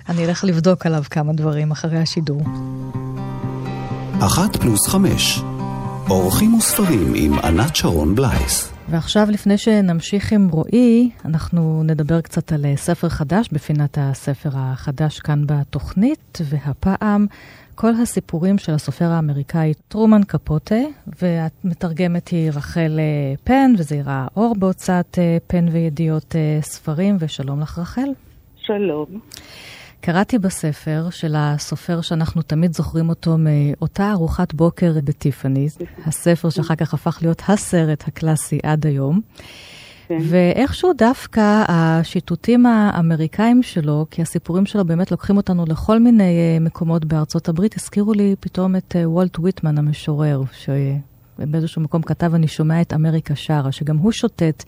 אני 0.10 0.26
אלך 0.26 0.44
לבדוק 0.44 0.86
עליו 0.86 1.04
כמה 1.10 1.34
דברים 1.34 1.72
אחרי 1.72 1.98
השידור. 1.98 2.42
אחת 4.20 4.56
פלוס 4.56 4.88
חמש, 4.88 5.42
אורחים 6.10 6.54
וספרים 6.54 7.14
עם 7.16 7.40
ענת 7.40 7.76
שרון 7.76 8.16
בלייס. 8.16 8.72
ועכשיו, 8.92 9.28
לפני 9.32 9.58
שנמשיך 9.58 10.34
עם 10.34 10.48
רועי, 10.50 11.10
אנחנו 11.26 11.84
נדבר 11.84 12.22
קצת 12.22 12.52
על 12.52 12.66
ספר 12.76 13.10
חדש 13.10 13.50
בפינת 13.52 13.98
הספר 14.02 14.50
החדש 14.54 15.20
כאן 15.20 15.44
בתוכנית, 15.46 16.38
והפעם 16.50 17.26
כל 17.76 17.92
הסיפורים 18.02 18.58
של 18.58 18.74
הסופר 18.74 19.06
האמריקאי 19.06 19.74
טרומן 19.88 20.24
קפוטה, 20.24 20.76
והמתרגמת 21.22 22.28
היא 22.28 22.50
רחל 22.50 23.00
אה, 23.00 23.36
פן, 23.44 23.74
וזה 23.78 23.96
יראה 23.96 24.28
אור 24.36 24.56
בהוצאת 24.60 25.20
אה, 25.20 25.38
פן 25.48 25.66
וידיעות 25.72 26.36
אה, 26.36 26.62
ספרים, 26.62 27.18
ושלום 27.20 27.62
לך 27.62 27.80
רחל. 27.80 28.10
שלום. 28.62 29.20
קראתי 30.02 30.40
בספר 30.40 31.08
של 31.10 31.36
הסופר 31.38 32.02
שאנחנו 32.02 32.42
תמיד 32.42 32.74
זוכרים 32.74 33.10
אותו 33.10 33.36
מאותה 33.38 34.12
ארוחת 34.12 34.54
בוקר 34.54 34.94
בטיפאניז, 35.04 35.78
הספר 36.06 36.50
שאחר 36.50 36.76
כך 36.76 36.94
הפך 36.94 37.18
להיות 37.22 37.42
הסרט 37.48 38.04
הקלאסי 38.08 38.60
עד 38.64 38.86
היום. 38.86 39.22
כן. 40.08 40.18
ואיכשהו 40.22 40.94
דווקא 40.98 41.64
השיטוטים 41.68 42.66
האמריקאים 42.66 43.64
שלו, 43.64 44.06
כי 44.12 44.22
הסיפורים 44.22 44.66
שלו 44.66 44.86
באמת 44.86 45.12
לוקחים 45.12 45.38
אותנו 45.38 45.66
לכל 45.68 46.00
מיני 46.00 46.24
אה, 46.24 46.60
מקומות 46.60 47.06
בארצות 47.06 47.50
הברית, 47.50 47.76
הזכירו 47.78 48.14
לי 48.14 48.36
פתאום 48.40 48.76
את 48.76 48.96
אה, 48.96 49.10
וולט 49.10 49.40
ויטמן 49.40 49.78
המשורר, 49.78 50.42
שבאיזשהו 50.52 51.82
מקום 51.82 52.02
כתב 52.02 52.34
אני 52.34 52.48
שומע 52.48 52.82
את 52.82 52.94
אמריקה 52.94 53.36
שרה, 53.36 53.72
שגם 53.72 53.98
הוא 53.98 54.12
שוטט. 54.12 54.64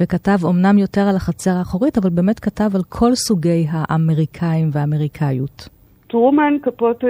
וכתב 0.00 0.38
אמנם 0.50 0.78
יותר 0.78 1.00
על 1.00 1.16
החצר 1.16 1.50
האחורית, 1.58 1.98
אבל 1.98 2.10
באמת 2.10 2.40
כתב 2.40 2.70
על 2.74 2.82
כל 2.88 3.14
סוגי 3.14 3.66
האמריקאים 3.70 4.70
והאמריקאיות. 4.72 5.68
טרומן 6.06 6.56
קפוט 6.62 7.04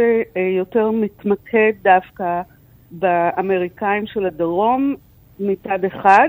יותר 0.59 0.91
מתמקד 0.91 1.73
דווקא 1.83 2.43
באמריקאים 2.91 4.07
של 4.07 4.27
הדרום 4.27 4.95
מצד 5.41 5.85
אחד, 5.85 6.29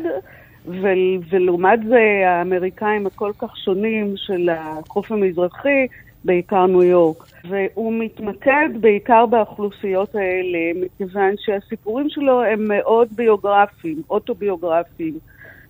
ולעומת 1.29 1.79
זה 1.87 1.99
האמריקאים 2.27 3.07
הכל 3.07 3.31
כך 3.39 3.57
שונים 3.57 4.13
של 4.17 4.49
החוף 4.49 5.11
המזרחי, 5.11 5.87
בעיקר 6.25 6.65
ניו 6.65 6.83
יורק. 6.83 7.23
והוא 7.49 7.93
מתמקד 7.99 8.69
בעיקר 8.81 9.25
באוכלוסיות 9.25 10.15
האלה, 10.15 10.85
מכיוון 10.85 11.33
שהסיפורים 11.37 12.09
שלו 12.09 12.43
הם 12.43 12.67
מאוד 12.67 13.07
ביוגרפיים, 13.15 14.01
אוטוביוגרפיים. 14.09 15.13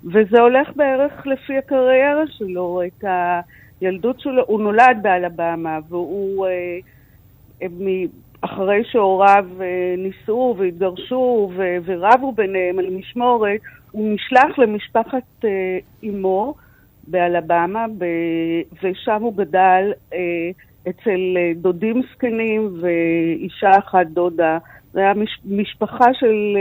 וזה 0.06 0.41
הולך 0.41 0.70
בערך 0.76 1.28
לפי 1.28 1.58
הקריירה 1.58 2.24
שלו, 2.28 2.82
את 2.88 3.04
הילדות 3.82 4.20
שלו. 4.20 4.43
הוא 4.47 4.62
נולד 4.62 4.97
באלבמה, 5.02 5.80
והוא, 5.89 6.47
אה, 6.47 7.68
אחרי 8.41 8.84
שהוריו 8.91 9.45
אה, 9.62 9.95
נישאו 9.97 10.56
והתגרשו 10.58 11.52
ורבו 11.86 12.32
ביניהם 12.32 12.80
על 12.80 12.89
משמורת, 12.89 13.60
הוא 13.91 14.14
נשלח 14.14 14.60
למשפחת 14.60 15.45
אה, 15.45 15.80
אמו 16.04 16.54
באלבמה, 17.08 17.86
ושם 18.84 19.22
הוא 19.22 19.34
גדל 19.38 19.91
אצל 20.89 21.20
דודים 21.56 22.02
זקנים 22.14 22.74
ואישה 22.82 23.72
אחת 23.78 24.08
דודה. 24.08 24.58
זה 24.93 25.00
היה 25.00 25.14
משפחה 25.45 26.14
של 26.14 26.58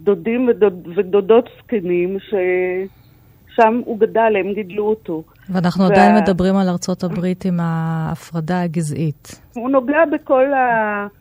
דודים 0.00 0.48
ודוד, 0.48 0.88
ודודות 0.96 1.48
זקנים, 1.58 2.18
ששם 2.18 3.80
הוא 3.84 3.98
גדל, 3.98 4.36
הם 4.40 4.52
גידלו 4.52 4.84
אותו. 4.84 5.22
ואנחנו 5.48 5.84
וה... 5.84 5.90
עדיין 5.90 6.16
מדברים 6.22 6.56
על 6.56 6.68
ארצות 6.68 7.04
הברית 7.04 7.44
עם 7.44 7.60
ההפרדה 7.60 8.62
הגזעית. 8.62 9.40
הוא 9.54 9.70
נוגע 9.70 10.04
בכל 10.12 10.46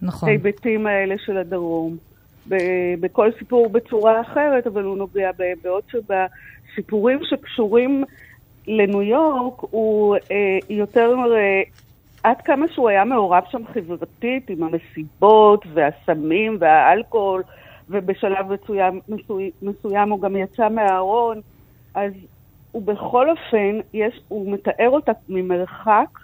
נכון. 0.02 0.30
ההיבטים 0.30 0.88
האלה 0.88 1.16
של 1.26 1.38
הדרום. 1.38 1.98
בכל 3.00 3.30
סיפור 3.40 3.70
בצורה 3.70 4.22
אחרת, 4.22 4.68
אבל 4.68 4.84
הוא 4.84 4.98
נוגע 4.98 5.30
בעוד 5.64 5.84
שבסיפורים 5.92 7.20
שקשורים 7.24 8.04
לניו 8.68 9.02
יורק, 9.02 9.54
הוא 9.60 10.16
אה, 10.16 10.58
יותר, 10.70 11.16
אה, 11.36 11.62
עד 12.24 12.42
כמה 12.46 12.66
שהוא 12.74 12.90
היה 12.90 13.04
מעורב 13.06 13.44
שם 13.52 13.62
חברתית 13.74 14.50
עם 14.50 14.64
המסיבות 14.64 15.66
והסמים 15.74 16.58
והאלכוהול, 16.60 17.44
ובשלב 17.92 18.46
מסוים, 18.52 19.00
מסוים, 19.62 20.12
הוא 20.12 20.22
גם 20.22 20.36
יצא 20.36 20.70
מהארון, 20.70 21.42
אז 21.96 22.12
הוא 22.72 22.82
בכל 22.82 23.30
אופן, 23.30 23.80
יש, 23.94 24.20
הוא 24.28 24.54
מתאר 24.54 24.90
אותה 24.90 25.12
ממרחק, 25.30 26.20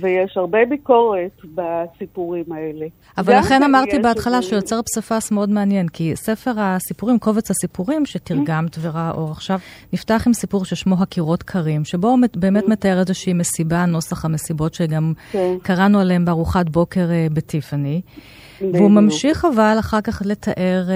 ויש 0.00 0.36
הרבה 0.36 0.58
ביקורת 0.68 1.40
בסיפורים 1.54 2.44
האלה. 2.52 2.86
אבל 3.18 3.38
לכן 3.38 3.62
אמרתי 3.62 3.98
בהתחלה 3.98 4.42
שהוא 4.42 4.56
יוצר 4.56 4.82
פסיפס 4.82 5.30
מאוד 5.30 5.50
מעניין, 5.50 5.88
כי 5.88 6.16
ספר 6.16 6.50
הסיפורים, 6.56 7.18
קובץ 7.18 7.50
הסיפורים 7.50 8.06
שתרגמת 8.06 8.76
וראה 8.80 9.10
אור 9.10 9.30
עכשיו, 9.30 9.58
נפתח 9.92 10.22
עם 10.26 10.34
סיפור 10.34 10.64
ששמו 10.64 10.96
הקירות 11.02 11.42
קרים, 11.42 11.84
שבו 11.84 12.08
הוא 12.08 12.18
באמת 12.36 12.64
mm. 12.64 12.70
מתאר 12.70 12.98
איזושהי 13.00 13.32
מסיבה, 13.32 13.86
נוסח 13.86 14.24
המסיבות 14.24 14.74
שגם 14.74 15.12
כן. 15.32 15.54
קראנו 15.62 16.00
עליהן 16.00 16.24
בארוחת 16.24 16.68
בוקר 16.68 17.10
אה, 17.10 17.26
בטיפאני. 17.32 18.00
והוא 18.60 18.90
ממשיך 18.90 19.44
אבל 19.54 19.76
אחר 19.78 20.00
כך 20.00 20.22
לתאר, 20.24 20.84
אה, 20.88 20.94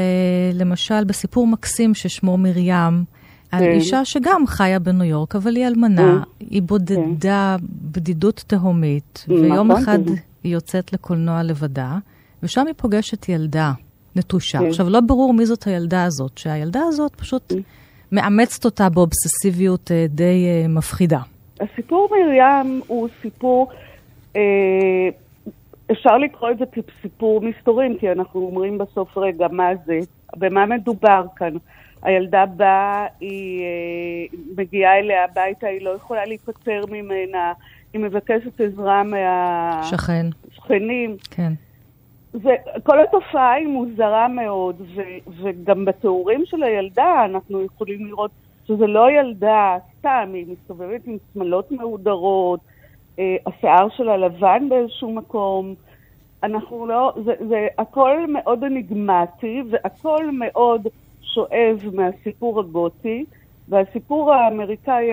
למשל, 0.55 1.05
בסיפור 1.05 1.47
מקסים 1.47 1.95
ששמו 1.95 2.37
מרים, 2.39 3.05
על 3.53 3.61
כן. 3.61 3.71
אישה 3.71 4.05
שגם 4.05 4.47
חיה 4.47 4.79
בניו 4.79 5.05
יורק, 5.05 5.37
אבל 5.37 5.57
היא 5.57 5.67
אלמנה, 5.67 6.23
כן. 6.39 6.47
היא 6.51 6.63
בודדה 6.63 7.57
כן. 7.59 7.67
בדידות 7.93 8.45
תהומית, 8.47 9.25
נכון, 9.29 9.45
ויום 9.45 9.71
אחד 9.71 9.99
היא 10.45 10.53
יוצאת 10.53 10.93
לקולנוע 10.93 11.43
לבדה, 11.43 11.99
ושם 12.43 12.67
היא 12.67 12.75
פוגשת 12.77 13.29
ילדה 13.29 13.73
נטושה. 14.17 14.59
עכשיו, 14.69 14.89
לא 14.89 15.01
ברור 15.01 15.35
מי 15.35 15.47
זאת 15.47 15.65
הילדה 15.65 16.05
הזאת, 16.05 16.39
שהילדה 16.39 16.81
הזאת 16.89 17.15
פשוט 17.15 17.53
מאמצת 18.13 18.65
אותה 18.65 18.89
באובססיביות 18.89 19.91
אה, 19.91 20.07
די 20.09 20.47
אה, 20.47 20.69
מפחידה. 20.69 21.21
הסיפור 21.61 22.09
מרים 22.11 22.81
הוא 22.87 23.09
סיפור... 23.23 23.71
אה, 24.37 24.41
אפשר 25.93 26.19
לקרוא 26.19 26.51
את 26.51 26.59
זה 26.59 26.65
כסיפור 26.67 27.41
מסתורים, 27.41 27.99
כי 27.99 28.13
אנחנו 28.13 28.41
אומרים 28.41 28.79
בסוף, 28.79 29.19
רגע, 29.19 29.49
מה 29.49 29.69
זה? 29.87 29.99
במה 30.37 30.67
מדובר 30.67 31.25
כאן? 31.37 31.55
הילדה 32.03 32.47
באה, 32.47 33.07
היא 33.21 33.63
אה, 33.63 34.39
מגיעה 34.57 34.99
אליה 34.99 35.25
הביתה, 35.25 35.67
היא 35.67 35.83
לא 35.83 35.91
יכולה 35.91 36.25
להיפטר 36.25 36.81
ממנה, 36.91 37.53
היא 37.93 38.01
מבקשת 38.01 38.61
עזרה 38.61 39.03
מהשכנים. 39.03 40.31
כן. 41.31 41.53
וכל 42.35 43.01
התופעה 43.01 43.53
היא 43.53 43.67
מוזרה 43.67 44.29
מאוד, 44.29 44.81
ו- 44.81 45.43
וגם 45.43 45.85
בתיאורים 45.85 46.43
של 46.47 46.63
הילדה 46.63 47.25
אנחנו 47.25 47.63
יכולים 47.63 48.07
לראות 48.07 48.31
שזה 48.69 48.87
לא 48.87 49.11
ילדה 49.11 49.77
סתם, 49.99 50.31
היא 50.35 50.47
מסתובבת 50.49 51.07
עם 51.07 51.17
שמלות 51.35 51.73
מהודרות, 51.73 52.61
השיער 53.47 53.89
שלה 53.97 54.17
לבן 54.17 54.69
באיזשהו 54.69 55.13
מקום. 55.13 55.75
אנחנו 56.43 56.87
לא, 56.87 57.13
זה, 57.25 57.33
זה 57.49 57.67
הכל 57.79 58.27
מאוד 58.29 58.65
אניגמטי 58.65 59.63
והכל 59.71 60.31
מאוד 60.31 60.87
שואב 61.23 61.83
מהסיפור 61.93 62.61
הגותי, 62.61 63.25
והסיפור 63.69 64.35
האמריקאי 64.35 65.11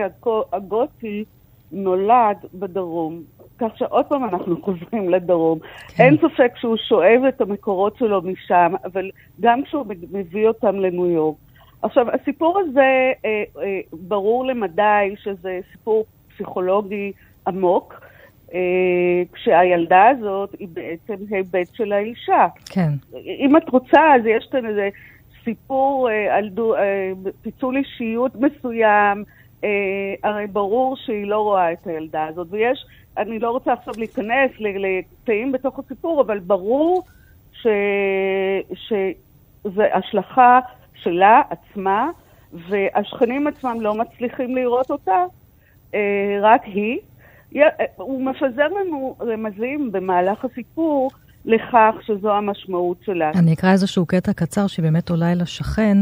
הגותי 0.53 1.23
נולד 1.71 2.37
בדרום. 2.53 3.21
כך 3.59 3.77
שעוד 3.77 4.05
פעם 4.05 4.23
אנחנו 4.23 4.55
חוזרים 4.65 5.09
לדרום. 5.09 5.59
כן. 5.87 6.03
אין 6.03 6.17
ספק 6.17 6.51
שהוא 6.55 6.77
שואב 6.77 7.21
את 7.27 7.41
המקורות 7.41 7.97
שלו 7.97 8.21
משם, 8.21 8.73
אבל 8.85 9.09
גם 9.39 9.63
כשהוא 9.63 9.85
מביא 10.11 10.47
אותם 10.47 10.75
לניו 10.75 11.05
יורק. 11.09 11.35
עכשיו, 11.81 12.07
הסיפור 12.11 12.59
הזה, 12.59 13.11
אה, 13.25 13.43
אה, 13.61 13.79
ברור 13.91 14.45
למדי 14.45 15.15
שזה 15.23 15.59
סיפור 15.71 16.05
פסיכולוגי 16.35 17.11
עמוק, 17.47 17.93
אה, 18.53 19.23
כשהילדה 19.33 20.07
הזאת 20.07 20.55
היא 20.59 20.67
בעצם 20.73 21.13
היבט 21.29 21.73
של 21.73 21.93
האישה. 21.93 22.47
כן. 22.65 22.91
אם 23.15 23.57
את 23.57 23.69
רוצה, 23.69 24.15
אז 24.15 24.21
יש 24.25 24.47
כאן 24.51 24.65
איזה 24.65 24.89
סיפור 25.43 26.09
אה, 26.09 26.37
על 26.37 26.49
דו, 26.49 26.75
אה, 26.75 27.11
פיצול 27.41 27.77
אישיות 27.77 28.31
מסוים, 28.35 29.23
הרי 30.23 30.47
ברור 30.47 30.95
שהיא 30.95 31.27
לא 31.27 31.39
רואה 31.39 31.71
את 31.71 31.87
הילדה 31.87 32.25
הזאת, 32.25 32.47
ויש, 32.49 32.85
אני 33.17 33.39
לא 33.39 33.51
רוצה 33.51 33.73
עכשיו 33.73 33.93
להיכנס 33.97 34.51
לקטעים 34.59 35.51
בתוך 35.51 35.79
הסיפור, 35.79 36.21
אבל 36.21 36.39
ברור 36.39 37.03
ש, 37.53 37.67
שזה 38.73 39.85
השלכה 39.93 40.59
שלה 40.95 41.41
עצמה, 41.49 42.09
והשכנים 42.53 43.47
עצמם 43.47 43.81
לא 43.81 43.95
מצליחים 43.95 44.55
לראות 44.55 44.91
אותה, 44.91 45.25
רק 46.41 46.63
היא. 46.63 46.99
הוא 47.95 48.25
מפזר 48.25 48.67
לנו 48.67 49.15
רמזים 49.21 49.91
במהלך 49.91 50.45
הסיפור 50.45 51.09
לכך 51.45 51.95
שזו 52.01 52.31
המשמעות 52.31 52.97
שלה. 53.05 53.31
אני 53.35 53.53
אקרא 53.53 53.71
איזשהו 53.71 54.05
קטע 54.05 54.33
קצר 54.33 54.67
שבאמת 54.67 55.09
אולי 55.09 55.35
לשכן. 55.35 55.97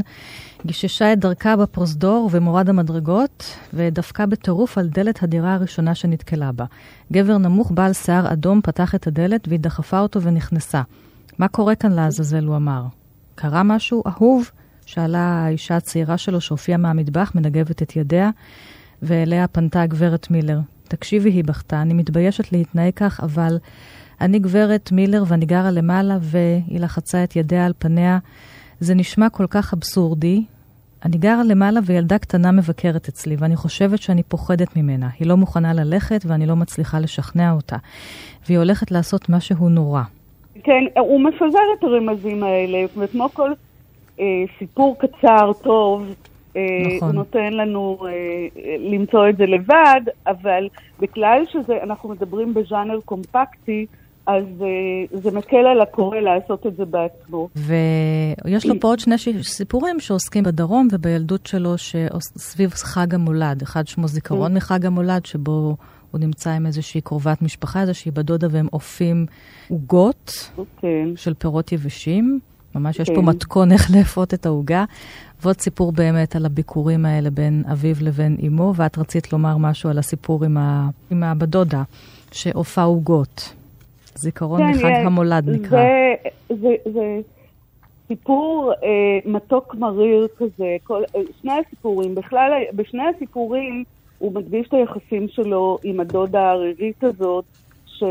גיששה 0.66 1.14
את 1.14 1.20
דרכה 1.20 1.56
בפרוזדור 1.56 2.30
ובמורד 2.32 2.70
המדרגות, 2.70 3.58
ודפקה 3.74 4.26
בטירוף 4.26 4.78
על 4.78 4.88
דלת 4.88 5.24
הדירה 5.24 5.54
הראשונה 5.54 5.96
שנתקלה 5.96 6.52
בה. 6.52 6.66
גבר 7.12 7.38
נמוך 7.38 7.72
בעל 7.72 7.94
שיער 7.94 8.34
אדום 8.34 8.62
פתח 8.62 8.96
את 8.96 9.08
הדלת 9.08 9.48
והיא 9.48 9.60
דחפה 9.60 10.00
אותו 10.00 10.22
ונכנסה. 10.22 10.82
מה 11.40 11.48
קורה 11.48 11.76
כאן 11.76 11.92
לעזאזל? 11.92 12.46
הוא 12.46 12.56
אמר. 12.56 12.84
קרה 13.36 13.64
משהו 13.64 14.04
אהוב? 14.08 14.52
שאלה 14.86 15.20
האישה 15.20 15.76
הצעירה 15.76 16.18
שלו 16.18 16.42
שהופיעה 16.42 16.78
מהמטבח, 16.78 17.32
מנגבת 17.36 17.82
את 17.82 17.96
ידיה, 17.96 18.30
ואליה 19.02 19.48
פנתה 19.48 19.82
הגברת 19.82 20.32
מילר. 20.32 20.60
תקשיבי, 20.88 21.30
היא 21.30 21.44
בכתה, 21.44 21.82
אני 21.82 21.94
מתביישת 21.94 22.52
להתנהג 22.52 22.94
כך, 22.94 23.20
אבל 23.24 23.58
אני 24.22 24.40
גברת 24.40 24.92
מילר 24.92 25.24
ואני 25.28 25.46
גרה 25.46 25.72
למעלה, 25.72 26.18
והיא 26.22 26.80
לחצה 26.80 27.24
את 27.24 27.36
ידיה 27.36 27.66
על 27.66 27.74
פניה. 27.80 28.18
זה 28.80 28.96
נשמע 28.96 29.30
כל 29.30 29.46
כך 29.50 29.74
אבסורדי. 29.74 30.44
אני 31.06 31.18
גרה 31.18 31.44
למעלה 31.44 31.80
וילדה 31.86 32.18
קטנה 32.18 32.52
מבקרת 32.52 33.08
אצלי, 33.08 33.36
ואני 33.40 33.56
חושבת 33.56 34.02
שאני 34.02 34.24
פוחדת 34.24 34.78
ממנה. 34.78 35.10
היא 35.20 35.28
לא 35.28 35.38
מוכנה 35.38 35.74
ללכת 35.74 36.26
ואני 36.26 36.46
לא 36.46 36.56
מצליחה 36.56 37.00
לשכנע 37.00 37.52
אותה. 37.52 37.76
והיא 38.48 38.58
הולכת 38.58 38.92
לעשות 38.92 39.30
משהו 39.30 39.70
נורא. 39.70 40.02
כן, 40.64 40.84
הוא 41.00 41.22
מפזר 41.22 41.60
את 41.80 41.84
הרמזים 41.84 42.44
האלה, 42.44 42.78
וכמו 42.98 43.30
כל 43.34 43.52
אה, 44.20 44.26
סיפור 44.60 44.96
קצר, 45.00 45.52
טוב, 45.64 46.08
נכון. 46.56 47.08
הוא 47.08 47.16
נותן 47.16 47.54
לנו 47.54 47.98
אה, 48.08 48.12
למצוא 48.80 49.30
את 49.30 49.38
זה 49.38 49.46
לבד, 49.46 50.02
אבל 50.28 50.68
בגלל 51.00 51.44
שאנחנו 51.52 52.10
מדברים 52.10 52.54
בז'אנר 52.54 53.00
קומפקטי, 53.06 53.86
אז 54.28 54.44
uh, 54.60 55.18
זה 55.18 55.32
מקל 55.32 55.58
על 55.58 55.82
הקורא 55.82 56.18
לעשות 56.18 56.66
את 56.66 56.76
זה 56.76 56.86
בעצמו. 56.86 57.50
ויש 57.56 58.66
לו 58.66 58.80
פה 58.80 58.88
עוד 58.88 59.00
שני 59.00 59.16
סיפורים 59.44 60.00
שעוסקים 60.00 60.44
בדרום 60.44 60.88
ובילדות 60.92 61.46
שלו 61.46 61.76
סביב 62.38 62.70
חג 62.70 63.14
המולד. 63.14 63.62
אחד 63.62 63.88
שמו 63.88 64.08
זיכרון 64.08 64.52
mm. 64.52 64.56
מחג 64.56 64.86
המולד, 64.86 65.26
שבו 65.26 65.76
הוא 66.12 66.20
נמצא 66.20 66.52
עם 66.52 66.66
איזושהי 66.66 67.02
קרובת 67.02 67.42
משפחה, 67.42 67.82
איזושהי 67.82 68.12
בדודה, 68.12 68.48
והם 68.52 68.68
אופים 68.74 69.26
עוגות. 69.70 70.52
אוקיי. 70.58 71.14
של 71.16 71.34
פירות 71.34 71.72
יבשים. 71.72 72.40
ממש. 72.76 73.00
יש 73.00 73.10
פה 73.10 73.22
כן. 73.22 73.26
מתכון 73.26 73.72
איך 73.72 73.92
לאפות 73.96 74.34
את 74.34 74.46
העוגה. 74.46 74.86
ועוד 75.42 75.60
סיפור 75.60 75.92
באמת 75.92 76.36
על 76.36 76.46
הביקורים 76.46 77.06
האלה 77.06 77.30
בין 77.30 77.64
אביו 77.72 77.96
לבין 78.02 78.38
אמו, 78.48 78.74
ואת 78.76 78.98
רצית 78.98 79.34
לומר 79.34 79.58
משהו 79.58 79.90
על 79.90 79.98
הסיפור 79.98 80.46
עם, 80.46 80.58
ה... 80.58 80.90
עם 81.12 81.24
הבדודה, 81.24 81.84
שאופה 82.32 82.84
עוגות. 82.84 83.54
זיכרון 84.16 84.62
כן, 84.62 84.70
מחג 84.70 85.00
יש, 85.00 85.06
המולד 85.06 85.50
נקרא. 85.50 85.80
זה, 86.50 86.56
זה, 86.62 86.92
זה 86.94 87.20
סיפור 88.08 88.74
אה, 88.84 89.32
מתוק 89.32 89.76
מריר 89.76 90.28
כזה, 90.38 90.76
כל, 90.84 91.04
אה, 91.16 91.22
שני 91.42 91.54
הסיפורים, 91.66 92.16
בכלל, 92.16 92.52
בשני 92.74 93.04
הסיפורים 93.16 93.84
הוא 94.18 94.34
מדגיש 94.36 94.68
את 94.68 94.74
היחסים 94.74 95.28
שלו 95.28 95.78
עם 95.84 96.00
הדודה 96.00 96.42
הערירית 96.42 97.04
הזאת, 97.04 97.46
ש, 97.86 98.04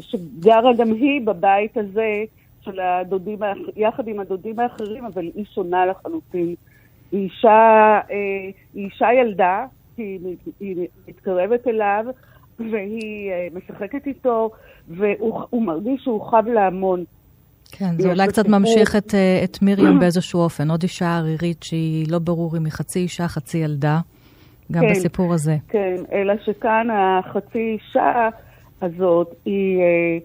שגרה 0.00 0.72
גם 0.78 0.92
היא 0.92 1.20
בבית 1.26 1.76
הזה 1.76 2.24
של 2.66 2.80
הדודים, 2.80 3.38
יחד 3.76 4.08
עם 4.08 4.20
הדודים 4.20 4.58
האחרים, 4.58 5.04
אבל 5.04 5.30
היא 5.34 5.44
שונה 5.54 5.86
לחלוטין. 5.86 6.54
היא 7.12 7.24
אישה, 7.24 8.00
אה, 8.10 8.50
היא 8.74 8.84
אישה 8.84 9.06
ילדה, 9.20 9.66
היא, 9.96 10.18
היא 10.60 10.86
מתקרבת 11.08 11.66
אליו, 11.66 12.04
והיא 12.58 13.30
אה, 13.30 13.48
משחקת 13.54 14.06
איתו, 14.06 14.50
והוא 14.88 15.62
מרגיש 15.62 16.00
שהוא 16.04 16.30
חב 16.30 16.44
להמון. 16.46 17.04
כן, 17.72 17.98
זה 17.98 18.10
אולי 18.10 18.28
קצת 18.28 18.48
ממשיך 18.48 18.96
את, 18.96 19.14
אה, 19.14 19.40
את 19.44 19.58
מרים 19.62 19.98
באיזשהו 19.98 20.40
אופן. 20.40 20.70
עוד 20.70 20.82
אישה 20.82 21.16
ערירית 21.16 21.62
שהיא 21.62 22.06
לא 22.10 22.18
ברור 22.18 22.56
אם 22.56 22.64
היא 22.64 22.72
חצי 22.72 22.98
אישה, 22.98 23.28
חצי 23.28 23.58
ילדה, 23.58 24.00
גם 24.72 24.82
כן, 24.82 24.90
בסיפור 24.90 25.34
הזה. 25.34 25.56
כן, 25.68 25.96
אלא 26.12 26.34
שכאן 26.44 26.86
החצי 26.92 27.58
אישה 27.58 28.28
הזאת 28.82 29.34
היא 29.44 29.80
אה, 29.80 30.18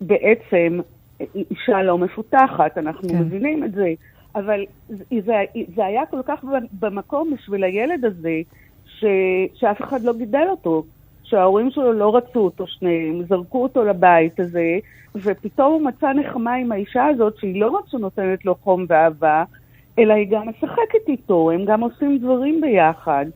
בעצם 0.00 0.80
אישה 1.20 1.82
לא 1.82 1.98
מפותחת, 1.98 2.78
אנחנו 2.78 3.08
כן. 3.08 3.18
מבינים 3.18 3.64
את 3.64 3.72
זה. 3.72 3.94
אבל 4.34 4.64
זה, 4.88 5.44
זה 5.74 5.86
היה 5.86 6.06
כל 6.06 6.20
כך 6.26 6.44
במקום 6.80 7.34
בשביל 7.34 7.64
הילד 7.64 8.04
הזה, 8.04 8.40
ש, 8.86 9.04
שאף 9.54 9.82
אחד 9.82 10.02
לא 10.02 10.12
גידל 10.12 10.46
אותו. 10.50 10.84
שההורים 11.24 11.70
שלו 11.70 11.92
לא 11.92 12.16
רצו 12.16 12.40
אותו 12.40 12.66
שניהם, 12.66 13.22
זרקו 13.28 13.62
אותו 13.62 13.84
לבית 13.84 14.40
הזה, 14.40 14.78
ופתאום 15.14 15.72
הוא 15.72 15.82
מצא 15.82 16.12
נחמה 16.12 16.54
עם 16.54 16.72
האישה 16.72 17.06
הזאת, 17.06 17.36
שהיא 17.38 17.60
לא 17.60 17.68
רק 17.68 17.84
שנותנת 17.88 18.44
לו 18.44 18.54
חום 18.54 18.86
ואהבה, 18.88 19.44
אלא 19.98 20.14
היא 20.14 20.26
גם 20.30 20.48
משחקת 20.48 21.08
איתו, 21.08 21.50
הם 21.50 21.64
גם 21.64 21.80
עושים 21.80 22.18
דברים 22.18 22.60
ביחד. 22.60 23.26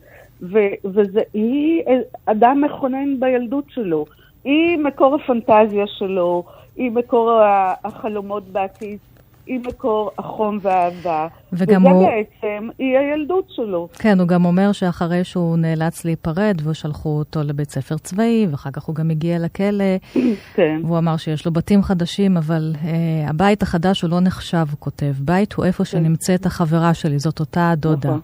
והיא 0.41 1.83
אדם 2.25 2.61
מכונן 2.61 3.19
בילדות 3.19 3.65
שלו. 3.69 4.05
היא 4.43 4.77
מקור 4.77 5.15
הפנטזיה 5.15 5.87
שלו, 5.87 6.43
היא 6.75 6.91
מקור 6.91 7.41
החלומות 7.83 8.43
בעתיד 8.49 8.97
היא 9.45 9.59
מקור 9.59 10.11
החום 10.17 10.59
והאהבה. 10.61 11.27
וגם 11.53 11.85
וזה 11.85 11.93
הוא... 11.93 12.07
בעצם 12.07 12.69
היא 12.79 12.97
הילדות 12.97 13.45
שלו. 13.49 13.87
כן, 13.93 14.19
הוא 14.19 14.27
גם 14.27 14.45
אומר 14.45 14.71
שאחרי 14.71 15.23
שהוא 15.23 15.57
נאלץ 15.57 16.05
להיפרד, 16.05 16.61
ושלחו 16.63 17.09
אותו 17.09 17.43
לבית 17.43 17.71
ספר 17.71 17.97
צבאי, 17.97 18.47
ואחר 18.51 18.71
כך 18.71 18.83
הוא 18.83 18.95
גם 18.95 19.09
הגיע 19.09 19.39
לכלא. 19.39 19.85
כן. 20.55 20.81
והוא 20.83 20.97
אמר 20.97 21.17
שיש 21.17 21.45
לו 21.45 21.51
בתים 21.51 21.83
חדשים, 21.83 22.37
אבל 22.37 22.73
uh, 22.75 22.87
הבית 23.29 23.61
החדש 23.61 24.01
הוא 24.01 24.09
לא 24.09 24.19
נחשב, 24.19 24.65
הוא 24.71 24.77
כותב. 24.79 25.13
בית 25.19 25.53
הוא 25.53 25.65
איפה 25.65 25.83
כן. 25.83 25.89
שנמצאת 25.89 26.45
החברה 26.45 26.93
שלי, 26.93 27.19
זאת 27.19 27.39
אותה 27.39 27.71
הדודה. 27.71 28.09
נכון. 28.09 28.21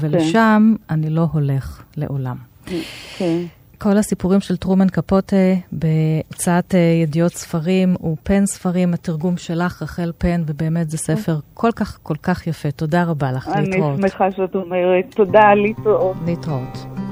ולשם 0.00 0.74
כן. 0.88 0.94
אני 0.94 1.10
לא 1.10 1.26
הולך 1.32 1.82
לעולם. 1.96 2.36
כן. 3.18 3.42
כל 3.78 3.96
הסיפורים 3.96 4.40
של 4.40 4.56
טרומן 4.56 4.88
קפוטה 4.88 5.36
בהוצאת 5.72 6.74
אה, 6.74 6.80
ידיעות 7.02 7.32
ספרים 7.32 7.94
ופן 8.12 8.46
ספרים, 8.46 8.94
התרגום 8.94 9.36
שלך, 9.36 9.82
רחל 9.82 10.12
פן, 10.18 10.42
ובאמת 10.46 10.90
זה 10.90 10.98
ספר 10.98 11.36
כל 11.54 11.70
כך 11.76 11.98
כל 12.02 12.16
כך 12.22 12.46
יפה. 12.46 12.70
תודה 12.70 13.04
רבה 13.04 13.32
לך, 13.32 13.50
להתראות. 13.56 13.98
אני 13.98 14.08
שמחה 14.08 14.30
שאת 14.30 14.54
אומרת. 14.54 15.04
תודה, 15.14 15.54
להתראות. 15.54 16.16
להתראות. 16.26 17.07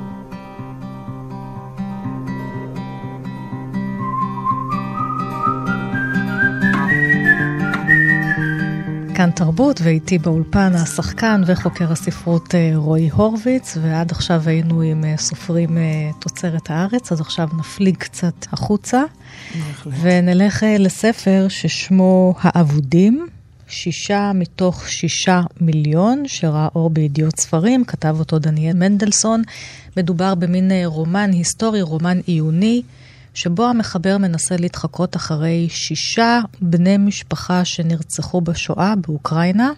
כאן 9.17 9.31
תרבות, 9.31 9.81
ואיתי 9.85 10.19
באולפן 10.19 10.73
השחקן 10.75 11.43
וחוקר 11.47 11.93
הספרות 11.93 12.55
אה, 12.55 12.73
רועי 12.75 13.09
הורוביץ, 13.09 13.77
ועד 13.83 14.11
עכשיו 14.11 14.43
היינו 14.47 14.83
עם 14.83 15.05
אה, 15.05 15.17
סופרים 15.17 15.79
אה, 15.79 16.11
תוצרת 16.21 16.71
הארץ, 16.71 17.13
אז 17.13 17.21
עכשיו 17.21 17.49
נפליג 17.59 17.97
קצת 17.97 18.47
החוצה, 18.53 19.03
בהחלט. 19.55 19.95
ונלך 20.01 20.63
לספר 20.79 21.47
ששמו 21.49 22.35
האבודים, 22.41 23.27
שישה 23.69 24.33
מתוך 24.35 24.89
שישה 24.89 25.41
מיליון, 25.61 26.23
שראה 26.27 26.69
אור 26.75 26.91
בידיעות 26.91 27.41
ספרים, 27.41 27.85
כתב 27.85 28.17
אותו 28.19 28.39
דניאל 28.39 28.77
מנדלסון. 28.77 29.43
מדובר 29.97 30.35
במין 30.35 30.73
רומן 30.85 31.31
היסטורי, 31.33 31.83
רומן 31.83 32.21
עיוני. 32.27 32.83
שבו 33.37 33.67
המחבר 33.67 34.19
מנסה 34.19 34.57
להתחקות 34.57 35.17
אחרי 35.17 35.69
שישה 35.71 36.41
בני 36.61 36.97
משפחה 36.97 37.65
שנרצחו 37.65 38.41
בשואה 38.41 38.95
באוקראינה, 39.07 39.71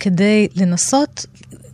כדי 0.00 0.48
לנסות 0.56 1.26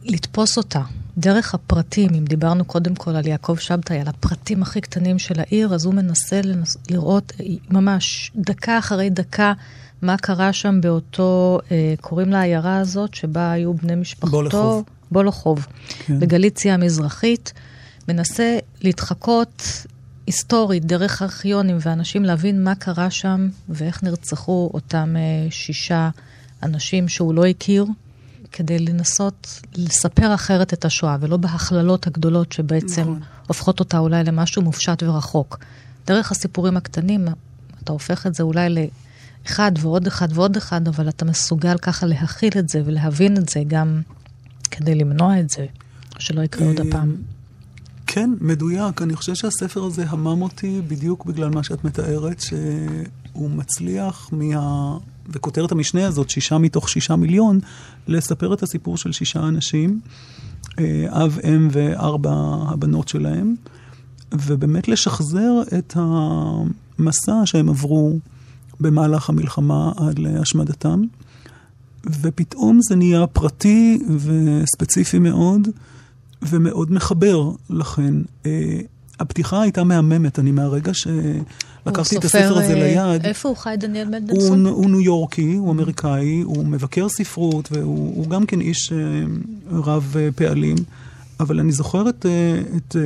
לתפוס 0.04 0.56
אותה. 0.56 0.80
דרך 1.18 1.54
הפרטים, 1.54 2.10
אם 2.14 2.24
דיברנו 2.24 2.64
קודם 2.64 2.94
כל 2.94 3.16
על 3.16 3.26
יעקב 3.26 3.56
שבתאי, 3.56 4.00
על 4.00 4.08
הפרטים 4.08 4.62
הכי 4.62 4.80
קטנים 4.80 5.18
של 5.18 5.40
העיר, 5.40 5.74
אז 5.74 5.84
הוא 5.84 5.94
מנסה 5.94 6.40
לנס... 6.44 6.76
לראות 6.90 7.32
ממש 7.70 8.32
דקה 8.36 8.78
אחרי 8.78 9.10
דקה 9.10 9.52
מה 10.02 10.16
קרה 10.16 10.52
שם 10.52 10.80
באותו, 10.80 11.58
אה, 11.70 11.94
קוראים 12.00 12.28
לעיירה 12.28 12.78
הזאת, 12.78 13.14
שבה 13.14 13.52
היו 13.52 13.74
בני 13.74 13.94
משפחתו. 13.94 14.30
בולחוב. 14.30 14.84
בולחוב, 15.10 15.66
כן. 16.06 16.20
בגליציה 16.20 16.74
המזרחית. 16.74 17.52
מנסה 18.08 18.58
להתחקות 18.82 19.86
היסטורית, 20.28 20.84
דרך 20.84 21.22
ארכיונים 21.22 21.76
ואנשים, 21.80 22.24
להבין 22.24 22.64
מה 22.64 22.74
קרה 22.74 23.10
שם 23.10 23.48
ואיך 23.68 24.02
נרצחו 24.02 24.70
אותם 24.74 25.16
uh, 25.16 25.52
שישה 25.52 26.10
אנשים 26.62 27.08
שהוא 27.08 27.34
לא 27.34 27.46
הכיר, 27.46 27.86
כדי 28.52 28.78
לנסות 28.78 29.60
לספר 29.74 30.34
אחרת 30.34 30.72
את 30.72 30.84
השואה, 30.84 31.16
ולא 31.20 31.36
בהכללות 31.36 32.06
הגדולות 32.06 32.52
שבעצם 32.52 33.00
נכון. 33.00 33.20
הופכות 33.46 33.80
אותה 33.80 33.98
אולי 33.98 34.24
למשהו 34.24 34.62
מופשט 34.62 35.02
ורחוק. 35.02 35.58
דרך 36.06 36.32
הסיפורים 36.32 36.76
הקטנים, 36.76 37.28
אתה 37.84 37.92
הופך 37.92 38.26
את 38.26 38.34
זה 38.34 38.42
אולי 38.42 38.68
לאחד 39.44 39.72
ועוד 39.80 40.06
אחד 40.06 40.28
ועוד 40.32 40.56
אחד, 40.56 40.88
אבל 40.88 41.08
אתה 41.08 41.24
מסוגל 41.24 41.78
ככה 41.78 42.06
להכיל 42.06 42.52
את 42.58 42.68
זה 42.68 42.82
ולהבין 42.84 43.36
את 43.36 43.48
זה 43.48 43.62
גם 43.66 44.00
כדי 44.70 44.94
למנוע 44.94 45.40
את 45.40 45.50
זה, 45.50 45.66
שלא 46.18 46.42
יקרה 46.42 46.66
עוד 46.66 46.80
אה, 46.80 46.84
הפעם. 46.88 47.16
כן, 48.10 48.30
מדויק. 48.40 49.02
אני 49.02 49.16
חושב 49.16 49.34
שהספר 49.34 49.84
הזה 49.84 50.04
המם 50.08 50.42
אותי 50.42 50.80
בדיוק 50.88 51.24
בגלל 51.24 51.48
מה 51.48 51.62
שאת 51.62 51.84
מתארת, 51.84 52.40
שהוא 52.40 53.50
מצליח 53.50 54.30
מה... 54.32 54.96
וכותרת 55.28 55.72
המשנה 55.72 56.06
הזאת, 56.06 56.30
שישה 56.30 56.58
מתוך 56.58 56.88
שישה 56.88 57.16
מיליון, 57.16 57.60
לספר 58.06 58.54
את 58.54 58.62
הסיפור 58.62 58.96
של 58.96 59.12
שישה 59.12 59.40
אנשים, 59.40 60.00
אה, 60.78 61.06
אב, 61.24 61.38
אם 61.44 61.68
וארבע 61.72 62.32
הבנות 62.68 63.08
שלהם, 63.08 63.54
ובאמת 64.32 64.88
לשחזר 64.88 65.52
את 65.78 65.96
המסע 65.96 67.40
שהם 67.44 67.68
עברו 67.68 68.18
במהלך 68.80 69.28
המלחמה 69.28 69.92
עד 69.96 70.18
להשמדתם. 70.18 71.02
ופתאום 72.22 72.78
זה 72.82 72.96
נהיה 72.96 73.26
פרטי 73.26 73.98
וספציפי 74.18 75.18
מאוד. 75.18 75.68
ומאוד 76.42 76.92
מחבר, 76.92 77.50
לכן. 77.70 78.14
אה, 78.46 78.80
הפתיחה 79.20 79.62
הייתה 79.62 79.84
מהממת, 79.84 80.38
אני 80.38 80.52
מהרגע 80.52 80.94
שלקחתי 80.94 82.16
את 82.16 82.24
הספר 82.24 82.58
הזה 82.58 82.74
אה, 82.74 83.10
ליד. 83.14 83.26
איפה 83.26 83.48
הוא 83.48 83.56
חי, 83.56 83.74
דניאל 83.78 84.08
מנדלסון? 84.08 84.66
הוא, 84.66 84.76
הוא 84.76 84.90
ניו 84.90 85.00
יורקי, 85.00 85.54
הוא 85.54 85.72
אמריקאי, 85.72 86.40
הוא 86.40 86.66
מבקר 86.66 87.08
ספרות, 87.08 87.68
והוא 87.72 88.28
גם 88.28 88.46
כן 88.46 88.60
איש 88.60 88.92
אה, 88.92 88.98
רב 89.70 90.16
פעלים. 90.34 90.76
אבל 91.40 91.60
אני 91.60 91.72
זוכר 91.72 92.08
את, 92.08 92.26
את, 92.76 92.96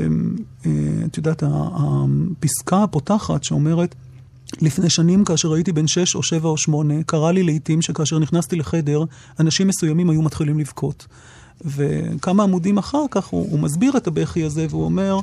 את 1.07 1.17
יודעת, 1.17 1.43
הפסקה 1.47 2.83
הפותחת 2.83 3.45
שאומרת, 3.45 3.95
לפני 4.61 4.91
שנים, 4.91 5.25
כאשר 5.25 5.53
הייתי 5.53 5.73
בן 5.73 5.87
שש 5.87 6.15
או 6.15 6.23
שבע 6.23 6.49
או 6.49 6.57
שמונה, 6.57 6.95
קרה 7.07 7.33
לי 7.33 7.43
לעיתים 7.43 7.83
שכאשר 7.83 8.19
נכנסתי 8.19 8.57
לחדר, 8.57 9.05
אנשים 9.41 9.69
מסוימים 9.69 10.11
היו 10.11 10.23
מתחילים 10.23 10.59
לבכות. 10.59 11.07
וכמה 11.65 12.43
עמודים 12.43 12.79
אחר 12.79 13.05
כך 13.11 13.27
הוא, 13.27 13.47
הוא 13.51 13.61
מסביר 13.61 13.97
את 13.97 14.07
הבכי 14.07 14.45
הזה, 14.45 14.67
והוא 14.71 14.85
אומר, 14.85 15.21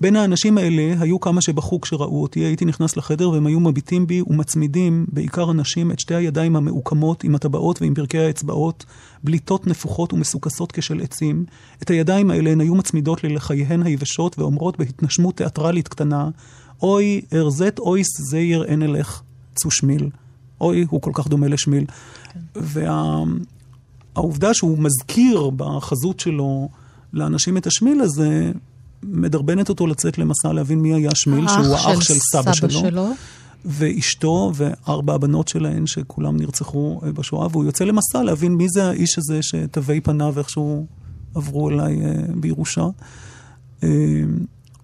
בין 0.00 0.16
האנשים 0.16 0.58
האלה 0.58 0.94
היו 1.00 1.20
כמה 1.20 1.40
שבכו 1.40 1.80
כשראו 1.80 2.22
אותי, 2.22 2.40
הייתי 2.40 2.64
נכנס 2.64 2.96
לחדר 2.96 3.30
והם 3.30 3.46
היו 3.46 3.60
מביטים 3.60 4.06
בי 4.06 4.22
ומצמידים, 4.26 5.06
בעיקר 5.12 5.50
הנשים, 5.50 5.90
את 5.90 6.00
שתי 6.00 6.14
הידיים 6.14 6.56
המעוקמות 6.56 7.24
עם 7.24 7.34
הטבעות 7.34 7.82
ועם 7.82 7.94
פרקי 7.94 8.18
האצבעות, 8.18 8.84
בליטות 9.24 9.66
נפוחות 9.66 10.12
ומסוכסות 10.12 10.72
כשל 10.72 11.00
עצים. 11.00 11.44
את 11.82 11.90
הידיים 11.90 12.30
האלה 12.30 12.50
הן 12.50 12.60
היו 12.60 12.74
מצמידות 12.74 13.24
לי 13.24 13.34
לחייהן 13.34 13.82
היבשות 13.82 14.38
ואומרות 14.38 14.78
בהתנשמות 14.78 15.36
תיאטרלית 15.36 15.88
קטנה, 15.88 16.28
אוי, 16.82 17.20
ארזת 17.32 17.78
אויס 17.78 18.20
זייר 18.30 18.64
אין 18.64 18.82
אלך, 18.82 19.22
צו 19.54 19.70
שמיל. 19.70 20.10
אוי, 20.60 20.86
הוא 20.90 21.02
כל 21.02 21.10
כך 21.14 21.28
דומה 21.28 21.48
לשמיל. 21.48 21.84
כן. 22.32 22.40
והעובדה 22.54 23.59
וה, 24.16 24.54
שהוא 24.54 24.78
מזכיר 24.78 25.50
בחזות 25.56 26.20
שלו 26.20 26.68
לאנשים 27.12 27.56
את 27.56 27.66
השמיל 27.66 28.00
הזה, 28.00 28.52
מדרבנת 29.02 29.68
אותו 29.68 29.86
לצאת 29.86 30.18
למסע 30.18 30.52
להבין 30.52 30.80
מי 30.80 30.94
היה 30.94 31.10
שמיל, 31.14 31.48
שהוא 31.48 31.74
האח 31.74 32.00
של, 32.00 32.14
של 32.14 32.20
סבא, 32.32 32.42
סבא 32.42 32.52
שלו. 32.52 32.70
שלו. 32.70 33.08
ואשתו 33.64 34.52
וארבע 34.54 35.14
הבנות 35.14 35.48
שלהן, 35.48 35.86
שכולם 35.86 36.36
נרצחו 36.36 37.00
אה, 37.04 37.12
בשואה, 37.12 37.46
והוא 37.50 37.64
יוצא 37.64 37.84
למסע 37.84 38.22
להבין 38.22 38.54
מי 38.54 38.66
זה 38.68 38.84
האיש 38.84 39.18
הזה 39.18 39.42
שתווי 39.42 40.00
פניו 40.00 40.38
איכשהו 40.38 40.86
עברו 41.34 41.70
אליי 41.70 42.00
אה, 42.04 42.14
בירושה. 42.34 42.86
אה, 43.82 43.88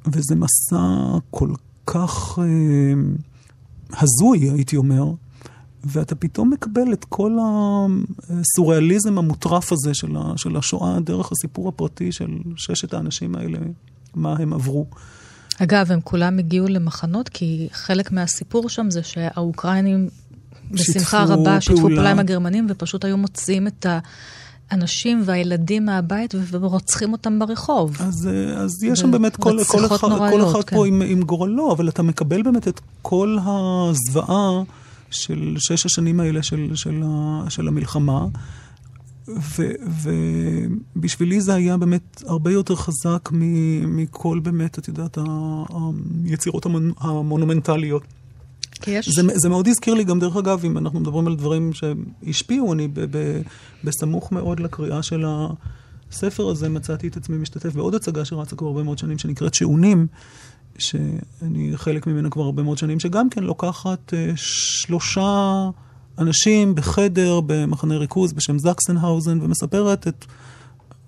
וזה 0.07 0.35
מסע 0.35 1.19
כל 1.31 1.51
כך 1.87 2.39
הזוי, 3.93 4.51
הייתי 4.51 4.77
אומר, 4.77 5.13
ואתה 5.87 6.15
פתאום 6.15 6.51
מקבל 6.51 6.93
את 6.93 7.05
כל 7.05 7.39
הסוריאליזם 8.31 9.19
המוטרף 9.19 9.73
הזה 9.73 9.95
של 10.37 10.57
השואה 10.57 11.01
דרך 11.01 11.33
הסיפור 11.33 11.69
הפרטי 11.69 12.13
של 12.13 12.29
ששת 12.57 12.95
האנשים 12.95 13.37
האלה 13.37 13.59
מה 14.15 14.37
הם 14.39 14.53
עברו. 14.53 14.87
אגב, 15.59 15.93
הם 15.93 16.01
כולם 16.05 16.39
הגיעו 16.39 16.69
למחנות, 16.69 17.29
כי 17.29 17.69
חלק 17.73 18.13
מהסיפור 18.13 18.69
שם 18.69 18.91
זה 18.91 19.03
שהאוקראינים 19.03 20.09
בשמחה 20.71 21.25
רבה 21.25 21.61
שיתפו 21.61 21.81
פעולה 21.81 22.11
עם 22.11 22.19
הגרמנים, 22.19 22.67
ופשוט 22.71 23.05
היו 23.05 23.17
מוציאים 23.17 23.67
את 23.67 23.87
האנשים 24.71 25.23
והילדים 25.25 25.85
מהבית 25.85 26.35
ורוצחים 26.51 27.13
אותם 27.13 27.39
ברחוב. 27.39 27.97
אז, 28.01 28.29
אז 28.57 28.83
יש 28.83 29.01
שם 29.01 29.11
באמת 29.11 29.37
כל, 29.37 29.59
כל 29.67 29.87
אחד, 29.87 30.09
נוראיות, 30.09 30.41
כל 30.41 30.51
אחד 30.51 30.65
כן. 30.65 30.77
פה 30.77 30.87
עם, 30.87 31.03
עם 31.07 31.23
גורלו, 31.23 31.73
אבל 31.73 31.89
אתה 31.89 32.03
מקבל 32.03 32.43
באמת 32.43 32.69
את 32.69 32.81
כל 33.03 33.39
הזוועה 33.45 34.63
של 35.11 35.57
שש 35.59 35.87
השנים 35.87 36.21
האלה 36.21 36.43
של, 36.43 36.71
של, 36.75 37.03
של 37.49 37.69
המלחמה. 37.69 38.27
ובשבילי 40.97 41.41
זה 41.41 41.55
היה 41.55 41.77
באמת 41.77 42.23
הרבה 42.27 42.53
יותר 42.53 42.75
חזק 42.75 43.29
מכל 43.87 44.39
באמת, 44.39 44.79
את 44.79 44.89
יודעת, 44.89 45.19
היצירות 46.25 46.67
המונומנטליות. 47.01 48.03
יש... 48.87 49.09
זה, 49.09 49.23
זה 49.35 49.49
מאוד 49.49 49.69
הזכיר 49.69 49.95
לי 49.95 50.05
גם, 50.05 50.21
דרך 50.21 50.37
אגב, 50.37 50.65
אם 50.65 50.79
אנחנו 50.79 51.01
מדברים 51.01 51.27
על 51.27 51.37
דברים 51.37 51.71
שהשפיעו, 51.73 52.73
אני 52.73 52.89
ב, 52.89 53.01
ב, 53.11 53.43
בסמוך 53.85 54.33
מאוד 54.33 54.61
לקריאה 54.61 55.03
של 55.03 55.25
הספר 56.11 56.49
הזה, 56.49 56.69
מצאתי 56.69 57.09
את 57.09 57.17
עצמי 57.17 57.37
משתתף 57.37 57.75
בעוד 57.75 57.95
הצגה 57.95 58.25
שרצה 58.25 58.57
כבר 58.57 58.67
הרבה 58.67 58.83
מאוד 58.83 58.99
שנים, 58.99 59.19
שנקראת 59.19 59.55
שעונים, 59.55 60.07
שאני 60.79 61.73
חלק 61.77 62.07
ממנה 62.07 62.31
כבר 62.31 62.43
הרבה 62.43 62.63
מאוד 62.63 62.79
שנים, 62.79 63.01
שגם 63.01 63.31
כן 63.31 63.43
לוקחת 63.43 64.13
uh, 64.13 64.37
שלושה... 64.37 65.71
אנשים 66.19 66.75
בחדר 66.75 67.41
במחנה 67.47 67.97
ריכוז 67.97 68.33
בשם 68.33 68.59
זקסנהאוזן, 68.59 69.39
ומספרת 69.43 70.09
את, 70.09 70.25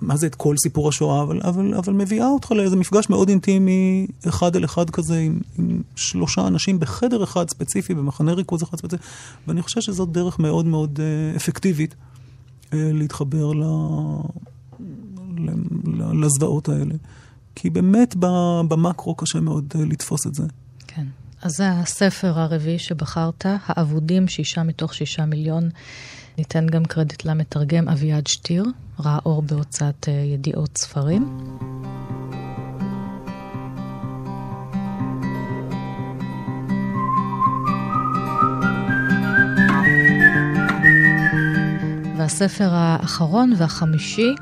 מה 0.01 0.17
זה 0.17 0.27
את 0.27 0.35
כל 0.35 0.55
סיפור 0.57 0.89
השואה, 0.89 1.23
אבל, 1.23 1.41
אבל, 1.45 1.75
אבל 1.75 1.93
מביאה 1.93 2.27
אותך 2.27 2.53
לאיזה 2.53 2.77
מפגש 2.77 3.11
מאוד 3.11 3.29
אינטימי, 3.29 4.07
אחד 4.29 4.57
אל 4.57 4.65
אחד 4.65 4.91
כזה, 4.91 5.19
עם, 5.19 5.41
עם 5.59 5.83
שלושה 5.97 6.47
אנשים 6.47 6.81
בחדר 6.81 7.25
אחד 7.25 7.51
ספציפי, 7.51 7.95
במחנה 7.95 8.33
ריכוז 8.33 8.63
אחד 8.63 8.79
ספציפי, 8.79 9.03
ואני 9.49 9.63
חושב 9.63 9.81
שזאת 9.81 10.13
דרך 10.13 10.39
מאוד 10.39 10.67
מאוד 10.67 10.99
uh, 10.99 11.37
אפקטיבית 11.37 11.95
uh, 11.95 12.73
להתחבר 12.73 13.53
ל, 13.53 13.65
לזוועות 16.13 16.69
האלה. 16.69 16.95
כי 17.61 17.71
באמת 17.71 18.15
במקרו 18.69 19.15
קשה 19.15 19.41
מאוד 19.41 19.65
uh, 19.75 19.79
לתפוס 19.79 20.27
את 20.27 20.35
זה. 20.35 20.43
כן. 20.87 21.05
אז 21.43 21.57
זה 21.57 21.71
הספר 21.71 22.39
הרביעי 22.39 22.79
שבחרת, 22.79 23.47
האבודים, 23.67 24.29
שישה 24.29 24.63
מתוך 24.63 24.95
שישה 24.95 25.25
מיליון. 25.25 25.69
ניתן 26.39 26.67
גם 26.67 26.85
קרדיט 26.85 27.25
למתרגם 27.25 27.89
אביעד 27.89 28.27
שטיר, 28.27 28.65
ראה 29.01 29.19
אור 29.27 29.43
בהוצאת 29.43 30.09
אה, 30.09 30.13
ידיעות 30.13 30.79
ספרים. 30.79 31.39
והספר 42.19 42.69
האחרון 42.73 43.53
והחמישי 43.57 44.35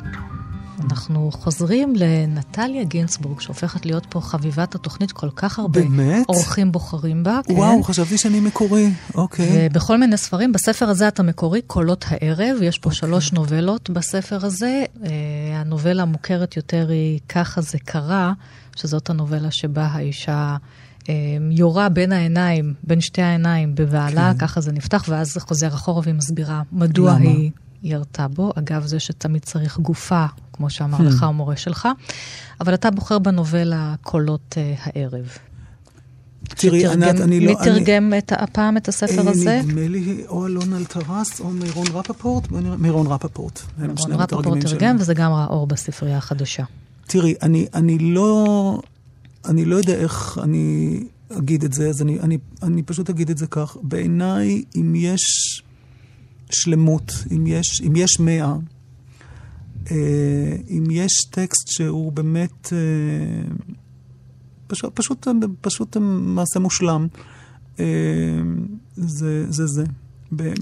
אנחנו 0.90 1.30
חוזרים 1.32 1.94
לנטליה 1.96 2.84
גינסבורג, 2.84 3.40
שהופכת 3.40 3.86
להיות 3.86 4.06
פה 4.10 4.20
חביבת 4.20 4.74
התוכנית, 4.74 5.12
כל 5.12 5.30
כך 5.36 5.58
הרבה 5.58 5.80
באמת? 5.80 6.26
אורחים 6.28 6.72
בוחרים 6.72 7.22
בה. 7.22 7.40
וואו, 7.48 7.76
כן. 7.76 7.82
חשבתי 7.82 8.18
שאני 8.18 8.40
מקורי, 8.40 8.90
אוקיי. 9.14 9.68
ובכל 9.70 9.96
מיני 9.98 10.16
ספרים, 10.16 10.52
בספר 10.52 10.88
הזה 10.88 11.08
אתה 11.08 11.22
מקורי, 11.22 11.62
קולות 11.62 12.04
הערב, 12.08 12.62
יש 12.62 12.78
פה 12.78 12.90
אוקיי. 12.90 12.98
שלוש 12.98 13.32
נובלות 13.32 13.90
בספר 13.90 14.46
הזה. 14.46 14.84
אה, 15.04 15.10
הנובלה 15.60 16.02
המוכרת 16.02 16.56
יותר 16.56 16.86
היא 16.88 17.20
"ככה 17.28 17.60
זה 17.60 17.78
קרה", 17.78 18.32
שזאת 18.76 19.10
הנובלה 19.10 19.50
שבה 19.50 19.86
האישה... 19.86 20.56
אה, 21.08 21.14
יורה 21.50 21.88
בין 21.88 22.12
העיניים, 22.12 22.74
בין 22.82 23.00
שתי 23.00 23.22
העיניים 23.22 23.74
בבעלה, 23.74 24.32
כן. 24.32 24.38
ככה 24.38 24.60
זה 24.60 24.72
נפתח, 24.72 25.04
ואז 25.08 25.32
זה 25.32 25.40
חוזר 25.40 25.68
אחורה 25.68 26.00
והיא 26.04 26.14
מסבירה 26.14 26.62
מדוע 26.72 27.10
למה? 27.10 27.20
היא 27.20 27.50
ירתה 27.82 28.28
בו. 28.28 28.52
אגב, 28.56 28.86
זה 28.86 29.00
שתמיד 29.00 29.42
צריך 29.42 29.78
גופה, 29.78 30.26
כמו 30.52 30.70
שאמר 30.70 30.98
hmm. 30.98 31.02
לך 31.02 31.22
המורה 31.22 31.56
שלך, 31.56 31.88
אבל 32.60 32.74
אתה 32.74 32.90
בוחר 32.90 33.18
בנובלה 33.18 33.94
קולות 34.02 34.54
uh, 34.54 34.80
הערב. 34.82 35.28
תראי, 36.48 36.86
ענת, 36.86 37.20
אני 37.20 37.40
לא... 37.40 37.52
מי 37.52 37.64
תרגם 37.64 38.12
את, 38.18 38.32
הפעם 38.36 38.76
את 38.76 38.88
הספר 38.88 39.28
הזה? 39.28 39.60
נדמה 39.64 39.88
לי 39.88 40.24
או 40.28 40.46
אלון 40.46 40.72
אלטרס 40.72 41.40
או 41.40 41.50
מירון 41.50 41.86
רפפורט. 41.92 42.50
מירון 42.78 43.06
רפפורט. 43.06 43.60
מירון 43.78 44.12
רפפורט 44.12 44.64
תרגם, 44.66 44.96
וזה 44.98 45.14
גם 45.14 45.32
ראה 45.32 45.46
אור 45.46 45.66
בספרייה 45.66 46.16
החדשה. 46.16 46.64
תראי, 47.06 47.34
אני, 47.42 47.66
אני 47.74 47.98
לא... 47.98 48.80
אני 49.44 49.64
לא 49.64 49.76
יודע 49.76 49.94
איך 49.94 50.38
אני 50.42 51.00
אגיד 51.38 51.64
את 51.64 51.72
זה, 51.72 51.88
אז 51.88 52.02
אני, 52.02 52.20
אני, 52.20 52.38
אני 52.62 52.82
פשוט 52.82 53.10
אגיד 53.10 53.30
את 53.30 53.38
זה 53.38 53.46
כך. 53.46 53.76
בעיניי, 53.82 54.64
אם 54.76 54.94
יש 54.96 55.22
שלמות, 56.50 57.12
אם 57.36 57.46
יש, 57.46 57.82
אם 57.86 57.96
יש 57.96 58.20
מאה, 58.20 58.54
אה, 59.90 60.56
אם 60.70 60.84
יש 60.90 61.12
טקסט 61.30 61.68
שהוא 61.68 62.12
באמת 62.12 62.72
אה, 62.72 62.78
פשוט, 64.66 64.96
פשוט, 64.96 65.26
פשוט 65.60 65.96
מעשה 65.96 66.60
מושלם, 66.60 67.06
אה, 67.80 67.84
זה 68.96 69.46
זה. 69.48 69.66
זה. 69.66 69.84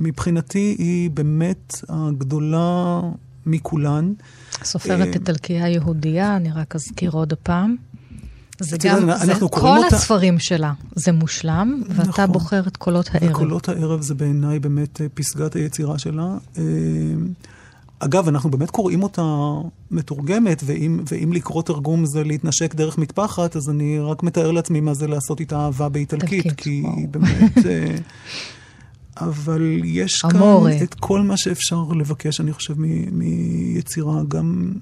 מבחינתי 0.01 0.77
היא 0.79 1.11
באמת 1.11 1.75
הגדולה 1.89 3.01
מכולן. 3.47 4.13
סופרת 4.65 5.15
איטלקיה 5.15 5.69
יהודייה, 5.69 6.37
אני 6.37 6.53
רק 6.53 6.75
אזכיר 6.75 7.11
עוד 7.11 7.33
הפעם. 7.33 7.77
זה 8.61 8.77
גם, 8.85 9.11
זה 9.25 9.35
כל 9.51 9.79
אותה... 9.79 9.97
הספרים 9.97 10.39
שלה, 10.39 10.73
זה 10.95 11.13
מושלם, 11.13 11.83
ואתה 11.89 12.09
נכון. 12.09 12.33
בוחר 12.33 12.63
את 12.67 12.77
קולות 12.77 13.11
הערב. 13.13 13.31
וקולות 13.31 13.69
הערב 13.69 14.03
זה 14.03 14.15
בעיניי 14.15 14.59
באמת 14.59 15.01
פסגת 15.15 15.57
היצירה 15.57 15.99
שלה. 15.99 16.37
אגב, 17.99 18.29
אנחנו 18.29 18.51
באמת 18.51 18.71
קוראים 18.71 19.03
אותה 19.03 19.23
מתורגמת, 19.91 20.63
ואם, 20.67 21.01
ואם 21.09 21.33
לקרוא 21.33 21.63
תרגום 21.63 22.07
זה 22.07 22.25
להתנשק 22.25 22.75
דרך 22.75 22.99
מטפחת, 22.99 23.57
אז 23.57 23.71
אני 23.71 23.99
רק 23.99 24.23
מתאר 24.23 24.51
לעצמי 24.51 24.81
מה 24.81 24.95
זה 24.95 25.07
לעשות 25.07 25.41
איתה 25.41 25.57
אהבה 25.57 25.89
באיטלקית, 25.89 26.53
כי 26.57 26.83
וואו. 26.85 26.97
באמת... 27.11 27.67
אה, 27.67 27.97
אבל 29.17 29.81
יש 29.85 30.25
המורה. 30.25 30.73
כאן 30.73 30.83
את 30.83 30.95
כל 30.95 31.23
מה 31.23 31.37
שאפשר 31.37 31.83
לבקש, 31.99 32.41
אני 32.41 32.53
חושב, 32.53 32.75
מיצירה. 33.13 34.23
גם 34.29 34.73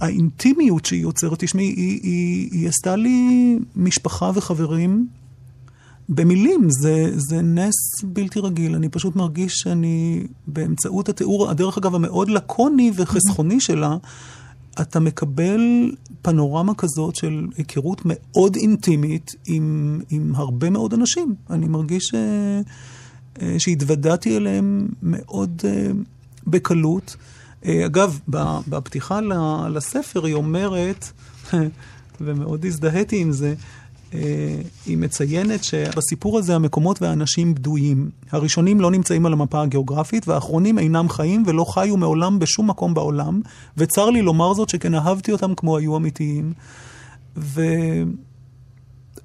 האינטימיות 0.00 0.84
שהיא 0.84 1.02
יוצרת, 1.02 1.44
תשמעי, 1.44 1.64
היא, 1.66 2.00
היא, 2.02 2.48
היא 2.52 2.68
עשתה 2.68 2.96
לי 2.96 3.58
משפחה 3.76 4.30
וחברים 4.34 5.06
במילים, 6.08 6.70
זה, 6.70 7.12
זה 7.16 7.42
נס 7.42 8.04
בלתי 8.04 8.40
רגיל. 8.40 8.74
אני 8.74 8.88
פשוט 8.88 9.16
מרגיש 9.16 9.54
שאני, 9.54 10.26
באמצעות 10.46 11.08
התיאור, 11.08 11.50
הדרך 11.50 11.78
אגב 11.78 11.94
המאוד 11.94 12.30
לקוני 12.30 12.92
וחסכוני 12.94 13.60
שלה, 13.60 13.96
אתה 14.80 15.00
מקבל 15.00 15.92
פנורמה 16.22 16.74
כזאת 16.74 17.16
של 17.16 17.46
היכרות 17.56 18.02
מאוד 18.04 18.56
אינטימית 18.56 19.30
עם, 19.46 20.00
עם 20.10 20.32
הרבה 20.34 20.70
מאוד 20.70 20.94
אנשים. 20.94 21.34
אני 21.50 21.68
מרגיש 21.68 22.04
ש, 22.04 22.14
אה, 23.42 23.54
שהתוודעתי 23.58 24.36
אליהם 24.36 24.88
מאוד 25.02 25.62
uh, 25.64 25.96
בקלות. 26.46 27.16
אה, 27.66 27.86
אגב, 27.86 28.18
בפתיחה 28.68 29.20
לספר 29.70 30.24
היא 30.24 30.34
אומרת, 30.34 31.12
ומאוד 32.20 32.64
הזדהיתי 32.64 33.20
עם 33.20 33.32
זה, 33.32 33.54
אה, 34.14 34.60
היא 34.86 34.98
מציינת 34.98 35.64
שבסיפור 35.64 36.38
הזה 36.38 36.54
המקומות 36.54 37.02
והאנשים 37.02 37.54
בדויים. 37.54 38.10
הראשונים 38.30 38.80
לא 38.80 38.90
נמצאים 38.90 39.26
על 39.26 39.32
המפה 39.32 39.62
הגיאוגרפית, 39.62 40.28
והאחרונים 40.28 40.78
אינם 40.78 41.08
חיים 41.08 41.42
ולא 41.46 41.64
חיו 41.64 41.96
מעולם 41.96 42.38
בשום 42.38 42.70
מקום 42.70 42.94
בעולם, 42.94 43.40
וצר 43.76 44.10
לי 44.10 44.22
לומר 44.22 44.54
זאת 44.54 44.68
שכן 44.68 44.94
אהבתי 44.94 45.32
אותם 45.32 45.54
כמו 45.54 45.76
היו 45.76 45.96
אמיתיים. 45.96 46.52
ו... 47.36 47.62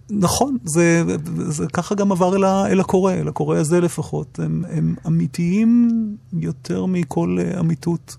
נכון, 0.09 0.57
זה, 0.63 1.03
זה 1.35 1.65
ככה 1.73 1.95
גם 1.95 2.11
עבר 2.11 2.35
אל, 2.35 2.45
אל 2.45 2.79
הקורא, 2.79 3.13
אל 3.13 3.27
הקורא 3.27 3.57
הזה 3.57 3.81
לפחות. 3.81 4.39
הם, 4.43 4.63
הם 4.69 4.95
אמיתיים 5.07 5.89
יותר 6.33 6.85
מכל 6.85 7.37
אה, 7.39 7.59
אמיתות. 7.59 8.17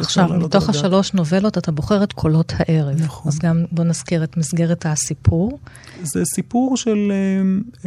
עכשיו, 0.00 0.28
מתוך 0.28 0.68
השלוש 0.68 1.12
נובלות 1.12 1.58
אתה 1.58 1.72
בוחר 1.72 2.02
את 2.02 2.12
קולות 2.12 2.52
הערב. 2.58 3.02
נכון. 3.02 3.32
אז 3.32 3.38
גם 3.38 3.64
בוא 3.72 3.84
נזכיר 3.84 4.24
את 4.24 4.36
מסגרת 4.36 4.86
הסיפור. 4.86 5.58
זה 6.02 6.24
סיפור 6.24 6.76
של 6.76 7.12
uh, 7.12 7.74
uh, 7.76 7.86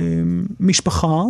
משפחה 0.59 1.21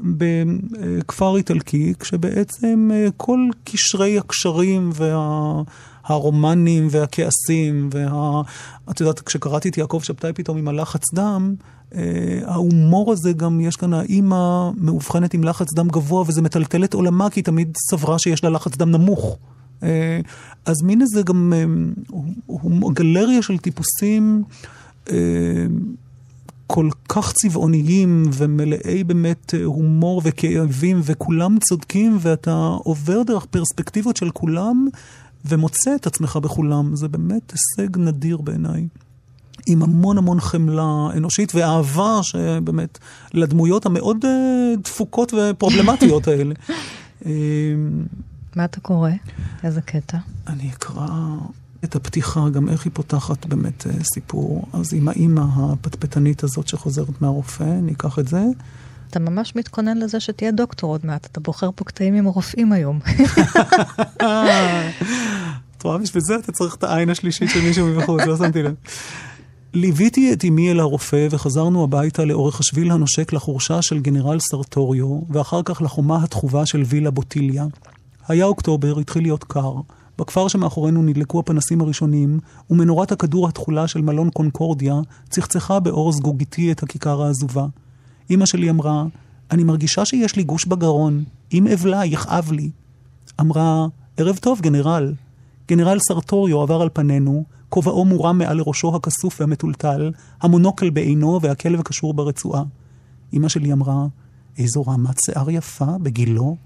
בכפר 0.00 1.36
איטלקי, 1.36 1.94
כשבעצם 2.00 2.90
uh, 2.92 3.12
כל 3.16 3.48
קשרי 3.64 4.18
הקשרים 4.18 4.90
וה... 4.94 5.62
הרומנים 6.04 6.88
והכעסים, 6.90 7.88
וה... 7.92 8.42
את 8.90 9.00
יודעת, 9.00 9.20
כשקראתי 9.20 9.68
את 9.68 9.78
יעקב 9.78 10.00
שבתאי 10.02 10.32
פתאום 10.32 10.58
עם 10.58 10.68
הלחץ 10.68 11.14
דם, 11.14 11.54
אה, 11.94 12.40
ההומור 12.46 13.12
הזה 13.12 13.32
גם, 13.32 13.60
יש 13.60 13.76
כאן 13.76 13.94
האימא 13.94 14.70
מאובחנת 14.76 15.34
עם 15.34 15.44
לחץ 15.44 15.74
דם 15.74 15.88
גבוה, 15.88 16.24
וזה 16.26 16.42
מטלטל 16.42 16.84
את 16.84 16.94
עולמה, 16.94 17.30
כי 17.30 17.40
היא 17.40 17.44
תמיד 17.44 17.76
סברה 17.90 18.18
שיש 18.18 18.44
לה 18.44 18.50
לחץ 18.50 18.76
דם 18.76 18.90
נמוך. 18.90 19.38
אה, 19.82 20.20
אז 20.64 20.82
מין 20.82 21.02
איזה 21.02 21.22
גם 21.22 21.52
אה, 21.56 22.90
גלריה 22.92 23.42
של 23.42 23.58
טיפוסים 23.58 24.42
אה, 25.10 25.16
כל 26.66 26.88
כך 27.08 27.32
צבעוניים 27.32 28.24
ומלאי 28.32 29.04
באמת 29.04 29.54
הומור 29.64 30.22
וכאבים, 30.24 31.00
וכולם 31.04 31.58
צודקים, 31.58 32.18
ואתה 32.20 32.68
עובר 32.84 33.22
דרך 33.22 33.44
פרספקטיבות 33.44 34.16
של 34.16 34.30
כולם 34.30 34.88
ומוצא 35.44 35.94
את 35.94 36.06
עצמך 36.06 36.36
בכולם. 36.36 36.96
זה 36.96 37.08
באמת 37.08 37.52
הישג 37.52 37.98
נדיר 37.98 38.36
בעיניי. 38.36 38.86
עם 39.66 39.82
המון 39.82 40.18
המון 40.18 40.40
חמלה 40.40 41.08
אנושית 41.16 41.54
ואהבה 41.54 42.20
שבאמת 42.22 42.98
לדמויות 43.34 43.86
המאוד 43.86 44.24
דפוקות 44.84 45.34
ופרובלמטיות 45.36 46.28
האלה. 46.28 46.54
מה 48.56 48.64
אתה 48.64 48.80
קורא? 48.80 49.10
איזה 49.64 49.80
קטע? 49.80 50.18
אני 50.46 50.70
אקרא 50.70 51.06
את 51.84 51.96
הפתיחה, 51.96 52.48
גם 52.48 52.68
איך 52.68 52.84
היא 52.84 52.92
פותחת 52.94 53.46
באמת 53.46 53.86
אה, 53.86 53.92
סיפור. 54.14 54.68
אז 54.72 54.94
עם 54.94 55.08
האימא 55.08 55.42
הפטפטנית 55.56 56.44
הזאת 56.44 56.68
שחוזרת 56.68 57.22
מהרופא, 57.22 57.64
אני 57.64 57.92
אקח 57.92 58.18
את 58.18 58.28
זה. 58.28 58.42
אתה 59.10 59.20
ממש 59.20 59.56
מתכונן 59.56 59.98
לזה 59.98 60.20
שתהיה 60.20 60.50
דוקטור 60.50 60.90
עוד 60.90 61.06
מעט, 61.06 61.26
אתה 61.26 61.40
בוחר 61.40 61.70
פה 61.74 61.84
קטעים 61.84 62.14
עם 62.14 62.24
רופאים 62.24 62.72
היום. 62.72 63.00
את 65.76 65.82
רואה, 65.82 65.98
בשביל 65.98 66.22
זה 66.22 66.36
אתה 66.36 66.52
צריך 66.52 66.74
את 66.74 66.84
העין 66.84 67.10
השלישית 67.10 67.50
של 67.50 67.60
מישהו 67.60 67.86
מבחוץ, 67.86 68.20
לא 68.20 68.36
שמתי 68.36 68.62
לב. 68.62 68.74
ליוויתי 69.74 70.32
את 70.32 70.44
אמי 70.44 70.70
אל 70.70 70.80
הרופא 70.80 71.26
וחזרנו 71.30 71.84
הביתה 71.84 72.24
לאורך 72.24 72.60
השביל 72.60 72.90
הנושק 72.90 73.32
לחורשה 73.32 73.82
של 73.82 74.00
גנרל 74.00 74.40
סרטוריו, 74.40 75.20
ואחר 75.30 75.60
כך 75.64 75.82
לחומה 75.82 76.24
התחובה 76.24 76.66
של 76.66 76.82
וילה 76.86 77.10
בוטיליה. 77.10 77.64
היה 78.32 78.44
אוקטובר, 78.44 78.98
התחיל 78.98 79.22
להיות 79.22 79.44
קר. 79.44 79.74
בכפר 80.18 80.48
שמאחורינו 80.48 81.02
נדלקו 81.02 81.40
הפנסים 81.40 81.80
הראשונים, 81.80 82.38
ומנורת 82.70 83.12
הכדור 83.12 83.48
התכולה 83.48 83.88
של 83.88 84.00
מלון 84.00 84.30
קונקורדיה 84.30 84.94
צחצחה 85.30 85.80
באור 85.80 86.12
זגוגיתי 86.12 86.72
את 86.72 86.82
הכיכר 86.82 87.22
העזובה. 87.22 87.66
אמא 88.30 88.46
שלי 88.46 88.70
אמרה, 88.70 89.04
אני 89.50 89.64
מרגישה 89.64 90.04
שיש 90.04 90.36
לי 90.36 90.44
גוש 90.44 90.66
בגרון, 90.66 91.24
אם 91.52 91.66
אבלה 91.66 92.04
יכאב 92.04 92.52
לי. 92.52 92.70
אמרה, 93.40 93.86
ערב 94.16 94.36
טוב, 94.36 94.60
גנרל. 94.60 95.14
גנרל 95.68 95.98
סרטוריו 95.98 96.62
עבר 96.62 96.82
על 96.82 96.88
פנינו, 96.92 97.44
כובעו 97.68 98.04
מורם 98.04 98.38
מעל 98.38 98.56
לראשו 98.56 98.96
הכסוף 98.96 99.40
והמטולטל, 99.40 100.12
המונוקל 100.40 100.90
בעינו 100.90 101.38
והכלב 101.42 101.82
קשור 101.82 102.14
ברצועה. 102.14 102.62
אמא 103.32 103.48
שלי 103.48 103.72
אמרה, 103.72 104.06
איזו 104.58 104.82
רמת 104.82 105.16
שיער 105.24 105.50
יפה 105.50 105.98
בגילו, 106.02 106.56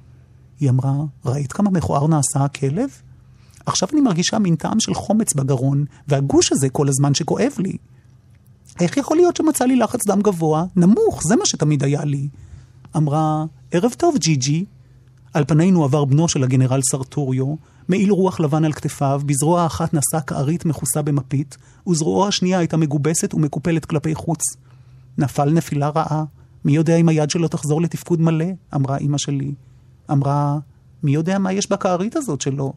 היא 0.61 0.71
אמרה, 0.71 0.93
ראית 1.25 1.53
כמה 1.53 1.71
מכוער 1.71 2.07
נעשה 2.07 2.45
הכלב? 2.45 2.91
עכשיו 3.67 3.89
אני 3.93 4.01
מרגישה 4.01 4.39
מין 4.39 4.57
טעם 4.57 4.81
של 4.81 4.95
חומץ 4.95 5.35
בגרון, 5.35 5.85
והגוש 6.09 6.53
הזה 6.53 6.69
כל 6.69 6.89
הזמן 6.89 7.15
שכואב 7.15 7.53
לי. 7.59 7.77
איך 8.81 8.97
יכול 8.97 9.17
להיות 9.17 9.37
שמצא 9.37 9.65
לי 9.65 9.77
לחץ 9.77 10.07
דם 10.07 10.21
גבוה? 10.23 10.65
נמוך, 10.77 11.23
זה 11.25 11.37
מה 11.37 11.47
שתמיד 11.47 11.85
היה 11.85 12.05
לי. 12.05 12.29
אמרה, 12.97 13.45
ערב 13.71 13.93
טוב, 13.93 14.17
ג'י 14.17 14.37
ג'י. 14.37 14.65
על 15.35 15.45
פנינו 15.45 15.85
עבר 15.85 16.05
בנו 16.05 16.29
של 16.29 16.45
הגנרל 16.45 16.81
סרטוריו, 16.83 17.55
מעיל 17.89 18.11
רוח 18.11 18.41
לבן 18.41 18.65
על 18.65 18.73
כתפיו, 18.73 19.21
בזרוע 19.27 19.63
האחת 19.63 19.95
נשא 19.95 20.21
כארית 20.27 20.65
מכוסה 20.65 21.03
במפית, 21.03 21.57
וזרועו 21.89 22.29
השנייה 22.29 22.59
הייתה 22.59 22.77
מגובסת 22.77 23.35
ומקופלת 23.35 23.85
כלפי 23.85 24.15
חוץ. 24.15 24.43
נפל 25.19 25.51
נפילה 25.51 25.89
רעה, 25.89 26.25
מי 26.65 26.73
יודע 26.73 26.97
אם 26.97 27.09
היד 27.09 27.31
שלו 27.31 27.49
תחזור 27.49 27.83
לתפקוד 27.83 28.21
מלא, 28.21 28.47
אמרה 28.75 28.99
אמא 28.99 29.19
שלי. 29.19 29.55
אמרה, 30.11 30.59
מי 31.03 31.11
יודע 31.11 31.39
מה 31.39 31.53
יש 31.53 31.71
בכרית 31.71 32.17
הזאת 32.17 32.41
שלו? 32.41 32.73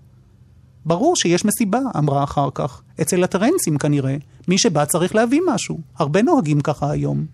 ברור 0.86 1.16
שיש 1.16 1.46
מסיבה, 1.46 1.80
אמרה 1.98 2.24
אחר 2.24 2.50
כך. 2.54 2.82
אצל 3.02 3.24
הטרנסים 3.24 3.78
כנראה. 3.78 4.16
מי 4.48 4.58
שבא 4.58 4.86
צריך 4.86 5.16
להביא 5.16 5.42
משהו. 5.48 5.80
הרבה 5.96 6.22
נוהגים 6.22 6.62
ככה 6.62 6.92
היום. 6.92 7.26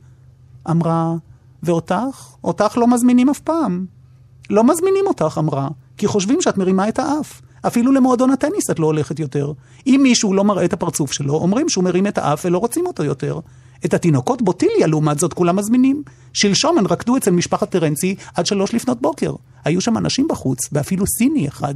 אמרה, 0.70 1.14
ואותך? 1.64 2.36
אותך 2.44 2.78
לא 2.78 2.88
מזמינים 2.88 3.30
אף 3.30 3.40
פעם. 3.40 3.86
לא 4.50 4.64
מזמינים 4.64 5.08
אותך, 5.08 5.38
אמרה, 5.40 5.68
כי 5.98 6.08
חושבים 6.08 6.42
שאת 6.42 6.58
מרימה 6.58 6.90
את 6.90 7.00
האף. 7.00 7.42
אפילו 7.68 7.92
למועדון 7.92 8.32
הטניס 8.32 8.70
את 8.70 8.80
לא 8.80 8.86
הולכת 8.86 9.20
יותר. 9.20 9.52
אם 9.88 10.00
מישהו 10.04 10.34
לא 10.34 10.44
מראה 10.44 10.66
את 10.66 10.74
הפרצוף 10.74 11.12
שלו, 11.12 11.34
אומרים 11.34 11.70
שהוא 11.70 11.84
מרים 11.84 12.08
את 12.08 12.18
האף 12.18 12.46
ולא 12.46 12.58
רוצים 12.58 12.86
אותו 12.86 13.04
יותר. 13.04 13.40
את 13.86 13.94
התינוקות 13.94 14.42
בוטיליה, 14.42 14.88
לעומת 14.88 15.20
זאת, 15.20 15.34
כולם 15.34 15.56
מזמינים. 15.56 16.04
שלשום 16.34 16.78
הן 16.78 16.86
רקדו 16.86 17.18
אצל 17.18 17.32
משפחת 17.32 17.70
טרנסי 17.70 18.16
עד 18.36 18.46
שלוש 18.46 18.74
לפנות 18.74 19.02
בוקר. 19.02 19.34
היו 19.66 19.82
שם 19.82 19.98
אנשים 19.98 20.28
בחוץ, 20.30 20.60
ואפילו 20.72 21.06
סיני 21.08 21.48
אחד. 21.48 21.76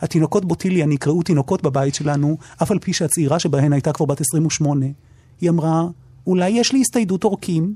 התינוקות 0.00 0.44
בוטיליה 0.44 0.86
נקראו 0.86 1.22
תינוקות 1.22 1.62
בבית 1.62 1.94
שלנו, 1.94 2.36
אף 2.62 2.70
על 2.70 2.78
פי 2.78 2.92
שהצעירה 2.92 3.38
שבהן 3.38 3.72
הייתה 3.72 3.92
כבר 3.92 4.06
בת 4.06 4.20
28. 4.20 4.86
היא 5.40 5.50
אמרה, 5.50 5.84
אולי 6.26 6.48
יש 6.48 6.72
לי 6.72 6.80
הסתיידות 6.80 7.24
עורקים? 7.24 7.74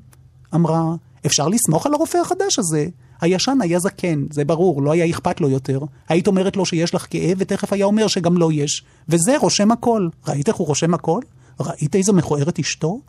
אמרה, 0.55 0.95
אפשר 1.27 1.49
לסמוך 1.49 1.87
על 1.87 1.95
הרופא 1.95 2.19
החדש 2.19 2.59
הזה. 2.59 2.87
הישן 3.21 3.59
היה 3.61 3.79
זקן, 3.79 4.25
זה 4.31 4.45
ברור, 4.45 4.83
לא 4.83 4.93
היה 4.93 5.11
אכפת 5.11 5.41
לו 5.41 5.49
יותר. 5.49 5.81
היית 6.09 6.27
אומרת 6.27 6.57
לו 6.57 6.67
שיש 6.67 6.95
לך 6.95 7.07
כאב, 7.11 7.37
ותכף 7.41 7.73
היה 7.73 7.85
אומר 7.85 8.07
שגם 8.07 8.37
לא 8.37 8.53
יש. 8.53 8.85
וזה 9.09 9.39
רושם 9.39 9.71
הכל. 9.71 10.09
ראית 10.29 10.49
איך 10.49 10.57
הוא 10.57 10.67
רושם 10.67 10.95
הכל? 10.95 11.21
ראית 11.61 11.97
איזו 11.97 12.13
מכוערת 12.13 12.59
אשתו? 12.59 13.01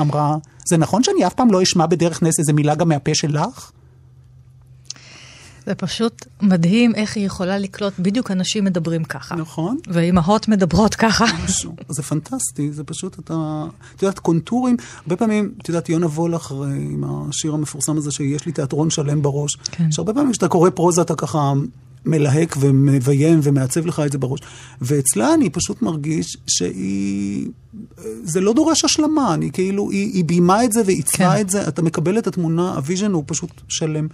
אמרה, 0.00 0.36
זה 0.68 0.76
נכון 0.76 1.02
שאני 1.02 1.26
אף 1.26 1.34
פעם 1.34 1.52
לא 1.52 1.62
אשמע 1.62 1.86
בדרך 1.86 2.22
נס 2.22 2.38
איזה 2.38 2.52
מילה 2.52 2.74
גם 2.74 2.88
מהפה 2.88 3.14
שלך? 3.14 3.70
זה 5.68 5.74
פשוט 5.74 6.26
מדהים 6.42 6.94
איך 6.94 7.16
היא 7.16 7.26
יכולה 7.26 7.58
לקלוט, 7.58 7.92
בדיוק 7.98 8.30
אנשים 8.30 8.64
מדברים 8.64 9.04
ככה. 9.04 9.36
נכון. 9.36 9.78
ואימהות 9.86 10.48
מדברות 10.48 10.94
ככה. 10.94 11.24
משהו. 11.44 11.74
זה 11.88 12.02
פנטסטי, 12.02 12.72
זה 12.72 12.84
פשוט, 12.84 13.18
אתה, 13.18 13.64
את 13.96 14.02
יודעת, 14.02 14.18
קונטורים, 14.18 14.76
הרבה 15.02 15.16
פעמים, 15.16 15.52
את 15.62 15.68
יודעת, 15.68 15.88
יונה 15.88 16.06
וולך 16.06 16.52
אה, 16.52 16.66
עם 16.66 17.04
השיר 17.04 17.54
המפורסם 17.54 17.96
הזה 17.96 18.10
שיש 18.10 18.46
לי 18.46 18.52
תיאטרון 18.52 18.90
שלם 18.90 19.22
בראש, 19.22 19.56
כן. 19.56 19.92
שהרבה 19.92 20.14
פעמים 20.14 20.32
כשאתה 20.32 20.48
קורא 20.48 20.70
פרוזה 20.70 21.02
אתה 21.02 21.14
ככה 21.14 21.52
מלהק 22.06 22.56
ומביים 22.60 23.40
ומעצב 23.42 23.86
לך 23.86 24.02
את 24.06 24.12
זה 24.12 24.18
בראש. 24.18 24.40
ואצלה 24.80 25.34
אני 25.34 25.50
פשוט 25.50 25.82
מרגיש 25.82 26.36
שהיא... 26.46 27.48
זה 28.22 28.40
לא 28.40 28.52
דורש 28.52 28.84
השלמה, 28.84 29.34
אני 29.34 29.50
כאילו, 29.52 29.90
היא, 29.90 30.12
היא 30.14 30.24
ביימה 30.24 30.64
את 30.64 30.72
זה 30.72 30.82
ועיצבה 30.86 31.34
כן. 31.34 31.40
את 31.40 31.50
זה, 31.50 31.68
אתה 31.68 31.82
מקבל 31.82 32.18
את 32.18 32.26
התמונה, 32.26 32.74
ה 32.74 32.79
vision 32.79 33.12
הוא 33.12 33.24
פשוט 33.26 33.50
שלם. 33.68 34.08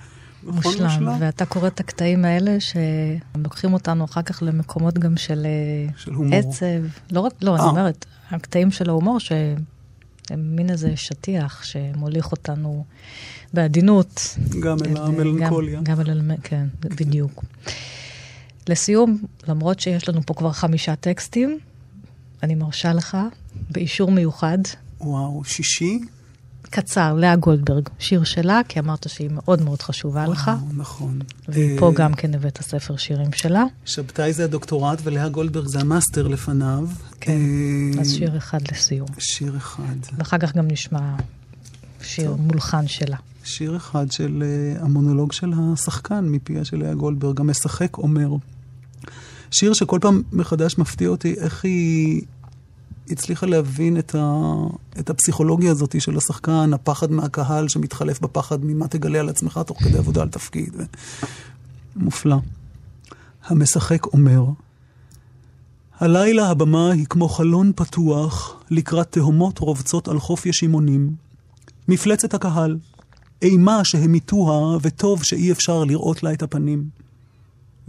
מושלם, 0.46 0.84
מושלם, 0.84 1.16
ואתה 1.20 1.44
קורא 1.46 1.66
את 1.66 1.80
הקטעים 1.80 2.24
האלה 2.24 2.56
שלוקחים 2.60 3.72
אותנו 3.72 4.04
אחר 4.04 4.22
כך 4.22 4.42
למקומות 4.42 4.98
גם 4.98 5.16
של, 5.16 5.46
אה, 5.46 5.92
של 5.96 6.12
עצב. 6.32 6.66
לא 7.12 7.20
רק, 7.20 7.32
לא, 7.42 7.56
אה. 7.56 7.58
אני 7.58 7.64
אה. 7.64 7.70
אומרת, 7.70 8.06
הקטעים 8.30 8.70
של 8.70 8.88
ההומור 8.88 9.18
שהם 10.28 10.56
מין 10.56 10.70
איזה 10.70 10.96
שטיח 10.96 11.64
שמוליך 11.64 12.32
אותנו 12.32 12.84
בעדינות. 13.52 14.36
גם 14.60 14.76
אל 14.86 14.96
המלנכוליה. 14.96 15.76
גם, 15.76 15.84
גם 15.84 16.00
אל, 16.00 16.36
כן, 16.42 16.66
בדיוק. 16.80 17.44
לסיום, 18.68 19.22
למרות 19.48 19.80
שיש 19.80 20.08
לנו 20.08 20.20
פה 20.26 20.34
כבר 20.34 20.52
חמישה 20.52 20.96
טקסטים, 20.96 21.58
אני 22.42 22.54
מרשה 22.54 22.92
לך, 22.92 23.16
באישור 23.70 24.10
מיוחד. 24.10 24.58
וואו, 25.00 25.44
שישי? 25.44 25.98
קצר, 26.74 27.14
לאה 27.14 27.36
גולדברג, 27.36 27.88
שיר 27.98 28.24
שלה, 28.24 28.60
כי 28.68 28.80
אמרת 28.80 29.08
שהיא 29.08 29.30
מאוד 29.32 29.62
מאוד 29.62 29.82
חשובה 29.82 30.26
לך. 30.26 30.50
נכון. 30.76 31.18
ופה 31.48 31.86
אה, 31.88 31.94
גם 31.94 32.14
כן 32.14 32.34
הבאת 32.34 32.62
ספר 32.62 32.96
שירים 32.96 33.32
שלה. 33.32 33.64
שבתאי 33.84 34.32
זה 34.32 34.44
הדוקטורט 34.44 34.98
ולאה 35.02 35.28
גולדברג 35.28 35.66
זה 35.66 35.80
המאסטר 35.80 36.28
לפניו. 36.28 36.88
כן, 37.20 37.32
אה, 37.32 38.00
אז 38.00 38.14
שיר 38.14 38.36
אחד 38.36 38.58
לסיום. 38.72 39.08
שיר 39.18 39.56
אחד. 39.56 39.96
ואחר 40.18 40.38
כך 40.38 40.56
גם 40.56 40.68
נשמע 40.68 41.16
שיר 42.02 42.36
מולחן 42.38 42.86
שלה. 42.86 43.16
שיר 43.44 43.76
אחד 43.76 44.12
של 44.12 44.42
uh, 44.78 44.84
המונולוג 44.84 45.32
של 45.32 45.52
השחקן 45.56 46.24
מפיה 46.28 46.64
של 46.64 46.76
לאה 46.76 46.94
גולדברג, 46.94 47.40
המשחק 47.40 47.98
אומר. 47.98 48.28
שיר 49.50 49.72
שכל 49.72 49.98
פעם 50.02 50.22
מחדש 50.32 50.78
מפתיע 50.78 51.08
אותי 51.08 51.34
איך 51.38 51.64
היא 51.64 52.22
הצליחה 53.10 53.46
להבין 53.46 53.98
את, 53.98 54.14
ה, 54.14 54.42
את 54.98 55.10
הפסיכולוגיה 55.10 55.70
הזאת 55.70 56.00
של 56.00 56.16
השחקן, 56.16 56.70
הפחד 56.74 57.12
מהקהל 57.12 57.68
שמתחלף 57.68 58.20
בפחד 58.20 58.64
ממה 58.64 58.88
תגלה 58.88 59.20
על 59.20 59.28
עצמך 59.28 59.60
תוך 59.66 59.82
כדי 59.82 59.98
עבודה 59.98 60.22
על 60.22 60.28
תפקיד. 60.28 60.74
מופלא. 61.96 62.36
המשחק 63.46 64.06
אומר, 64.06 64.44
הלילה 65.98 66.50
הבמה 66.50 66.90
היא 66.90 67.06
כמו 67.06 67.28
חלון 67.28 67.72
פתוח 67.76 68.62
לקראת 68.70 69.12
תהומות 69.12 69.58
רובצות 69.58 70.08
על 70.08 70.20
חוף 70.20 70.46
ישימונים. 70.46 71.10
מפלצת 71.88 72.34
הקהל, 72.34 72.78
אימה 73.42 73.84
שהמיתוה 73.84 74.78
וטוב 74.82 75.22
שאי 75.24 75.52
אפשר 75.52 75.84
לראות 75.84 76.22
לה 76.22 76.32
את 76.32 76.42
הפנים. 76.42 77.03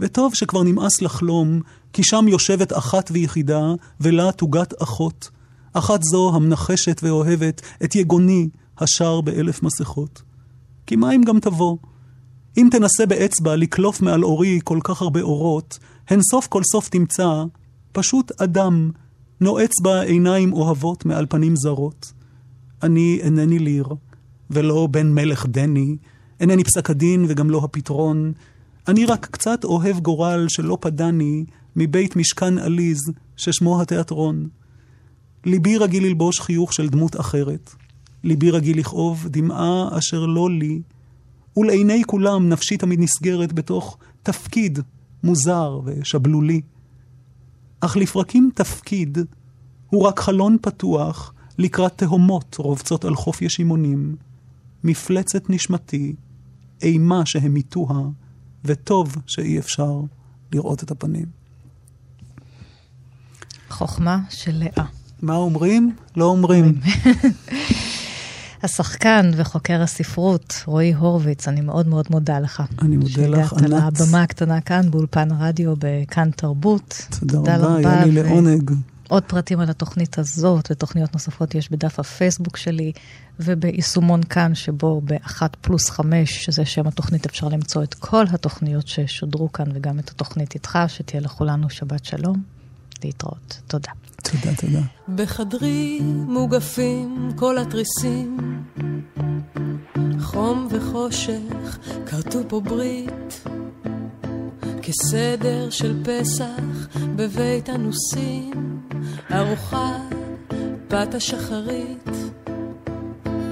וטוב 0.00 0.34
שכבר 0.34 0.62
נמאס 0.62 1.02
לחלום, 1.02 1.60
כי 1.92 2.02
שם 2.04 2.28
יושבת 2.28 2.72
אחת 2.72 3.10
ויחידה, 3.12 3.72
ולה 4.00 4.32
תוגת 4.32 4.82
אחות. 4.82 5.30
אחת 5.72 6.02
זו 6.02 6.32
המנחשת 6.34 7.00
ואוהבת 7.02 7.62
את 7.84 7.94
יגוני 7.94 8.48
השר 8.78 9.20
באלף 9.20 9.62
מסכות. 9.62 10.22
כי 10.86 10.96
מה 10.96 11.12
אם 11.12 11.22
גם 11.22 11.40
תבוא? 11.40 11.76
אם 12.56 12.68
תנסה 12.70 13.06
באצבע 13.06 13.56
לקלוף 13.56 14.00
מעל 14.00 14.24
אורי 14.24 14.60
כל 14.64 14.78
כך 14.84 15.02
הרבה 15.02 15.20
אורות, 15.20 15.78
הן 16.08 16.20
סוף 16.30 16.46
כל 16.46 16.62
סוף 16.72 16.88
תמצא 16.88 17.44
פשוט 17.92 18.40
אדם, 18.40 18.90
נועץ 19.40 19.80
בה 19.82 20.00
עיניים 20.02 20.52
אוהבות 20.52 21.04
מעל 21.04 21.26
פנים 21.28 21.56
זרות. 21.56 22.12
אני 22.82 23.18
אינני 23.22 23.58
ליר, 23.58 23.86
ולא 24.50 24.88
בן 24.90 25.12
מלך 25.12 25.46
דני, 25.46 25.96
אינני 26.40 26.64
פסק 26.64 26.90
הדין 26.90 27.24
וגם 27.28 27.50
לא 27.50 27.60
הפתרון. 27.64 28.32
אני 28.88 29.06
רק 29.06 29.26
קצת 29.30 29.64
אוהב 29.64 29.98
גורל 29.98 30.46
שלא 30.48 30.78
פדני 30.80 31.44
מבית 31.76 32.16
משכן 32.16 32.58
עליז 32.58 32.98
ששמו 33.36 33.82
התיאטרון. 33.82 34.48
ליבי 35.44 35.78
רגיל 35.78 36.06
ללבוש 36.06 36.40
חיוך 36.40 36.72
של 36.72 36.88
דמות 36.88 37.20
אחרת. 37.20 37.74
ליבי 38.24 38.50
רגיל 38.50 38.78
לכאוב 38.78 39.26
דמעה 39.30 39.98
אשר 39.98 40.26
לא 40.26 40.50
לי, 40.50 40.82
ולעיני 41.56 42.02
כולם 42.06 42.48
נפשי 42.48 42.76
תמיד 42.76 43.00
נסגרת 43.00 43.52
בתוך 43.52 43.98
תפקיד 44.22 44.78
מוזר 45.24 45.80
ושבלולי. 45.84 46.60
אך 47.80 47.96
לפרקים 47.96 48.50
תפקיד 48.54 49.18
הוא 49.90 50.02
רק 50.02 50.20
חלון 50.20 50.56
פתוח 50.62 51.34
לקראת 51.58 51.98
תהומות 51.98 52.56
רובצות 52.58 53.04
על 53.04 53.14
חוף 53.14 53.42
ישימונים, 53.42 54.16
מפלצת 54.84 55.50
נשמתי, 55.50 56.14
אימה 56.82 57.26
שהמיתוה, 57.26 58.00
וטוב 58.66 59.16
שאי 59.26 59.58
אפשר 59.58 60.00
לראות 60.52 60.82
את 60.82 60.90
הפנים. 60.90 61.26
חוכמה 63.68 64.18
של 64.30 64.52
לאה. 64.54 64.86
מה 65.22 65.34
אומרים? 65.34 65.96
לא 66.16 66.24
אומרים. 66.24 66.74
השחקן 68.62 69.30
וחוקר 69.36 69.82
הספרות, 69.82 70.62
רועי 70.66 70.94
הורוביץ, 70.94 71.48
אני 71.48 71.60
מאוד 71.60 71.88
מאוד 71.88 72.06
מודה 72.10 72.38
לך. 72.38 72.62
אני 72.82 72.96
מודה 72.96 73.26
לך, 73.26 73.52
ענת. 73.52 73.62
שהגעת 73.62 74.00
לבמה 74.00 74.22
הקטנה 74.22 74.60
כאן, 74.60 74.90
באולפן 74.90 75.28
רדיו, 75.38 75.74
בכאן 75.78 76.30
תרבות. 76.30 77.06
תודה 77.20 77.56
רבה, 77.56 77.76
היה 77.76 78.04
לי 78.04 78.12
לעונג. 78.12 78.70
עוד 79.08 79.22
פרטים 79.22 79.60
על 79.60 79.70
התוכנית 79.70 80.18
הזאת 80.18 80.70
ותוכניות 80.70 81.12
נוספות 81.12 81.54
יש 81.54 81.70
בדף 81.70 81.98
הפייסבוק 81.98 82.56
שלי 82.56 82.92
וביישומון 83.40 84.22
כאן, 84.22 84.54
שבו 84.54 85.00
באחת 85.00 85.56
פלוס 85.60 85.90
חמש, 85.90 86.44
שזה 86.44 86.64
שם 86.64 86.86
התוכנית, 86.86 87.26
אפשר 87.26 87.48
למצוא 87.48 87.82
את 87.82 87.94
כל 87.94 88.24
התוכניות 88.30 88.88
ששודרו 88.88 89.52
כאן 89.52 89.66
וגם 89.74 89.98
את 89.98 90.08
התוכנית 90.10 90.54
איתך, 90.54 90.78
שתהיה 90.88 91.20
לכולנו 91.20 91.70
שבת 91.70 92.04
שלום. 92.04 92.56
להתראות. 93.04 93.60
תודה. 93.66 93.92
תודה, 94.22 94.56
תודה. 94.60 94.80
בחדרי 95.14 96.00
מוגפים 96.26 97.30
כל 97.36 97.58
התריסים, 97.58 98.62
חום 100.20 100.68
וחושך 100.70 101.78
כרתו 102.06 102.38
פה 102.48 102.60
ברית, 102.60 103.44
כסדר 104.86 105.70
של 105.70 106.02
פסח 106.04 106.96
בבית 107.16 107.68
הנוסים, 107.68 108.80
ארוחה 109.32 109.98
בת 110.90 111.14
השחרית. 111.14 112.10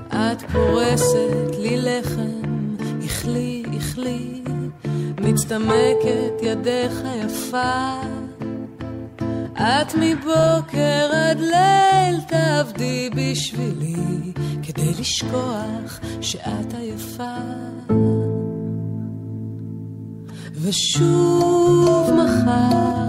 את 0.09 0.43
פורסת 0.53 1.59
לי 1.59 1.76
לחם, 1.76 2.76
איכלי, 3.03 3.62
איכלי, 3.72 4.45
מצטמקת 5.20 6.43
ידך 6.43 6.93
יפה. 7.24 8.01
את 9.55 9.95
מבוקר 10.01 11.11
עד 11.12 11.41
ליל 11.41 12.20
תעבדי 12.28 13.11
בשבילי, 13.16 14.32
כדי 14.62 14.93
לשכוח 15.01 16.01
שאת 16.20 16.74
עייפה. 16.74 18.13
ושוב 20.62 22.11
מחר, 22.12 23.09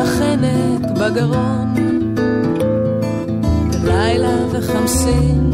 החנק 0.00 0.90
בגרון, 1.00 1.74
לילה 3.84 4.36
וחמסין, 4.52 5.50